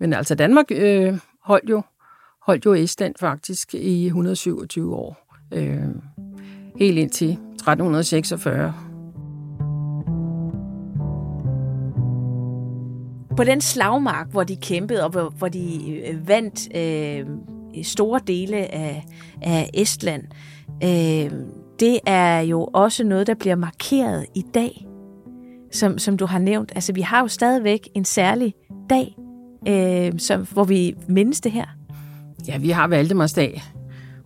Men 0.00 0.12
altså 0.12 0.34
Danmark 0.34 0.66
øh, 0.70 1.18
holdt 1.42 1.70
jo 1.70 1.82
holdt 2.42 2.64
jo 2.64 2.74
Estland 2.74 3.14
faktisk 3.20 3.74
i 3.74 4.06
127 4.06 4.94
år, 4.94 5.36
øh, 5.52 5.88
helt 6.80 6.98
indtil 6.98 7.30
1346. 7.30 8.74
På 13.36 13.44
den 13.44 13.60
slagmark, 13.60 14.26
hvor 14.30 14.44
de 14.44 14.56
kæmpede, 14.56 15.04
og 15.04 15.10
hvor, 15.10 15.34
hvor 15.38 15.48
de 15.48 15.96
øh, 15.98 16.28
vandt 16.28 16.76
øh, 16.76 17.26
store 17.82 18.20
dele 18.26 18.56
af, 18.56 19.04
af 19.42 19.70
Estland, 19.74 20.22
øh, 20.84 21.30
det 21.80 22.00
er 22.06 22.40
jo 22.40 22.64
også 22.64 23.04
noget, 23.04 23.26
der 23.26 23.34
bliver 23.34 23.56
markeret 23.56 24.26
i 24.34 24.44
dag, 24.54 24.86
som, 25.72 25.98
som 25.98 26.16
du 26.16 26.26
har 26.26 26.38
nævnt. 26.38 26.72
Altså, 26.74 26.92
vi 26.92 27.00
har 27.00 27.20
jo 27.20 27.28
stadigvæk 27.28 27.88
en 27.94 28.04
særlig 28.04 28.54
dag, 28.90 29.16
øh, 29.68 30.18
som, 30.18 30.46
hvor 30.46 30.64
vi 30.64 30.94
mindes 31.08 31.40
det 31.40 31.52
her. 31.52 31.66
Ja, 32.48 32.58
vi 32.58 32.70
har 32.70 32.86
Valdemarsdag, 32.86 33.62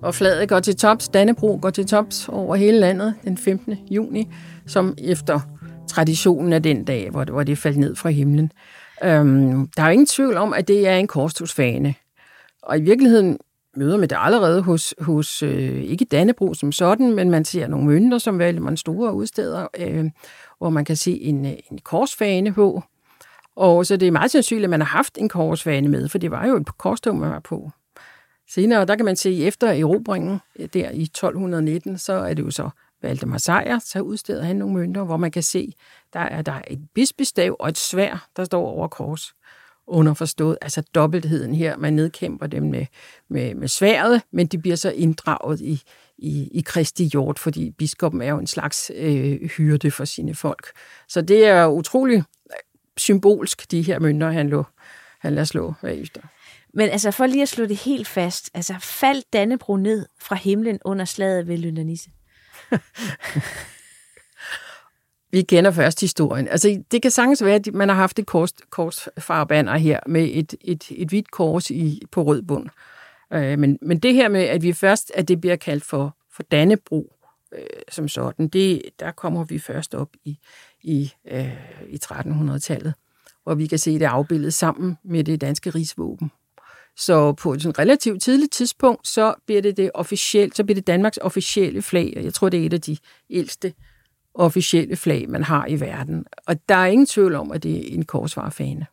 og 0.02 0.14
flaget 0.14 0.48
går 0.48 0.60
til 0.60 0.76
tops. 0.76 1.08
Dannebro 1.08 1.58
går 1.62 1.70
til 1.70 1.86
tops 1.86 2.28
over 2.28 2.56
hele 2.56 2.80
landet 2.80 3.14
den 3.24 3.38
15. 3.38 3.78
juni, 3.90 4.28
som 4.66 4.94
efter 4.98 5.40
traditionen 5.88 6.52
af 6.52 6.62
den 6.62 6.84
dag, 6.84 7.10
hvor 7.10 7.24
det, 7.24 7.34
hvor 7.34 7.42
det 7.42 7.58
faldt 7.58 7.78
ned 7.78 7.96
fra 7.96 8.08
himlen. 8.08 8.52
Øhm, 9.04 9.68
der 9.76 9.82
er 9.82 9.86
jo 9.86 9.92
ingen 9.92 10.06
tvivl 10.06 10.36
om, 10.36 10.52
at 10.52 10.68
det 10.68 10.88
er 10.88 10.96
en 10.96 11.06
korstogsfane. 11.06 11.94
Og 12.62 12.78
i 12.78 12.82
virkeligheden 12.82 13.38
møder 13.76 13.96
man 13.96 14.08
det 14.08 14.16
allerede 14.20 14.62
hos, 14.62 14.94
hos 15.00 15.42
øh, 15.42 15.82
ikke 15.82 16.04
Dannebro 16.04 16.54
som 16.54 16.72
sådan, 16.72 17.14
men 17.14 17.30
man 17.30 17.44
ser 17.44 17.66
nogle 17.66 17.86
mønter, 17.86 18.18
som 18.18 18.34
man 18.34 18.76
store 18.76 19.14
udsteder, 19.14 19.66
øh, 19.78 20.10
hvor 20.58 20.70
man 20.70 20.84
kan 20.84 20.96
se 20.96 21.20
en, 21.20 21.46
øh, 21.46 21.52
en 21.70 21.78
korsfane 21.84 22.52
på. 22.52 22.82
Og 23.56 23.86
så 23.86 23.96
det 23.96 24.08
er 24.08 24.12
meget 24.12 24.30
sandsynligt, 24.30 24.64
at 24.64 24.70
man 24.70 24.80
har 24.80 24.96
haft 24.96 25.18
en 25.18 25.28
korsfane 25.28 25.88
med, 25.88 26.08
for 26.08 26.18
det 26.18 26.30
var 26.30 26.46
jo 26.46 26.56
et 26.56 26.78
korstog, 26.78 27.16
man 27.16 27.30
var 27.30 27.40
på. 27.40 27.70
Senere, 28.50 28.84
der 28.84 28.96
kan 28.96 29.04
man 29.04 29.16
se, 29.16 29.44
efter 29.44 29.68
erobringen 29.68 30.40
øh, 30.58 30.68
der 30.72 30.90
i 30.90 31.02
1219, 31.02 31.98
så 31.98 32.12
er 32.12 32.34
det 32.34 32.42
jo 32.42 32.50
så 32.50 32.70
Valdemar 33.02 33.38
Sejr, 33.38 33.78
så 33.78 34.00
udsteder 34.00 34.44
han 34.44 34.56
nogle 34.56 34.74
mønter, 34.74 35.04
hvor 35.04 35.16
man 35.16 35.30
kan 35.30 35.42
se, 35.42 35.72
der 36.12 36.20
er 36.20 36.42
der 36.42 36.60
et 36.66 36.80
bispestav 36.94 37.56
og 37.60 37.68
et 37.68 37.78
svær, 37.78 38.28
der 38.36 38.44
står 38.44 38.66
over 38.66 38.88
kors 38.88 39.34
underforstået, 39.86 40.58
altså 40.62 40.82
dobbeltheden 40.94 41.54
her, 41.54 41.76
man 41.76 41.92
nedkæmper 41.92 42.46
dem 42.46 42.62
med, 42.62 42.86
med, 43.28 43.54
med 43.54 43.68
sværet, 43.68 44.22
men 44.30 44.46
de 44.46 44.58
bliver 44.58 44.76
så 44.76 44.90
inddraget 44.90 45.60
i, 45.60 45.82
i, 46.18 46.48
i 46.52 46.60
Kristi 46.66 47.10
jord, 47.14 47.38
fordi 47.38 47.70
biskoppen 47.70 48.22
er 48.22 48.28
jo 48.28 48.38
en 48.38 48.46
slags 48.46 48.90
øh, 48.94 49.40
hyrde 49.40 49.90
for 49.90 50.04
sine 50.04 50.34
folk. 50.34 50.66
Så 51.08 51.22
det 51.22 51.46
er 51.46 51.66
utrolig 51.66 52.16
øh, 52.16 52.56
symbolsk, 52.96 53.70
de 53.70 53.82
her 53.82 53.98
mønter, 53.98 54.30
han, 54.30 54.48
lå, 54.48 54.64
han 55.20 55.34
lader 55.34 55.44
slå 55.44 55.74
efter. 55.82 56.20
Men 56.74 56.88
altså, 56.88 57.10
for 57.10 57.26
lige 57.26 57.42
at 57.42 57.48
slå 57.48 57.66
det 57.66 57.76
helt 57.76 58.08
fast, 58.08 58.50
altså 58.54 58.74
faldt 58.80 59.32
Dannebro 59.32 59.76
ned 59.76 60.06
fra 60.20 60.36
himlen 60.36 60.78
under 60.84 61.04
slaget 61.04 61.48
ved 61.48 61.58
Lyndanisse? 61.58 62.10
Vi 65.32 65.42
kender 65.42 65.70
først 65.70 66.00
historien. 66.00 66.48
Altså, 66.48 66.82
det 66.90 67.02
kan 67.02 67.10
sagtens 67.10 67.44
være, 67.44 67.54
at 67.54 67.68
man 67.74 67.88
har 67.88 67.96
haft 67.96 68.18
et 68.18 68.26
kors, 68.26 68.52
korsfarbander 68.70 69.76
her 69.76 70.00
med 70.06 70.28
et, 70.32 70.54
et, 70.60 70.84
et 70.90 71.08
hvidt 71.08 71.30
kors 71.30 71.70
i, 71.70 72.02
på 72.10 72.22
rød 72.22 72.42
bund. 72.42 72.68
Øh, 73.32 73.58
men, 73.58 73.78
men 73.82 73.98
det 73.98 74.14
her 74.14 74.28
med, 74.28 74.42
at 74.42 74.62
vi 74.62 74.72
først, 74.72 75.12
at 75.14 75.28
det 75.28 75.40
bliver 75.40 75.56
kaldt 75.56 75.84
for, 75.84 76.16
for 76.32 76.42
Dannebro 76.42 77.12
øh, 77.54 77.66
som 77.92 78.08
sådan, 78.08 78.48
det, 78.48 78.82
der 79.00 79.10
kommer 79.10 79.44
vi 79.44 79.58
først 79.58 79.94
op 79.94 80.10
i, 80.24 80.38
i, 80.82 81.12
øh, 81.30 81.52
i 81.88 81.98
1300-tallet, 82.04 82.94
hvor 83.42 83.54
vi 83.54 83.66
kan 83.66 83.78
se 83.78 83.98
det 83.98 84.04
afbildet 84.04 84.54
sammen 84.54 84.98
med 85.04 85.24
det 85.24 85.40
danske 85.40 85.70
rigsvåben. 85.70 86.30
Så 86.96 87.32
på 87.32 87.52
et 87.52 87.78
relativt 87.78 88.22
tidligt 88.22 88.52
tidspunkt, 88.52 89.08
så 89.08 89.34
bliver 89.46 89.62
det, 89.62 89.76
det 89.76 89.90
officielt, 89.94 90.56
så 90.56 90.64
bliver 90.64 90.74
det 90.74 90.86
Danmarks 90.86 91.18
officielle 91.22 91.82
flag, 91.82 92.12
og 92.16 92.24
jeg 92.24 92.34
tror, 92.34 92.48
det 92.48 92.62
er 92.62 92.66
et 92.66 92.72
af 92.72 92.80
de 92.80 92.96
ældste 93.30 93.72
officielle 94.34 94.96
flag, 94.96 95.30
man 95.30 95.42
har 95.42 95.66
i 95.66 95.80
verden. 95.80 96.24
Og 96.46 96.68
der 96.68 96.74
er 96.74 96.86
ingen 96.86 97.06
tvivl 97.06 97.34
om, 97.34 97.52
at 97.52 97.62
det 97.62 97.76
er 97.76 97.94
en 97.94 98.04
korsfarfane. 98.04 98.86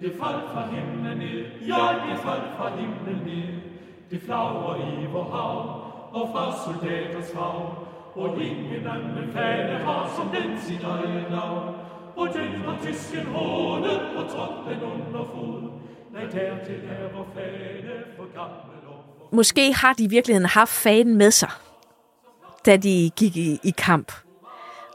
Det 0.00 0.12
fald 0.12 0.42
fra 0.52 0.62
himlen 0.74 1.18
ned, 1.18 1.44
ja, 1.66 1.82
det 2.06 2.18
fald 2.22 2.46
fra 2.56 2.76
himlen 2.76 3.26
ned. 3.26 3.60
Det 4.10 4.22
flagrer 4.22 5.02
i 5.02 5.06
vor 5.12 5.24
hav, 5.24 5.58
og 6.12 6.28
fra 6.32 6.44
soldaters 6.64 7.32
hav, 7.32 7.88
og 8.14 8.42
ingen 8.42 8.86
anden 8.86 9.32
fane 9.32 9.78
har 9.84 10.12
som 10.16 10.28
den 10.28 10.60
sit 10.60 10.82
eget 10.82 11.30
navn. 11.30 11.87
Og 12.18 12.28
den 12.34 12.60
har 12.60 12.78
tysken 12.84 13.26
håne 13.26 14.00
og 14.16 14.30
troppen 14.30 14.82
under 14.82 15.24
fod. 15.34 15.70
Nej, 16.12 16.22
dertil 16.22 16.74
er 16.74 17.12
vor 17.12 17.26
fane 17.34 18.04
for 18.16 18.24
gammel 18.34 18.88
og... 18.88 19.34
måske 19.36 19.72
har 19.72 19.92
de 19.92 20.04
i 20.04 20.08
virkeligheden 20.08 20.48
haft 20.48 20.70
fanen 20.70 21.16
med 21.16 21.30
sig, 21.30 21.50
da 22.66 22.76
de 22.76 23.10
gik 23.16 23.36
i, 23.36 23.60
i 23.64 23.70
kamp. 23.70 24.12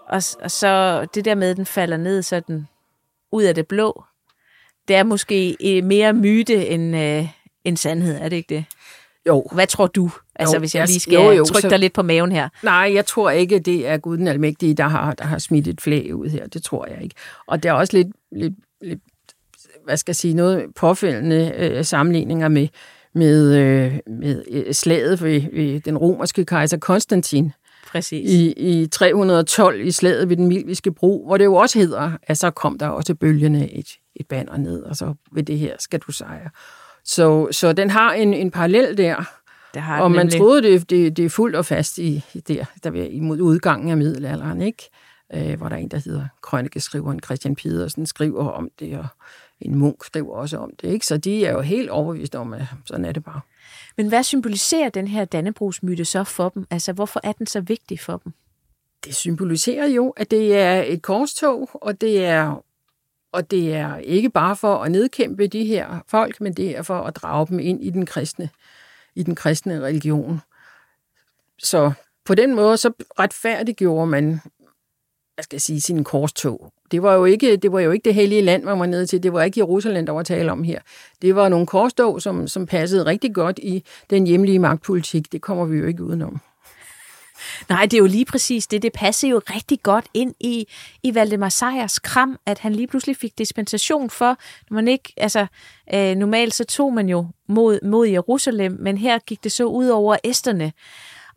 Og, 0.08 0.22
og 0.42 0.52
så 0.52 1.06
det 1.14 1.26
der 1.26 1.36
med, 1.36 1.50
at 1.50 1.58
den 1.58 1.66
falder 1.66 1.98
ned 1.98 2.22
sådan 2.22 2.68
ud 3.32 3.44
af 3.44 3.56
det 3.56 3.68
blå, 3.68 4.04
det 4.88 4.96
er 4.96 5.04
måske 5.04 5.58
eh, 5.60 5.84
mere 5.84 6.14
myte 6.14 6.68
end, 6.68 6.96
øh, 6.98 7.28
end 7.64 7.78
sandhed, 7.78 8.18
er 8.22 8.30
det 8.30 8.36
ikke 8.36 8.56
det? 8.56 8.66
Jo. 9.28 9.48
Hvad 9.52 9.68
tror 9.68 9.88
du? 9.88 10.12
Altså, 10.36 10.56
jo, 10.56 10.60
hvis 10.60 10.76
jeg 10.76 10.88
lige 10.88 11.00
skal 11.00 11.14
jo, 11.14 11.32
jo, 11.32 11.46
trykke 11.46 11.70
dig 11.70 11.80
lidt 11.80 11.94
på 11.94 12.02
maven 12.02 12.32
her. 12.32 12.50
Nej, 12.64 12.92
jeg 12.94 13.06
tror 13.06 13.30
ikke, 13.30 13.60
det 13.60 13.88
er 13.88 13.98
Gud 13.98 14.18
den 14.18 14.28
Almægtige, 14.28 14.74
der 14.74 14.88
har, 14.88 15.14
der 15.14 15.26
har 15.26 15.38
smidt 15.38 15.68
et 15.68 15.82
flag 15.82 16.16
ud 16.16 16.30
her. 16.30 16.48
Det 16.48 16.64
tror 16.64 16.88
jeg 16.88 17.04
ikke. 17.04 17.16
Og 17.48 17.64
der 17.64 17.70
er 17.70 17.74
også 17.74 17.98
lidt, 17.98 18.08
lidt, 18.32 18.54
lidt 18.82 19.00
hvad 19.86 19.98
skal 19.98 20.12
jeg 20.12 20.16
sige, 20.16 20.34
noget 20.34 20.66
påfældende 20.76 21.54
øh, 21.58 21.86
sammenligninger 21.86 22.48
med, 22.48 22.68
med, 23.16 23.56
øh, 23.56 24.00
med 24.08 24.44
øh, 24.52 24.74
slaget 24.74 25.24
ved, 25.24 25.42
ved 25.54 25.80
den 25.80 25.98
romerske 25.98 26.46
kejser 26.46 26.78
Konstantin. 26.78 27.52
Præcis. 27.92 28.32
I, 28.32 28.52
I 28.52 28.88
312 28.88 29.82
i 29.82 29.92
slaget 29.92 30.30
ved 30.30 30.38
den 30.38 30.48
Milviske 30.48 30.92
bro, 30.92 31.26
hvor 31.26 31.38
det 31.38 31.46
jo 31.46 31.56
også 31.56 31.80
hedder, 31.80 32.12
at 32.24 32.38
så 32.38 32.52
kom 32.52 32.78
der 32.78 32.88
også 32.88 33.16
bølgende 33.16 33.72
et, 33.72 33.88
et 34.16 34.28
banner 34.28 34.58
ned, 34.58 34.84
og 34.84 34.96
så 34.96 35.14
ved 35.32 35.44
det 35.44 35.60
her 35.60 35.76
skal 35.80 36.00
du 36.00 36.12
sejre. 36.12 36.50
Så, 37.06 37.48
så 37.52 37.74
den 37.74 37.90
har 37.90 38.14
en, 38.14 38.34
en 38.34 38.52
parallel 38.52 38.98
der. 38.98 39.24
Det 39.74 39.82
har 39.82 40.02
og 40.02 40.12
man 40.12 40.26
nemlig. 40.26 40.40
troede, 40.40 40.62
det, 40.64 40.90
det, 40.90 41.18
det 41.18 41.26
er 41.26 41.30
fuldt 41.30 41.56
og 41.56 41.66
fast 41.66 41.98
i, 41.98 42.24
der, 42.48 42.66
der 42.84 42.90
ved, 42.90 43.10
imod 43.10 43.40
udgangen 43.40 43.90
af 43.90 43.98
middelalderen, 43.98 44.62
ikke? 44.62 44.90
Øh, 45.34 45.58
hvor 45.58 45.70
der 45.70 45.76
er 45.76 45.80
en, 45.80 45.88
der 45.88 46.02
hedder 46.06 46.28
krønikeskriveren 46.42 47.20
Christian 47.20 47.56
Pedersen, 47.56 48.06
skriver 48.06 48.50
om 48.50 48.70
det, 48.80 48.98
og 48.98 49.06
en 49.62 49.76
munk 49.76 50.06
skriver 50.06 50.36
også 50.36 50.58
om 50.58 50.72
det. 50.82 50.88
Ikke? 50.88 51.06
Så 51.06 51.18
de 51.18 51.46
er 51.46 51.52
jo 51.52 51.62
helt 51.62 51.90
overbevist 51.90 52.36
om, 52.36 52.54
at 52.54 52.66
sådan 52.86 53.06
er 53.06 53.12
det 53.12 53.24
bare. 53.24 53.42
Men 53.98 54.08
hvad 54.08 54.24
symboliserer 54.24 54.90
den 54.90 55.08
her 55.08 55.26
Dannebrugsmyte 55.26 56.06
så 56.06 56.24
for 56.24 56.50
dem? 56.50 56.66
Altså, 56.70 56.94
hvorfor 56.94 57.20
er 57.24 57.32
den 57.32 57.48
så 57.48 57.62
vigtig 57.62 58.00
for 58.00 58.18
dem? 58.18 58.34
Det 59.06 59.16
symboliserer 59.16 59.88
jo, 59.88 60.10
at 60.10 60.32
det 60.32 60.58
er 60.58 60.84
et 60.88 61.02
korstog, 61.02 61.70
og 61.74 62.02
det 62.02 62.26
er, 62.26 62.64
og 63.34 63.52
det 63.52 63.74
er 63.74 63.98
ikke 63.98 64.30
bare 64.30 64.56
for 64.56 64.76
at 64.76 64.92
nedkæmpe 64.92 65.48
de 65.48 65.66
her 65.66 66.04
folk, 66.08 66.42
men 66.42 66.54
det 66.54 66.78
er 66.78 66.82
for 66.82 67.02
at 67.02 67.16
drage 67.16 67.48
dem 67.50 67.60
ind 67.60 67.84
i 67.84 67.90
den 67.90 68.06
kristne, 68.06 68.50
i 69.16 69.24
den 69.24 69.36
kristne 69.36 69.82
religion. 69.82 70.42
Så 71.60 71.92
på 72.26 72.36
den 72.36 72.56
måde 72.56 72.78
så 72.78 72.92
retfærdiggjorde 73.20 74.08
man 74.08 74.40
hvad 75.36 75.44
skal 75.44 75.56
jeg 75.56 75.62
sige, 75.62 75.82
sin 75.82 76.04
korstog. 76.04 76.74
Det 76.92 77.04
var 77.04 77.14
jo 77.14 77.26
ikke 77.26 77.56
det, 77.58 77.72
var 77.72 77.80
jo 77.80 77.92
ikke 77.92 78.06
det 78.06 78.14
hellige 78.14 78.42
land, 78.42 78.64
man 78.64 78.80
var 78.80 78.86
nede 78.86 79.06
til. 79.06 79.24
Det 79.24 79.34
var 79.34 79.44
ikke 79.44 79.60
Jerusalem, 79.60 80.06
der 80.06 80.14
var 80.14 80.24
tale 80.24 80.52
om 80.52 80.64
her. 80.64 80.80
Det 81.22 81.36
var 81.36 81.50
nogle 81.50 81.68
korstog, 81.68 82.22
som, 82.22 82.48
som 82.48 82.66
passede 82.66 83.06
rigtig 83.06 83.34
godt 83.34 83.60
i 83.60 83.84
den 84.10 84.28
hjemlige 84.28 84.60
magtpolitik. 84.60 85.32
Det 85.32 85.42
kommer 85.42 85.66
vi 85.66 85.78
jo 85.78 85.86
ikke 85.86 86.04
udenom. 86.04 86.42
Nej, 87.70 87.86
det 87.86 87.94
er 87.94 87.98
jo 88.00 88.06
lige 88.06 88.26
præcis 88.26 88.68
det. 88.68 88.82
Det 88.82 88.94
passer 88.94 89.28
jo 89.28 89.42
rigtig 89.50 89.84
godt 89.84 90.06
ind 90.14 90.36
i, 90.40 90.68
i 91.04 91.16
Valdemar 91.16 91.50
Sejers 91.50 92.00
kram, 92.00 92.40
at 92.46 92.60
han 92.60 92.76
lige 92.76 92.88
pludselig 92.88 93.18
fik 93.18 93.38
dispensation 93.38 94.10
for, 94.10 94.38
når 94.70 94.76
man 94.76 94.88
ikke, 94.88 95.14
altså 95.18 95.46
øh, 95.94 96.16
normalt 96.16 96.54
så 96.54 96.64
tog 96.64 96.94
man 96.94 97.10
jo 97.10 97.28
mod, 97.48 97.80
mod 97.84 98.08
Jerusalem, 98.08 98.78
men 98.80 98.98
her 98.98 99.20
gik 99.20 99.44
det 99.44 99.52
så 99.52 99.64
ud 99.66 99.88
over 99.88 100.18
æsterne. 100.24 100.74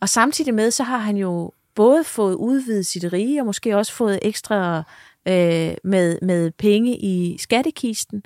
Og 0.00 0.08
samtidig 0.08 0.54
med, 0.54 0.70
så 0.70 0.82
har 0.82 0.98
han 0.98 1.16
jo 1.16 1.52
både 1.74 2.04
fået 2.04 2.34
udvidet 2.34 2.86
sit 2.86 3.12
rige, 3.12 3.40
og 3.40 3.46
måske 3.46 3.76
også 3.76 3.92
fået 3.92 4.18
ekstra 4.22 4.82
øh, 5.28 5.74
med, 5.84 6.18
med 6.22 6.50
penge 6.50 6.96
i 6.96 7.38
skattekisten. 7.38 8.22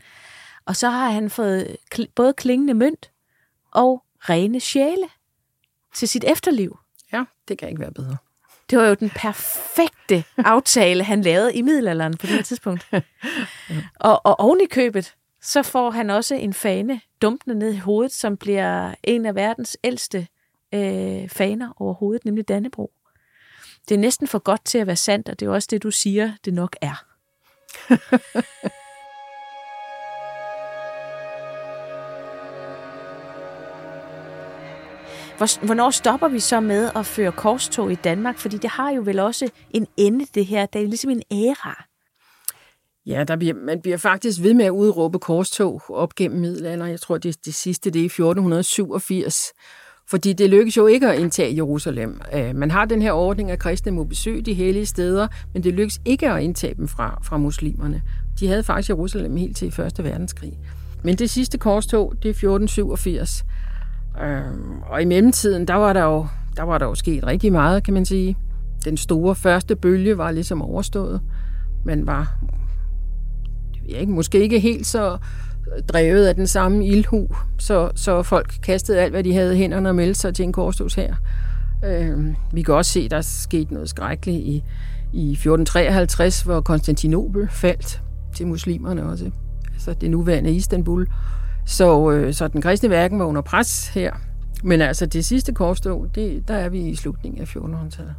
Og 0.66 0.76
så 0.76 0.91
har 0.91 1.11
han 1.11 1.31
fået 1.31 1.76
både 2.14 2.33
klingende 2.33 2.74
mønt 2.74 3.11
og 3.72 4.03
rene 4.20 4.61
sjæle 4.61 5.09
til 5.95 6.09
sit 6.09 6.24
efterliv. 6.24 6.78
Ja, 7.51 7.55
det 7.55 7.59
kan 7.59 7.68
ikke 7.68 7.80
være 7.80 7.92
bedre. 7.92 8.16
Det 8.70 8.78
var 8.78 8.86
jo 8.86 8.94
den 8.94 9.11
perfekte 9.11 10.24
aftale, 10.36 11.05
han 11.05 11.22
lavede 11.22 11.55
i 11.55 11.62
middelalderen 11.62 12.16
på 12.16 12.26
det 12.26 12.34
her 12.34 12.42
tidspunkt. 12.42 12.88
og, 14.01 14.26
og 14.26 14.40
oven 14.40 14.61
i 14.61 14.66
købet, 14.66 15.14
så 15.42 15.62
får 15.62 15.90
han 15.90 16.11
også 16.11 16.34
en 16.34 16.55
fane 16.55 17.01
dumpende 17.22 17.59
ned 17.59 17.72
i 17.72 17.78
hovedet, 17.78 18.12
som 18.12 18.36
bliver 18.36 18.94
en 19.03 19.26
af 19.26 19.34
verdens 19.34 19.76
ældste 19.84 20.26
øh, 20.74 21.28
faner 21.28 21.72
overhovedet, 21.76 22.24
nemlig 22.24 22.48
Dannebro. 22.48 22.92
Det 23.88 23.94
er 23.94 23.98
næsten 23.98 24.28
for 24.28 24.38
godt 24.38 24.64
til 24.64 24.78
at 24.78 24.86
være 24.86 24.96
sandt, 24.96 25.28
og 25.28 25.40
det 25.40 25.46
er 25.46 25.51
også 25.51 25.68
det, 25.70 25.82
du 25.82 25.90
siger, 25.90 26.32
det 26.44 26.55
nok 26.55 26.76
er. 26.80 27.05
Hvornår 35.41 35.91
stopper 35.91 36.28
vi 36.28 36.41
så 36.41 36.61
med 36.61 36.91
at 36.97 37.07
føre 37.07 37.32
korstog 37.32 37.93
i 37.93 37.95
Danmark? 37.95 38.38
Fordi 38.38 38.57
det 38.57 38.70
har 38.70 38.91
jo 38.91 39.03
vel 39.05 39.18
også 39.18 39.51
en 39.70 39.86
ende, 39.97 40.26
det 40.34 40.47
her. 40.47 40.66
Det 40.66 40.78
er 40.78 40.82
jo 40.82 40.88
ligesom 40.88 41.11
en 41.11 41.22
æra. 41.30 41.84
Ja, 43.07 43.24
der 43.24 43.36
bliver, 43.36 43.55
man 43.55 43.80
bliver 43.80 43.97
faktisk 43.97 44.43
ved 44.43 44.55
med 44.55 44.64
at 44.64 44.70
udråbe 44.70 45.18
korstog 45.18 45.82
op 45.88 46.14
gennem 46.14 46.41
middelalderen. 46.41 46.91
Jeg 46.91 47.01
tror, 47.01 47.18
det, 47.18 47.45
det 47.45 47.55
sidste 47.55 47.91
det 47.91 47.99
er 47.99 48.03
i 48.03 48.07
1487. 48.07 49.53
Fordi 50.09 50.32
det 50.32 50.51
lykkes 50.51 50.76
jo 50.76 50.86
ikke 50.86 51.09
at 51.09 51.18
indtage 51.18 51.57
Jerusalem. 51.57 52.20
Øh, 52.34 52.57
man 52.57 52.70
har 52.70 52.84
den 52.84 53.03
her 53.03 53.12
ordning, 53.12 53.51
at 53.51 53.59
kristne 53.59 53.93
må 53.93 54.05
besøge 54.05 54.43
de 54.43 54.55
hellige 54.55 54.86
steder, 54.86 55.28
men 55.55 55.64
det 55.64 55.74
lykkes 55.74 56.01
ikke 56.05 56.30
at 56.30 56.43
indtage 56.43 56.74
dem 56.74 56.88
fra, 56.88 57.20
fra 57.24 57.38
muslimerne. 57.38 58.03
De 58.41 58.49
havde 58.49 58.62
faktisk 58.62 58.88
Jerusalem 58.88 59.36
helt 59.36 59.57
til 59.57 59.68
1. 59.68 60.05
verdenskrig. 60.05 60.59
Men 61.05 61.16
det 61.16 61.30
sidste 61.30 61.59
korstog, 61.59 62.14
det 62.22 62.28
er 62.28 62.30
1487. 62.30 63.45
Øh, 64.23 64.43
og 64.83 65.03
i 65.03 65.05
mellemtiden, 65.05 65.69
der 65.69 65.75
var 65.75 65.93
der 65.93 66.05
jo, 66.05 66.27
der 66.57 66.63
var 66.63 66.79
der 66.79 66.87
jo 66.87 66.95
sket 66.95 67.27
rigtig 67.27 67.53
meget, 67.53 67.85
kan 67.85 67.95
man 67.95 68.05
sige. 68.05 68.37
Den 68.85 68.97
store 68.97 69.35
første 69.35 69.77
bølge 69.77 70.19
var 70.19 70.31
ligesom 70.31 70.63
overstået. 70.63 71.21
Man 71.85 72.07
var 72.07 72.37
jeg 73.89 74.01
ikke, 74.01 74.13
måske 74.13 74.41
ikke 74.41 74.61
helt 74.61 74.87
så 74.87 75.19
drevet 75.89 76.27
af 76.27 76.35
den 76.35 76.47
samme 76.47 76.87
ildhu, 76.87 77.29
så, 77.59 77.91
så 77.95 78.23
folk 78.23 78.55
kastede 78.63 79.01
alt, 79.01 79.13
hvad 79.13 79.25
de 79.25 79.35
havde 79.35 79.55
i 79.55 79.59
hænderne 79.59 79.89
og 79.89 79.95
meldte 79.95 80.21
sig 80.21 80.35
til 80.35 80.43
en 80.43 80.53
korstås 80.53 80.95
her. 80.95 81.15
Øh, 81.85 82.35
vi 82.53 82.63
kan 82.63 82.75
også 82.75 82.93
se, 82.93 83.09
der 83.09 83.21
skete 83.21 83.75
noget 83.75 83.89
skrækkeligt 83.89 84.39
i, 84.39 84.65
i 85.13 85.33
1453, 85.33 86.43
hvor 86.43 86.61
Konstantinopel 86.61 87.49
faldt 87.51 88.03
til 88.35 88.47
muslimerne 88.47 89.07
også. 89.07 89.31
Altså 89.73 89.95
det 90.01 90.11
nuværende 90.11 90.51
Istanbul. 90.51 91.09
Så, 91.71 92.11
øh, 92.11 92.35
så 92.35 92.49
den 92.49 92.62
kristne 92.62 92.91
verden 92.91 93.18
var 93.18 93.25
under 93.25 93.43
pres 93.43 93.89
her. 93.89 94.12
Men 94.62 94.81
altså 94.81 95.07
det 95.07 95.25
sidste 95.25 95.53
korstog, 95.53 96.11
det, 96.14 96.49
der 96.49 96.55
er 96.55 96.68
vi 96.68 96.81
i 96.81 96.97
slutningen 96.97 97.41
af 97.41 97.57
1400-tallet. 97.57 98.14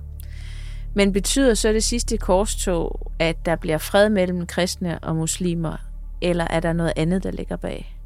Men 0.95 1.13
betyder 1.13 1.53
så 1.53 1.73
det 1.73 1.83
sidste 1.83 2.17
korstog, 2.17 3.11
at 3.19 3.45
der 3.45 3.55
bliver 3.55 3.77
fred 3.77 4.09
mellem 4.09 4.47
kristne 4.47 4.99
og 4.99 5.15
muslimer, 5.15 5.77
eller 6.21 6.47
er 6.49 6.59
der 6.59 6.73
noget 6.73 6.93
andet, 6.95 7.23
der 7.23 7.31
ligger 7.31 7.55
bag? 7.55 7.97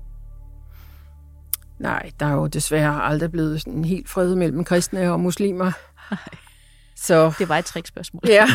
Nej, 1.79 2.11
der 2.19 2.25
er 2.25 2.33
jo 2.33 2.47
desværre 2.47 3.03
aldrig 3.03 3.31
blevet 3.31 3.61
sådan 3.61 3.73
en 3.73 3.85
helt 3.85 4.09
fred 4.09 4.35
mellem 4.35 4.63
kristne 4.63 5.11
og 5.11 5.19
muslimer. 5.19 5.71
Nej. 6.11 6.19
Så, 6.95 7.33
det 7.39 7.49
var 7.49 7.57
et 7.57 7.65
trickspørgsmål. 7.65 8.23
Ja. 8.27 8.47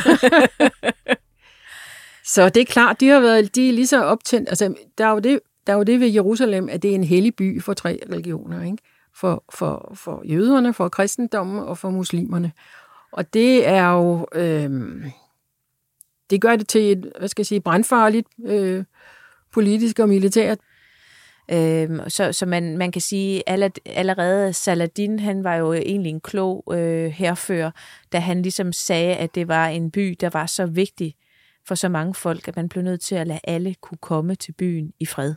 så 2.35 2.49
det 2.49 2.61
er 2.61 2.67
klart, 2.67 3.01
de 3.01 3.09
har 3.09 3.21
været 3.21 3.55
de 3.55 3.69
er 3.69 3.73
lige 3.73 3.87
så 3.87 4.05
optændt. 4.05 4.49
Altså, 4.49 4.75
der 4.99 5.07
er 5.07 5.11
jo 5.11 5.19
det 5.19 5.41
der 5.71 5.75
er 5.75 5.79
jo 5.79 5.85
det 5.85 6.01
ved 6.01 6.09
Jerusalem, 6.09 6.69
at 6.69 6.83
det 6.83 6.91
er 6.91 6.95
en 6.95 7.05
hellig 7.05 7.37
by 7.37 7.63
for 7.63 7.75
tre 7.75 8.01
religioner. 8.13 8.63
Ikke? 8.65 8.79
For, 9.15 9.45
for, 9.53 9.93
for 9.95 10.23
jøderne, 10.25 10.75
for 10.75 10.89
kristendommen 10.89 11.59
og 11.59 11.79
for 11.79 11.91
muslimerne. 11.91 12.53
Og 13.13 13.35
det 13.35 13.67
er 13.69 13.93
jo... 13.93 14.27
Øh, 14.35 14.71
det 16.31 16.41
gør 16.41 16.57
det 16.57 16.69
til 16.69 16.93
et, 16.93 17.13
hvad 17.19 17.29
skal 17.29 17.43
jeg 17.43 17.47
sige, 17.47 17.61
brandfarligt 17.61 18.29
øh, 18.47 18.85
politisk 19.53 19.99
og 19.99 20.09
militært. 20.09 20.59
Øhm, 21.53 22.01
så 22.09 22.33
så 22.33 22.47
man, 22.47 22.79
man 22.79 22.93
kan 22.93 23.03
sige, 23.03 23.43
allerede 23.87 24.53
Saladin, 24.53 25.19
han 25.19 25.45
var 25.45 25.55
jo 25.55 25.73
egentlig 25.73 26.11
en 26.11 26.21
klog 26.21 26.65
øh, 26.73 27.11
herfører, 27.11 27.71
da 28.13 28.19
han 28.19 28.43
ligesom 28.43 28.73
sagde, 28.73 29.15
at 29.15 29.35
det 29.35 29.49
var 29.49 29.67
en 29.67 29.91
by, 29.91 30.17
der 30.21 30.31
var 30.33 30.47
så 30.47 30.67
vigtig 30.67 31.15
for 31.67 31.75
så 31.75 31.89
mange 31.89 32.15
folk, 32.15 32.49
at 32.49 32.57
man 32.57 32.69
blev 32.69 32.85
nødt 32.85 33.01
til 33.01 33.15
at 33.15 33.27
lade 33.27 33.41
alle 33.45 33.75
kunne 33.81 33.99
komme 33.99 34.35
til 34.35 34.53
byen 34.53 34.93
i 35.01 35.07
fred. 35.07 35.35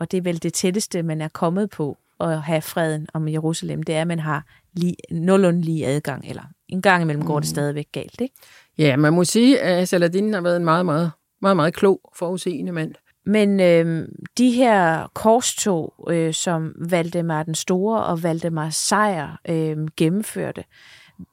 Og 0.00 0.10
det 0.10 0.18
er 0.18 0.22
vel 0.22 0.42
det 0.42 0.52
tætteste, 0.52 1.02
man 1.02 1.20
er 1.20 1.28
kommet 1.28 1.70
på 1.70 1.98
at 2.20 2.42
have 2.42 2.62
freden 2.62 3.06
om 3.14 3.28
Jerusalem, 3.28 3.82
det 3.82 3.94
er, 3.94 4.00
at 4.00 4.06
man 4.06 4.18
har 4.18 4.44
lige, 4.72 4.96
nogenlunde 5.10 5.60
lige 5.60 5.86
adgang, 5.86 6.28
eller 6.28 6.42
en 6.68 6.82
gang 6.82 7.02
imellem 7.02 7.24
går 7.24 7.40
det 7.40 7.48
mm. 7.48 7.54
stadigvæk 7.54 7.88
galt, 7.92 8.20
ikke? 8.20 8.34
Ja, 8.78 8.96
man 8.96 9.12
må 9.12 9.24
sige, 9.24 9.60
at 9.60 9.88
Saladin 9.88 10.34
har 10.34 10.40
været 10.40 10.56
en 10.56 10.64
meget, 10.64 10.86
meget, 10.86 11.10
meget, 11.42 11.56
meget 11.56 11.74
klog, 11.74 12.00
forudseende 12.14 12.72
mand. 12.72 12.94
Men 13.26 13.60
øh, 13.60 14.08
de 14.38 14.50
her 14.50 15.06
korstog, 15.14 16.08
øh, 16.10 16.34
som 16.34 16.74
Valdemar 16.90 17.42
den 17.42 17.54
Store 17.54 18.04
og 18.04 18.22
Valdemar 18.22 18.70
Sejr 18.70 19.40
øh, 19.48 19.76
gennemførte, 19.96 20.64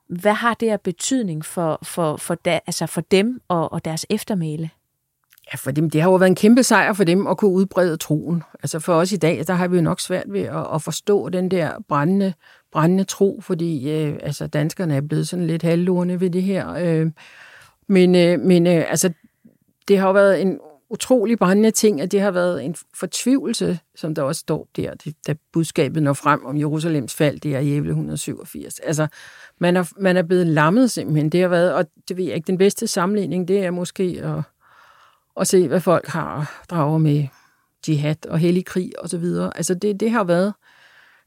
hvad 0.10 0.34
har 0.34 0.54
det 0.54 0.70
af 0.70 0.82
betydning 0.82 1.46
for, 1.46 1.80
for, 1.84 2.18
for, 2.18 2.36
da, 2.36 2.60
altså 2.68 2.86
for 2.86 3.02
dem 3.02 3.42
og, 3.48 3.74
og 3.74 3.86
deres 3.86 4.06
eftermæle? 4.10 4.70
Ja, 5.54 5.56
for 5.56 5.72
dem, 5.72 5.90
det 5.90 6.02
har 6.02 6.10
jo 6.10 6.16
været 6.16 6.30
en 6.30 6.36
kæmpe 6.36 6.64
sejr 6.64 6.94
for 6.94 7.04
dem 7.04 7.28
at 7.28 7.38
kunne 7.38 7.52
udbrede 7.52 7.98
troen. 7.98 8.44
Altså 8.64 8.80
for 8.80 8.94
os 8.94 9.12
i 9.12 9.18
dag, 9.18 9.44
der 9.48 9.54
har 9.54 9.68
vi 9.68 9.76
jo 9.76 9.82
nok 9.82 10.00
svært 10.00 10.26
ved 10.28 10.42
at, 10.42 10.68
at 10.74 10.82
forstå 10.82 11.30
den 11.30 11.52
der 11.52 11.72
brændende, 11.88 12.34
brændende 12.72 13.04
tro, 13.04 13.40
fordi 13.42 13.92
øh, 13.92 14.20
altså 14.24 14.48
danskerne 14.48 14.96
er 14.96 15.02
blevet 15.02 15.28
sådan 15.28 15.48
lidt 15.48 15.64
halvlurende 15.64 16.20
ved 16.20 16.30
det 16.30 16.44
her. 16.44 16.74
Øh, 16.74 17.12
men 17.88 18.16
øh, 18.16 18.40
men 18.40 18.68
øh, 18.68 18.86
altså, 18.90 19.14
det 19.88 19.98
har 19.98 20.08
jo 20.08 20.14
været 20.14 20.42
en 20.42 20.60
utrolig 20.90 21.38
brændende 21.38 21.72
ting, 21.72 22.02
at 22.02 22.12
det 22.12 22.22
har 22.22 22.32
været 22.32 22.66
en 22.66 22.76
fortvivlelse, 22.94 23.80
som 23.96 24.16
der 24.16 24.22
også 24.22 24.40
står 24.40 24.68
der, 24.76 24.94
det, 24.94 25.16
da 25.28 25.36
budskabet 25.54 26.04
når 26.04 26.14
frem 26.14 26.46
om 26.46 26.58
Jerusalems 26.58 27.16
fald, 27.16 27.40
det 27.40 27.56
er 27.56 27.60
i 27.60 27.78
187. 27.78 28.80
Altså, 28.80 29.08
man 29.60 29.78
er, 29.78 29.92
man 30.00 30.18
er 30.18 30.22
blevet 30.22 30.48
lammet 30.48 30.92
simpelthen. 30.92 31.30
Det 31.30 31.42
har 31.42 31.48
været, 31.48 31.74
og 31.74 31.86
det 32.08 32.18
ved 32.18 32.26
jeg 32.26 32.36
ikke, 32.36 32.48
den 32.48 32.58
bedste 32.58 32.88
sammenligning, 32.88 33.48
det 33.48 33.66
er 33.66 33.72
måske 33.72 34.22
at 34.24 34.44
og 35.38 35.48
se, 35.48 35.68
hvad 35.68 35.80
folk 35.80 36.08
har 36.08 36.64
drager 36.70 36.98
med 36.98 37.28
jihad 37.88 38.26
og 38.26 38.40
hellig 38.40 38.66
krig 38.66 38.92
og 39.00 39.10
så 39.10 39.18
videre. 39.18 39.58
Altså 39.58 39.74
det, 39.74 40.00
det 40.00 40.12
har 40.12 40.24
været, 40.24 40.54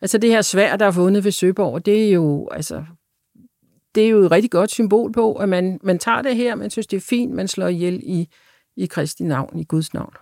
altså 0.01 0.19
det 0.19 0.31
her 0.31 0.43
svær, 0.43 0.77
der 0.77 0.87
er 0.87 0.91
fundet 0.91 1.25
ved 1.25 1.33
Søborg, 1.33 1.87
det 1.87 2.09
er 2.09 2.13
jo, 2.13 2.49
altså, 2.53 2.85
det 3.95 4.05
er 4.05 4.09
jo 4.09 4.19
et 4.19 4.31
rigtig 4.31 4.51
godt 4.51 4.71
symbol 4.71 5.13
på, 5.13 5.35
at 5.35 5.49
man, 5.49 5.81
man 5.83 5.99
tager 5.99 6.23
det 6.23 6.37
her, 6.37 6.55
man 6.55 6.71
synes, 6.71 6.87
det 6.87 6.97
er 6.97 7.01
fint, 7.01 7.35
man 7.35 7.49
slår 7.49 7.67
ihjel 7.67 8.01
i, 8.03 8.29
i 8.77 8.87
Kristi 8.87 9.25
navn, 9.25 9.59
i 9.59 9.65
Guds 9.65 9.95
navn. 9.95 10.15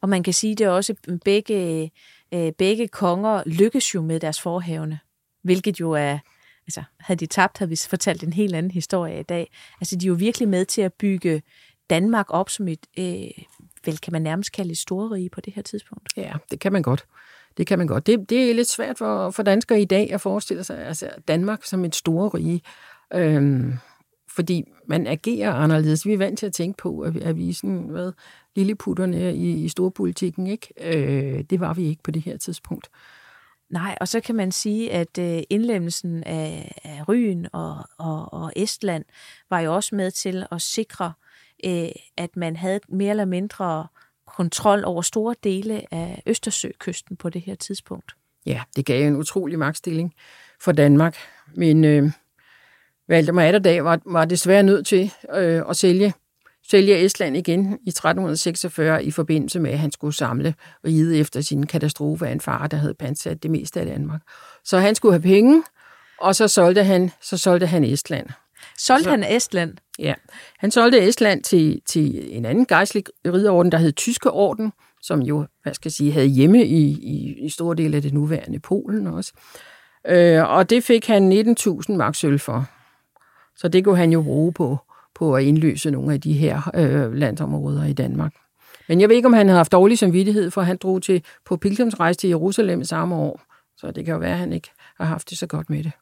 Og 0.00 0.08
man 0.08 0.22
kan 0.22 0.34
sige, 0.34 0.54
det 0.54 0.64
er 0.64 0.70
også, 0.70 0.94
begge, 1.24 1.90
øh, 2.34 2.52
begge 2.52 2.88
konger 2.88 3.42
lykkes 3.46 3.94
jo 3.94 4.02
med 4.02 4.20
deres 4.20 4.40
forhavne, 4.40 4.98
hvilket 5.42 5.80
jo 5.80 5.92
er, 5.92 6.18
altså 6.66 6.82
havde 7.00 7.20
de 7.20 7.26
tabt, 7.26 7.58
havde 7.58 7.70
vi 7.70 7.76
fortalt 7.88 8.22
en 8.22 8.32
helt 8.32 8.54
anden 8.54 8.72
historie 8.72 9.20
i 9.20 9.22
dag. 9.22 9.50
Altså 9.80 9.96
de 9.96 10.06
er 10.06 10.08
jo 10.08 10.14
virkelig 10.14 10.48
med 10.48 10.64
til 10.64 10.82
at 10.82 10.92
bygge 10.92 11.42
Danmark 11.90 12.26
op 12.28 12.50
som 12.50 12.68
et, 12.68 12.86
øh, 12.98 13.44
vel 13.84 13.98
kan 13.98 14.12
man 14.12 14.22
nærmest 14.22 14.52
kalde 14.52 14.70
et 14.70 14.78
storrige 14.78 15.30
på 15.30 15.40
det 15.40 15.52
her 15.52 15.62
tidspunkt? 15.62 16.08
Ja, 16.16 16.32
det 16.50 16.60
kan 16.60 16.72
man 16.72 16.82
godt. 16.82 17.06
Det 17.56 17.66
kan 17.66 17.78
man 17.78 17.86
godt. 17.86 18.06
Det, 18.06 18.30
det 18.30 18.50
er 18.50 18.54
lidt 18.54 18.68
svært 18.68 18.98
for, 18.98 19.30
for 19.30 19.42
danskere 19.42 19.80
i 19.80 19.84
dag 19.84 20.12
at 20.12 20.20
forestille 20.20 20.64
sig 20.64 20.86
altså 20.86 21.10
Danmark 21.28 21.64
som 21.64 21.84
et 21.84 21.94
storrige. 21.94 22.62
Øhm, 23.14 23.72
fordi 24.28 24.64
man 24.86 25.06
agerer 25.06 25.54
anderledes. 25.54 26.06
Vi 26.06 26.12
er 26.12 26.18
vant 26.18 26.38
til 26.38 26.46
at 26.46 26.52
tænke 26.52 26.76
på, 26.76 27.00
at 27.00 27.14
vi, 27.14 27.20
at 27.20 27.36
vi 27.36 27.48
er 27.48 27.54
sådan, 27.54 27.88
hvad, 27.88 28.12
lilleputterne 28.56 29.34
i, 29.34 29.64
i 29.64 29.68
storpolitikken, 29.68 30.46
ikke? 30.46 30.68
Øh, 30.80 31.44
det 31.50 31.60
var 31.60 31.74
vi 31.74 31.84
ikke 31.84 32.02
på 32.02 32.10
det 32.10 32.22
her 32.22 32.36
tidspunkt. 32.36 32.90
Nej, 33.70 33.98
og 34.00 34.08
så 34.08 34.20
kan 34.20 34.34
man 34.34 34.52
sige, 34.52 34.92
at 34.92 35.18
øh, 35.18 35.42
indlemmelsen 35.50 36.24
af, 36.24 36.80
af 36.84 37.08
Ryen 37.08 37.46
og, 37.52 37.76
og, 37.98 38.32
og 38.32 38.52
Estland 38.56 39.04
var 39.50 39.60
jo 39.60 39.74
også 39.74 39.94
med 39.94 40.10
til 40.10 40.46
at 40.52 40.62
sikre 40.62 41.06
øh, 41.06 41.29
øh, 41.64 41.88
at 42.16 42.36
man 42.36 42.56
havde 42.56 42.80
mere 42.88 43.10
eller 43.10 43.24
mindre 43.24 43.86
kontrol 44.26 44.84
over 44.84 45.02
store 45.02 45.34
dele 45.44 45.94
af 45.94 46.22
Østersøkysten 46.26 47.16
på 47.16 47.30
det 47.30 47.40
her 47.40 47.54
tidspunkt. 47.54 48.12
Ja, 48.46 48.62
det 48.76 48.86
gav 48.86 49.06
en 49.06 49.16
utrolig 49.16 49.58
magtstilling 49.58 50.14
for 50.60 50.72
Danmark. 50.72 51.16
Men, 51.54 51.84
øh, 51.84 52.10
Valdemar 53.08 53.42
Atterdag 53.42 53.84
var, 53.84 54.00
var 54.06 54.24
desværre 54.24 54.62
nødt 54.62 54.86
til 54.86 55.12
øh, 55.34 55.62
at 55.68 55.76
sælge, 55.76 56.14
sælge 56.70 57.04
Estland 57.04 57.36
igen 57.36 57.78
i 57.86 57.88
1346 57.88 59.04
i 59.04 59.10
forbindelse 59.10 59.60
med, 59.60 59.70
at 59.70 59.78
han 59.78 59.92
skulle 59.92 60.14
samle 60.14 60.54
riget 60.84 61.20
efter 61.20 61.40
sin 61.40 61.66
katastrofe 61.66 62.26
af 62.26 62.32
en 62.32 62.40
far, 62.40 62.66
der 62.66 62.76
havde 62.76 62.94
pansat 62.94 63.42
det 63.42 63.50
meste 63.50 63.80
af 63.80 63.86
Danmark. 63.86 64.20
Så 64.64 64.78
han 64.78 64.94
skulle 64.94 65.12
have 65.12 65.22
penge, 65.22 65.62
og 66.20 66.36
så 66.36 66.48
solgte 66.48 66.84
han, 66.84 67.10
så 67.20 67.36
solgte 67.36 67.66
han 67.66 67.84
Estland. 67.84 68.26
Solgte 68.78 69.04
så, 69.04 69.10
han 69.10 69.24
Estland? 69.24 69.76
Ja, 70.00 70.14
han 70.58 70.70
solgte 70.70 71.08
Estland 71.08 71.42
til, 71.42 71.80
til 71.86 72.36
en 72.36 72.44
anden 72.44 72.66
gejstlig 72.66 73.04
ridderorden, 73.26 73.72
der 73.72 73.78
hed 73.78 73.92
Tyske 73.92 74.30
Orden, 74.30 74.72
som 75.02 75.22
jo, 75.22 75.46
hvad 75.62 75.74
skal 75.74 75.88
jeg 75.88 75.92
sige, 75.92 76.12
havde 76.12 76.26
hjemme 76.26 76.64
i, 76.64 76.90
i, 76.90 77.44
i 77.44 77.48
store 77.48 77.76
dele 77.76 77.96
af 77.96 78.02
det 78.02 78.12
nuværende 78.12 78.58
Polen 78.58 79.06
også. 79.06 79.32
Øh, 80.06 80.50
og 80.50 80.70
det 80.70 80.84
fik 80.84 81.06
han 81.06 81.32
19.000 81.32 81.92
mark 81.96 82.14
sølv 82.14 82.38
for. 82.38 82.66
Så 83.56 83.68
det 83.68 83.84
kunne 83.84 83.96
han 83.96 84.12
jo 84.12 84.22
bruge 84.22 84.52
på, 84.52 84.78
på 85.14 85.36
at 85.36 85.44
indløse 85.44 85.90
nogle 85.90 86.14
af 86.14 86.20
de 86.20 86.32
her 86.32 86.70
øh, 86.74 87.12
landområder 87.12 87.84
i 87.84 87.92
Danmark. 87.92 88.34
Men 88.88 89.00
jeg 89.00 89.08
ved 89.08 89.16
ikke, 89.16 89.26
om 89.26 89.32
han 89.32 89.46
havde 89.46 89.56
haft 89.56 89.72
dårlig 89.72 89.98
samvittighed, 89.98 90.50
for 90.50 90.62
han 90.62 90.76
drog 90.76 91.02
til, 91.02 91.24
på 91.44 91.56
pilgrimsrejse 91.56 92.18
til 92.18 92.28
Jerusalem 92.28 92.84
samme 92.84 93.14
år. 93.14 93.40
Så 93.76 93.90
det 93.90 94.04
kan 94.04 94.12
jo 94.12 94.20
være, 94.20 94.32
at 94.32 94.38
han 94.38 94.52
ikke 94.52 94.70
har 94.96 95.04
haft 95.04 95.30
det 95.30 95.38
så 95.38 95.46
godt 95.46 95.70
med 95.70 95.84
det. 95.84 95.92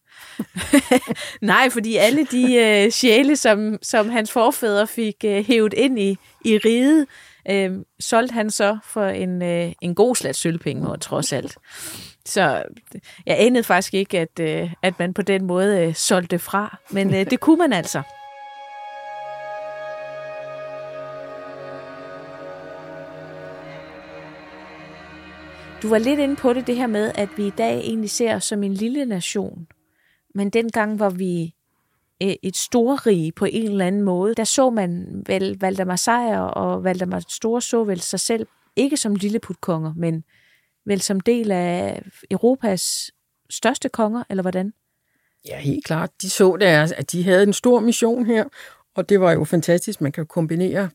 Nej, 1.40 1.70
fordi 1.70 1.96
alle 1.96 2.24
de 2.24 2.54
øh, 2.54 2.90
sjæle, 2.90 3.36
som, 3.36 3.78
som 3.82 4.08
hans 4.08 4.32
forfædre 4.32 4.86
fik 4.86 5.16
øh, 5.24 5.44
hævet 5.44 5.74
ind 5.74 5.98
i, 5.98 6.16
i 6.44 6.58
riget, 6.58 7.06
øh, 7.50 7.72
solgte 8.00 8.34
han 8.34 8.50
så 8.50 8.78
for 8.84 9.06
en, 9.06 9.42
øh, 9.42 9.72
en 9.80 9.94
god 9.94 10.16
slat 10.16 10.36
sølvpenge, 10.36 10.88
og 10.88 11.00
trods 11.00 11.32
alt. 11.32 11.56
Så 12.24 12.62
jeg 13.26 13.36
anede 13.38 13.64
faktisk 13.64 13.94
ikke, 13.94 14.18
at, 14.18 14.40
øh, 14.40 14.74
at 14.82 14.98
man 14.98 15.14
på 15.14 15.22
den 15.22 15.44
måde 15.44 15.80
øh, 15.80 15.94
solgte 15.94 16.38
fra, 16.38 16.78
men 16.90 17.14
øh, 17.14 17.30
det 17.30 17.40
kunne 17.40 17.58
man 17.58 17.72
altså. 17.72 18.02
Du 25.82 25.88
var 25.88 25.98
lidt 25.98 26.20
inde 26.20 26.36
på 26.36 26.52
det, 26.52 26.66
det 26.66 26.76
her 26.76 26.86
med, 26.86 27.12
at 27.14 27.28
vi 27.36 27.46
i 27.46 27.52
dag 27.58 27.78
egentlig 27.78 28.10
ser 28.10 28.36
os 28.36 28.44
som 28.44 28.62
en 28.62 28.74
lille 28.74 29.04
nation. 29.04 29.66
Men 30.38 30.50
dengang 30.50 30.98
var 30.98 31.10
vi 31.10 31.54
øh, 32.22 32.34
et 32.42 32.56
storrige 32.56 33.32
på 33.32 33.44
en 33.44 33.70
eller 33.70 33.86
anden 33.86 34.02
måde. 34.02 34.34
Der 34.34 34.44
så 34.44 34.70
man 34.70 35.22
vel 35.26 35.56
Valdemar 35.60 35.96
Sejr 35.96 36.38
og 36.38 36.84
Valdemar 36.84 37.22
Store 37.28 37.62
så 37.62 37.84
vel 37.84 38.00
sig 38.00 38.20
selv 38.20 38.46
ikke 38.76 38.96
som 38.96 39.14
lilleputkonger, 39.14 39.94
men 39.96 40.24
vel 40.86 41.00
som 41.00 41.20
del 41.20 41.50
af 41.52 42.02
Europas 42.30 43.10
største 43.50 43.88
konger, 43.88 44.22
eller 44.30 44.42
hvordan? 44.42 44.72
Ja, 45.48 45.58
helt 45.58 45.84
klart. 45.84 46.10
De 46.22 46.30
så 46.30 46.56
deres, 46.60 46.92
at 46.92 47.12
de 47.12 47.24
havde 47.24 47.42
en 47.42 47.52
stor 47.52 47.80
mission 47.80 48.26
her, 48.26 48.44
og 48.94 49.08
det 49.08 49.20
var 49.20 49.32
jo 49.32 49.44
fantastisk. 49.44 50.00
Man 50.00 50.12
kan 50.12 50.26
kombinere 50.26 50.90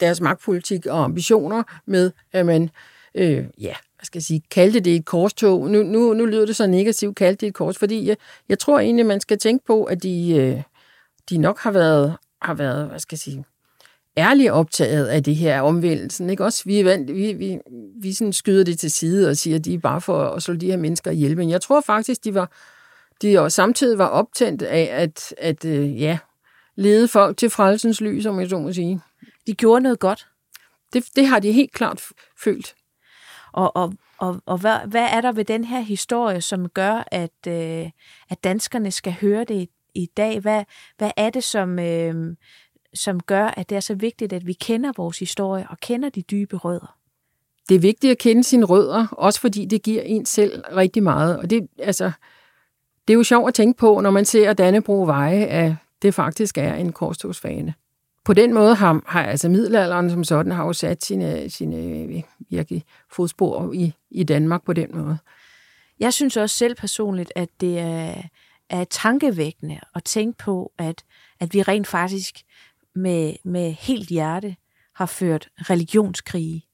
deres 0.00 0.20
magtpolitik 0.20 0.86
og 0.86 1.04
ambitioner 1.04 1.62
med, 1.86 2.12
at 2.32 2.46
man 2.46 2.70
øh, 3.14 3.44
ja, 3.60 3.74
hvad 4.00 4.04
skal 4.04 4.18
jeg 4.18 4.22
sige, 4.22 4.42
kaldte 4.50 4.80
det 4.80 4.96
et 4.96 5.04
korstog. 5.04 5.70
Nu, 5.70 5.82
nu, 5.82 6.14
nu 6.14 6.26
lyder 6.26 6.46
det 6.46 6.56
så 6.56 6.66
negativt, 6.66 7.16
kaldte 7.16 7.40
det 7.40 7.46
et 7.46 7.54
kors, 7.54 7.78
fordi 7.78 8.06
jeg, 8.06 8.16
jeg 8.48 8.58
tror 8.58 8.80
egentlig, 8.80 9.06
man 9.06 9.20
skal 9.20 9.38
tænke 9.38 9.64
på, 9.66 9.84
at 9.84 10.02
de, 10.02 10.36
øh, 10.36 10.62
de 11.30 11.38
nok 11.38 11.58
har 11.58 11.70
været, 11.70 12.16
har 12.42 12.54
været, 12.54 12.88
hvad 12.88 12.98
skal 12.98 13.14
jeg 13.14 13.20
sige, 13.20 13.44
ærligt 14.16 14.50
optaget 14.50 15.06
af 15.06 15.22
det 15.22 15.36
her 15.36 15.60
omvendelsen. 15.60 16.30
Ikke? 16.30 16.44
Også 16.44 16.62
vi, 16.64 16.82
vi, 17.12 17.32
vi, 17.32 17.58
vi 18.00 18.12
sådan 18.12 18.32
skyder 18.32 18.64
det 18.64 18.78
til 18.78 18.90
side 18.90 19.28
og 19.28 19.36
siger, 19.36 19.56
at 19.56 19.64
de 19.64 19.74
er 19.74 19.78
bare 19.78 20.00
for 20.00 20.24
at 20.24 20.42
slå 20.42 20.54
de 20.54 20.70
her 20.70 20.76
mennesker 20.76 21.10
ihjel. 21.10 21.36
Men 21.36 21.50
jeg 21.50 21.60
tror 21.60 21.80
faktisk, 21.80 22.24
de 22.24 22.34
var 22.34 22.50
de 23.22 23.50
samtidig 23.50 23.98
var 23.98 24.06
optændt 24.06 24.62
af 24.62 24.88
at, 24.92 25.34
at 25.38 25.64
øh, 25.64 26.00
ja, 26.00 26.18
lede 26.76 27.08
folk 27.08 27.36
til 27.36 27.50
frelsens 27.50 28.00
lys, 28.00 28.26
om 28.26 28.40
jeg 28.40 28.48
så 28.48 28.58
må 28.58 28.72
sige. 28.72 29.00
De 29.46 29.54
gjorde 29.54 29.82
noget 29.82 29.98
godt. 29.98 30.26
Det, 30.92 31.04
det 31.16 31.26
har 31.26 31.38
de 31.38 31.52
helt 31.52 31.72
klart 31.72 32.02
følt. 32.38 32.74
Og, 33.52 33.76
og, 33.76 33.92
og, 34.18 34.42
og 34.46 34.58
hvad, 34.58 34.78
hvad 34.86 35.06
er 35.10 35.20
der 35.20 35.32
ved 35.32 35.44
den 35.44 35.64
her 35.64 35.80
historie, 35.80 36.40
som 36.40 36.68
gør, 36.68 37.04
at, 37.06 37.46
øh, 37.48 37.90
at 38.30 38.44
danskerne 38.44 38.90
skal 38.90 39.12
høre 39.20 39.44
det 39.44 39.54
i, 39.54 39.68
i 39.94 40.06
dag? 40.16 40.40
Hvad, 40.40 40.64
hvad 40.98 41.10
er 41.16 41.30
det, 41.30 41.44
som, 41.44 41.78
øh, 41.78 42.36
som 42.94 43.20
gør, 43.20 43.46
at 43.46 43.70
det 43.70 43.76
er 43.76 43.80
så 43.80 43.94
vigtigt, 43.94 44.32
at 44.32 44.46
vi 44.46 44.52
kender 44.52 44.92
vores 44.96 45.18
historie 45.18 45.66
og 45.70 45.78
kender 45.78 46.08
de 46.08 46.22
dybe 46.22 46.56
rødder? 46.56 46.96
Det 47.68 47.74
er 47.74 47.80
vigtigt 47.80 48.10
at 48.10 48.18
kende 48.18 48.44
sine 48.44 48.64
rødder, 48.64 49.06
også 49.12 49.40
fordi 49.40 49.64
det 49.64 49.82
giver 49.82 50.02
en 50.02 50.26
selv 50.26 50.62
rigtig 50.76 51.02
meget. 51.02 51.38
Og 51.38 51.50
det, 51.50 51.68
altså, 51.78 52.12
det 53.08 53.14
er 53.14 53.16
jo 53.16 53.22
sjovt 53.22 53.48
at 53.48 53.54
tænke 53.54 53.78
på, 53.78 54.00
når 54.00 54.10
man 54.10 54.24
ser 54.24 54.52
Dannebro 54.52 55.04
veje, 55.04 55.44
at 55.44 55.74
det 56.02 56.14
faktisk 56.14 56.58
er 56.58 56.74
en 56.74 56.92
korstogsfane 56.92 57.74
på 58.24 58.32
den 58.32 58.54
måde 58.54 58.74
har, 58.74 59.02
har 59.06 59.22
altså 59.22 59.48
middelalderen 59.48 60.10
som 60.10 60.24
sådan 60.24 60.52
har 60.52 60.64
jo 60.64 60.72
sat 60.72 61.04
sine, 61.04 61.50
sine 61.50 61.76
øh, 61.76 62.22
virkelig 62.50 62.84
fodspor 63.12 63.72
i, 63.72 63.94
i 64.10 64.24
Danmark 64.24 64.64
på 64.64 64.72
den 64.72 64.88
måde. 64.94 65.18
Jeg 66.00 66.12
synes 66.12 66.36
også 66.36 66.56
selv 66.56 66.74
personligt, 66.74 67.32
at 67.36 67.48
det 67.60 67.78
er, 67.78 68.14
er 68.70 68.84
tankevækkende 68.84 69.80
at 69.94 70.04
tænke 70.04 70.38
på, 70.38 70.72
at, 70.78 71.04
at 71.40 71.54
vi 71.54 71.62
rent 71.62 71.86
faktisk 71.86 72.42
med, 72.94 73.34
med 73.44 73.72
helt 73.72 74.08
hjerte 74.08 74.56
har 74.94 75.06
ført 75.06 75.48
religionskrige. 75.56 76.66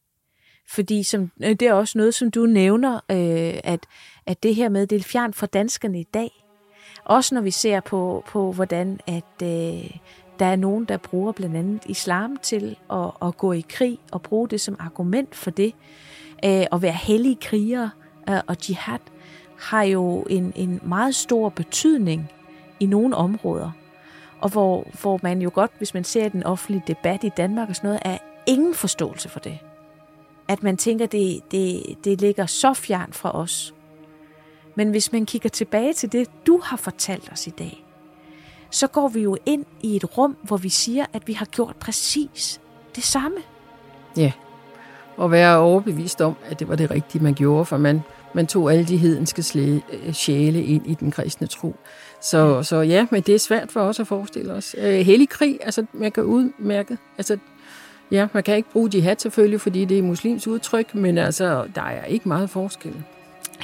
Fordi 0.68 1.02
som, 1.02 1.30
øh, 1.44 1.50
det 1.50 1.62
er 1.62 1.72
også 1.72 1.98
noget, 1.98 2.14
som 2.14 2.30
du 2.30 2.46
nævner, 2.46 2.94
øh, 2.94 3.60
at, 3.64 3.80
at 4.26 4.42
det 4.42 4.54
her 4.54 4.68
med, 4.68 4.86
det 4.86 5.00
er 5.00 5.02
fjernt 5.02 5.36
fra 5.36 5.46
danskerne 5.46 6.00
i 6.00 6.06
dag. 6.14 6.30
Også 7.04 7.34
når 7.34 7.42
vi 7.42 7.50
ser 7.50 7.80
på, 7.80 8.24
på 8.28 8.52
hvordan 8.52 9.00
at, 9.06 9.42
øh, 9.42 9.90
der 10.38 10.46
er 10.46 10.56
nogen, 10.56 10.84
der 10.84 10.96
bruger 10.96 11.32
blandt 11.32 11.56
andet 11.56 11.82
islam 11.86 12.36
til 12.42 12.76
at, 12.92 13.10
at 13.22 13.36
gå 13.36 13.52
i 13.52 13.64
krig 13.68 13.98
og 14.12 14.22
bruge 14.22 14.48
det 14.48 14.60
som 14.60 14.76
argument 14.78 15.34
for 15.34 15.50
det. 15.50 15.74
Øh, 16.44 16.66
at 16.72 16.82
være 16.82 16.92
hellige 16.92 17.36
krigere 17.40 17.90
øh, 18.28 18.40
og 18.46 18.56
jihad 18.68 18.98
har 19.58 19.82
jo 19.82 20.22
en, 20.30 20.52
en 20.56 20.80
meget 20.84 21.14
stor 21.14 21.48
betydning 21.48 22.30
i 22.80 22.86
nogle 22.86 23.16
områder. 23.16 23.70
Og 24.40 24.48
hvor, 24.48 24.86
hvor 25.00 25.20
man 25.22 25.42
jo 25.42 25.50
godt, 25.54 25.70
hvis 25.78 25.94
man 25.94 26.04
ser 26.04 26.28
den 26.28 26.42
offentlige 26.42 26.82
debat 26.86 27.24
i 27.24 27.28
Danmark 27.28 27.68
og 27.68 27.76
sådan 27.76 27.88
noget, 27.88 28.02
er 28.04 28.18
ingen 28.46 28.74
forståelse 28.74 29.28
for 29.28 29.40
det. 29.40 29.58
At 30.48 30.62
man 30.62 30.76
tænker, 30.76 31.06
det, 31.06 31.40
det, 31.50 31.82
det 32.04 32.20
ligger 32.20 32.46
så 32.46 32.74
fjern 32.74 33.12
fra 33.12 33.36
os. 33.36 33.74
Men 34.74 34.90
hvis 34.90 35.12
man 35.12 35.26
kigger 35.26 35.48
tilbage 35.48 35.92
til 35.92 36.12
det, 36.12 36.46
du 36.46 36.60
har 36.64 36.76
fortalt 36.76 37.32
os 37.32 37.46
i 37.46 37.50
dag, 37.50 37.85
så 38.70 38.86
går 38.86 39.08
vi 39.08 39.20
jo 39.20 39.36
ind 39.46 39.64
i 39.82 39.96
et 39.96 40.18
rum, 40.18 40.36
hvor 40.42 40.56
vi 40.56 40.68
siger, 40.68 41.06
at 41.12 41.28
vi 41.28 41.32
har 41.32 41.46
gjort 41.46 41.76
præcis 41.76 42.60
det 42.96 43.04
samme. 43.04 43.36
Ja, 44.16 44.32
og 45.16 45.30
være 45.30 45.58
overbevist 45.58 46.20
om, 46.20 46.36
at 46.50 46.60
det 46.60 46.68
var 46.68 46.76
det 46.76 46.90
rigtige, 46.90 47.22
man 47.22 47.34
gjorde, 47.34 47.64
for 47.64 47.76
man, 47.76 48.02
man 48.34 48.46
tog 48.46 48.72
alle 48.72 48.84
de 48.84 48.96
hedenske 48.96 49.58
øh, 49.92 50.12
sjæle 50.12 50.64
ind 50.64 50.86
i 50.86 50.94
den 50.94 51.10
kristne 51.10 51.46
tro. 51.46 51.76
Så, 52.20 52.62
så 52.62 52.76
ja, 52.76 53.06
men 53.10 53.22
det 53.22 53.34
er 53.34 53.38
svært 53.38 53.72
for 53.72 53.80
os 53.80 54.00
at 54.00 54.06
forestille 54.06 54.52
os. 54.52 54.76
Øh, 54.78 54.94
hellig 54.94 55.28
krig, 55.28 55.58
altså 55.62 55.86
man 55.92 56.12
kan 56.12 56.22
udmærke, 56.24 56.98
altså 57.18 57.38
ja, 58.10 58.28
man 58.32 58.42
kan 58.42 58.56
ikke 58.56 58.70
bruge 58.70 58.90
jihad 58.94 59.16
selvfølgelig, 59.18 59.60
fordi 59.60 59.84
det 59.84 59.98
er 59.98 60.02
muslims 60.02 60.46
udtryk, 60.46 60.94
men 60.94 61.18
altså, 61.18 61.68
der 61.74 61.82
er 61.82 62.04
ikke 62.04 62.28
meget 62.28 62.50
forskel. 62.50 63.04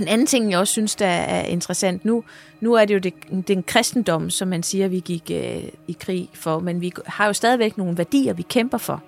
En 0.00 0.08
anden 0.08 0.26
ting, 0.26 0.50
jeg 0.50 0.58
også 0.58 0.72
synes, 0.72 0.96
der 0.96 1.06
er 1.06 1.42
interessant 1.42 2.04
nu, 2.04 2.24
nu 2.60 2.74
er 2.74 2.84
det 2.84 2.94
jo 2.94 2.98
det, 2.98 3.14
den 3.48 3.62
kristendom, 3.62 4.30
som 4.30 4.48
man 4.48 4.62
siger, 4.62 4.88
vi 4.88 5.00
gik 5.00 5.30
øh, 5.34 5.62
i 5.88 5.96
krig 6.00 6.28
for, 6.34 6.58
men 6.58 6.80
vi 6.80 6.92
har 7.06 7.26
jo 7.26 7.32
stadigvæk 7.32 7.78
nogle 7.78 7.98
værdier, 7.98 8.32
vi 8.32 8.42
kæmper 8.42 8.78
for. 8.78 9.02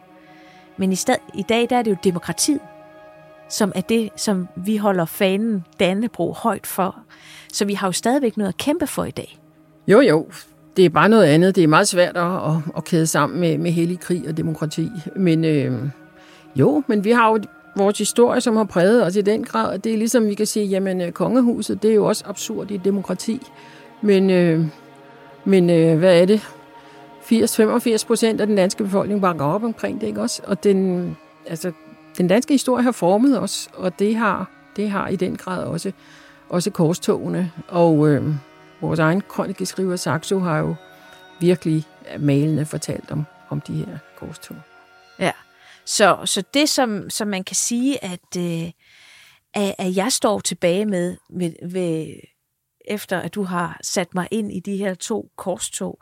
Men 0.77 0.93
i, 0.93 0.97
stad, 0.97 1.17
i 1.35 1.43
dag, 1.49 1.67
der 1.71 1.77
er 1.77 1.83
det 1.83 1.91
jo 1.91 1.97
demokratiet, 2.05 2.61
som 3.49 3.73
er 3.75 3.81
det, 3.81 4.11
som 4.17 4.49
vi 4.57 4.77
holder 4.77 5.05
fanen 5.05 5.65
Dannebro 5.81 6.33
højt 6.33 6.67
for. 6.67 6.97
Så 7.53 7.65
vi 7.65 7.75
har 7.75 7.89
jo 7.89 7.93
stadigvæk 7.93 8.37
noget 8.37 8.49
at 8.49 8.57
kæmpe 8.57 8.87
for 8.87 9.05
i 9.05 9.11
dag. 9.11 9.39
Jo, 9.89 10.01
jo. 10.01 10.27
Det 10.77 10.85
er 10.85 10.89
bare 10.89 11.09
noget 11.09 11.25
andet. 11.25 11.57
Det 11.57 11.65
er 11.65 11.69
meget 11.69 11.89
svært 11.89 12.17
at, 12.17 12.35
at, 12.35 12.57
at 12.77 12.85
kæde 12.85 13.07
sammen 13.07 13.41
med, 13.41 13.59
med 13.59 13.71
hellig 13.71 14.01
krig 14.01 14.29
og 14.29 14.37
demokrati. 14.37 14.91
Men 15.17 15.45
øh, 15.45 15.73
jo, 16.57 16.83
men 16.87 17.05
vi 17.05 17.11
har 17.11 17.31
jo 17.31 17.39
vores 17.77 17.99
historie, 17.99 18.41
som 18.41 18.57
har 18.57 18.65
præget 18.65 19.07
os 19.07 19.17
i 19.17 19.21
den 19.21 19.45
grad. 19.45 19.79
Det 19.79 19.93
er 19.93 19.97
ligesom, 19.97 20.27
vi 20.27 20.35
kan 20.35 20.47
sige, 20.47 20.67
jamen 20.67 21.01
øh, 21.01 21.13
kongehuset, 21.13 21.83
det 21.83 21.91
er 21.91 21.95
jo 21.95 22.07
også 22.07 22.25
absurd 22.27 22.71
i 22.71 22.77
demokrati. 22.77 23.43
Men, 24.01 24.31
øh, 24.31 24.67
men 25.45 25.71
øh, 25.71 25.99
hvad 25.99 26.21
er 26.21 26.25
det? 26.25 26.41
80-85 27.25 28.07
procent 28.07 28.41
af 28.41 28.47
den 28.47 28.57
danske 28.57 28.85
befolkning 28.85 29.21
bakker 29.21 29.45
op 29.45 29.65
omkring 29.65 30.01
det, 30.01 30.07
ikke 30.07 30.21
også? 30.21 30.43
Og 30.47 30.65
den, 30.65 31.17
altså, 31.47 31.73
den 32.19 32.29
danske 32.29 32.55
historie 32.55 32.85
har 32.85 32.93
formet 32.93 33.41
os, 33.41 33.69
og 33.75 33.99
det 33.99 34.17
har, 34.17 34.51
det 34.77 34.91
har 34.91 35.09
i 35.09 35.17
den 35.17 35.37
grad 35.37 35.65
også, 35.65 35.93
også 36.49 36.71
korstogene. 36.71 37.53
Og 37.69 38.09
øh, 38.09 38.25
vores 38.81 38.99
egen 38.99 39.23
krønikeskriver 39.29 39.97
Saxo 39.97 40.39
har 40.39 40.59
jo 40.59 40.75
virkelig 41.41 41.85
malende 42.19 42.65
fortalt 42.67 43.11
om, 43.11 43.25
om 43.49 43.61
de 43.61 43.73
her 43.73 43.99
korstog. 44.19 44.57
Ja, 45.19 45.31
så, 45.87 46.19
så 46.25 46.43
det, 46.55 46.69
som, 46.69 47.11
som 47.11 47.29
man 47.29 47.45
kan 47.45 47.57
sige, 47.57 48.05
at, 48.05 48.37
øh, 48.39 48.71
at, 49.55 49.75
at 49.79 49.97
jeg 49.97 50.13
står 50.13 50.41
tilbage 50.41 50.87
med 50.87 51.17
med, 51.31 51.69
med, 51.71 52.15
efter 52.85 53.19
at 53.21 53.35
du 53.35 53.43
har 53.43 53.79
sat 53.83 54.15
mig 54.15 54.29
ind 54.31 54.53
i 54.53 54.61
de 54.61 54.77
her 54.77 54.95
to 54.95 55.31
korstog. 55.37 55.99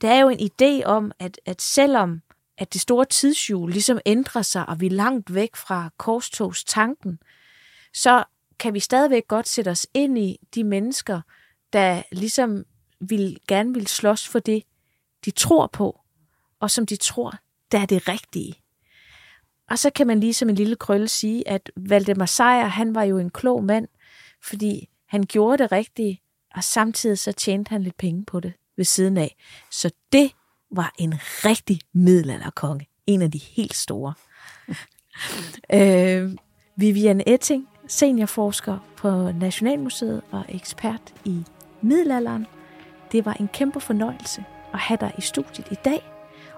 Der 0.00 0.10
er 0.10 0.20
jo 0.20 0.28
en 0.28 0.50
idé 0.50 0.84
om, 0.84 1.12
at, 1.18 1.40
at 1.46 1.62
selvom 1.62 2.22
at 2.58 2.72
det 2.72 2.80
store 2.80 3.04
tidshjul 3.04 3.70
ligesom 3.70 3.98
ændrer 4.06 4.42
sig, 4.42 4.68
og 4.68 4.80
vi 4.80 4.86
er 4.86 4.90
langt 4.90 5.34
væk 5.34 5.56
fra 5.56 5.90
korstogstanken, 5.96 7.18
så 7.94 8.24
kan 8.58 8.74
vi 8.74 8.80
stadigvæk 8.80 9.28
godt 9.28 9.48
sætte 9.48 9.68
os 9.68 9.86
ind 9.94 10.18
i 10.18 10.38
de 10.54 10.64
mennesker, 10.64 11.20
der 11.72 12.02
ligesom 12.12 12.64
vil, 13.00 13.38
gerne 13.48 13.74
vil 13.74 13.86
slås 13.86 14.28
for 14.28 14.38
det, 14.38 14.62
de 15.24 15.30
tror 15.30 15.66
på, 15.66 16.00
og 16.60 16.70
som 16.70 16.86
de 16.86 16.96
tror, 16.96 17.34
der 17.72 17.78
er 17.78 17.86
det 17.86 18.08
rigtige. 18.08 18.54
Og 19.70 19.78
så 19.78 19.90
kan 19.90 20.06
man 20.06 20.20
lige 20.20 20.34
som 20.34 20.48
en 20.48 20.54
lille 20.54 20.76
krølle 20.76 21.08
sige, 21.08 21.48
at 21.48 21.70
Valdemar 21.76 22.26
Sejr, 22.26 22.66
han 22.66 22.94
var 22.94 23.02
jo 23.02 23.18
en 23.18 23.30
klog 23.30 23.64
mand, 23.64 23.88
fordi 24.42 24.88
han 25.08 25.22
gjorde 25.22 25.62
det 25.62 25.72
rigtige, 25.72 26.20
og 26.54 26.64
samtidig 26.64 27.18
så 27.18 27.32
tjente 27.32 27.70
han 27.70 27.82
lidt 27.82 27.96
penge 27.96 28.24
på 28.24 28.40
det 28.40 28.52
ved 28.76 28.84
siden 28.84 29.16
af. 29.16 29.36
Så 29.70 29.90
det 30.12 30.30
var 30.70 30.94
en 30.98 31.14
rigtig 31.20 31.80
middelalderkonge. 31.92 32.86
En 33.06 33.22
af 33.22 33.30
de 33.30 33.38
helt 33.38 33.74
store. 33.74 34.14
øh, 35.78 36.32
Vivian 36.76 37.22
Etting, 37.26 37.68
seniorforsker 37.88 38.78
på 38.96 39.32
Nationalmuseet 39.32 40.22
og 40.30 40.44
ekspert 40.48 41.14
i 41.24 41.44
middelalderen. 41.82 42.46
Det 43.12 43.24
var 43.24 43.32
en 43.32 43.48
kæmpe 43.48 43.80
fornøjelse 43.80 44.44
at 44.72 44.78
have 44.78 44.98
dig 45.00 45.14
i 45.18 45.20
studiet 45.20 45.66
i 45.70 45.76
dag 45.84 46.02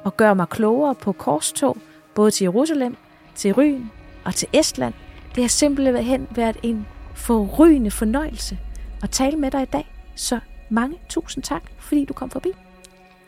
og 0.05 0.17
gøre 0.17 0.35
mig 0.35 0.49
klogere 0.49 0.95
på 0.95 1.13
korstog, 1.13 1.77
både 2.15 2.31
til 2.31 2.45
Jerusalem, 2.45 2.97
til 3.35 3.53
Ryn 3.55 3.85
og 4.25 4.35
til 4.35 4.49
Estland. 4.53 4.95
Det 5.35 5.43
har 5.43 5.49
simpelthen 5.49 6.29
været 6.31 6.57
en 6.63 6.87
forrygende 7.15 7.91
fornøjelse 7.91 8.59
at 9.03 9.11
tale 9.11 9.37
med 9.37 9.51
dig 9.51 9.63
i 9.63 9.67
dag. 9.73 9.93
Så 10.15 10.41
mange 10.69 10.99
tusind 11.09 11.45
tak, 11.45 11.63
fordi 11.79 12.05
du 12.05 12.13
kom 12.13 12.31
forbi. 12.31 12.49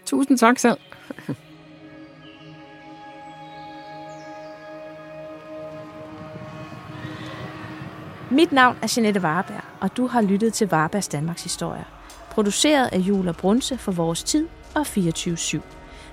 Tusind 0.06 0.38
tak 0.38 0.58
selv. 0.58 0.78
Mit 8.30 8.52
navn 8.52 8.76
er 8.82 8.92
Jeanette 8.96 9.20
Warberg, 9.20 9.64
og 9.80 9.96
du 9.96 10.06
har 10.06 10.22
lyttet 10.22 10.52
til 10.52 10.66
Warbergs 10.66 11.08
Danmarks 11.08 11.42
Historie. 11.42 11.84
Produceret 12.30 12.88
af 12.92 12.98
Jula 12.98 13.32
Brunse 13.32 13.78
for 13.78 13.92
Vores 13.92 14.22
Tid 14.22 14.48
og 14.74 14.80
24-7. 14.80 15.60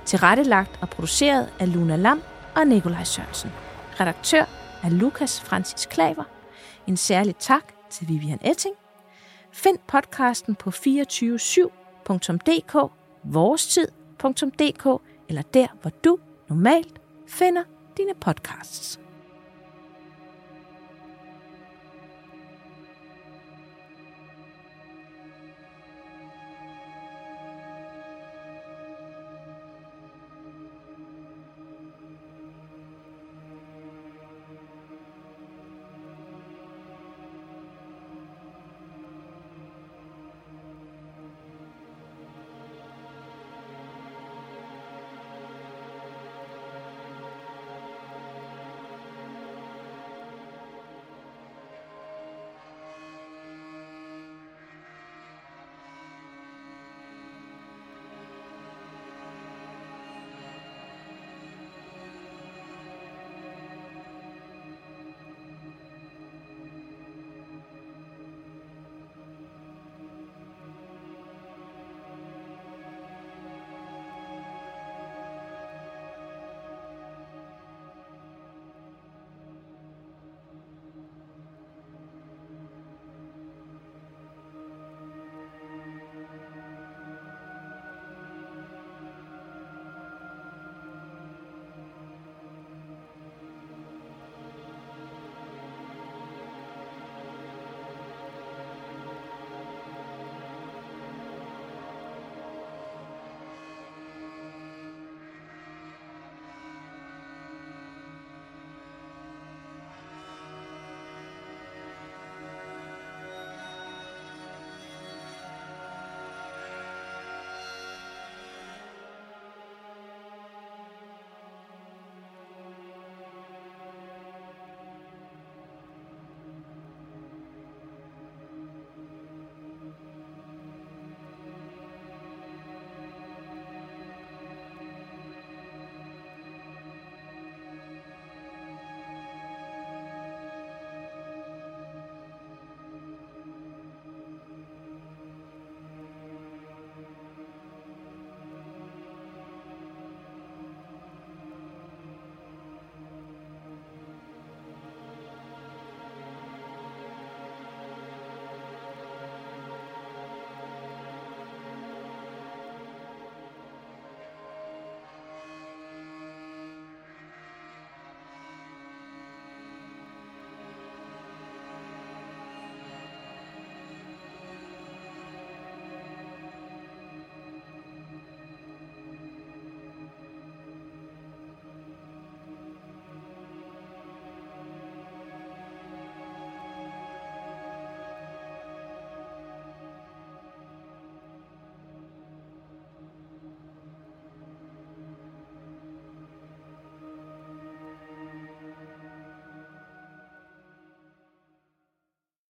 Tilrettelagt 0.05 0.72
og 0.82 0.89
produceret 0.89 1.49
af 1.59 1.74
Luna 1.74 1.95
Lam 1.95 2.22
og 2.56 2.68
Nikolaj 2.68 3.04
Sørensen. 3.04 3.52
Redaktør 4.00 4.45
er 4.84 4.89
Lukas 4.89 5.41
Francis 5.41 5.86
Klaver. 5.86 6.24
En 6.88 6.97
særlig 6.97 7.36
tak 7.36 7.74
til 7.89 8.08
Vivian 8.08 8.39
Etting. 8.41 8.76
Find 9.52 9.78
podcasten 9.88 10.56
på 10.56 10.70
247.dk, 10.70 12.76
vorestid.dk 13.24 15.02
eller 15.30 15.41
der, 15.41 15.68
hvor 15.82 15.89
du 15.89 16.18
normalt 16.50 17.02
finder 17.28 17.64
dine 17.97 18.14
podcasts. 18.22 19.00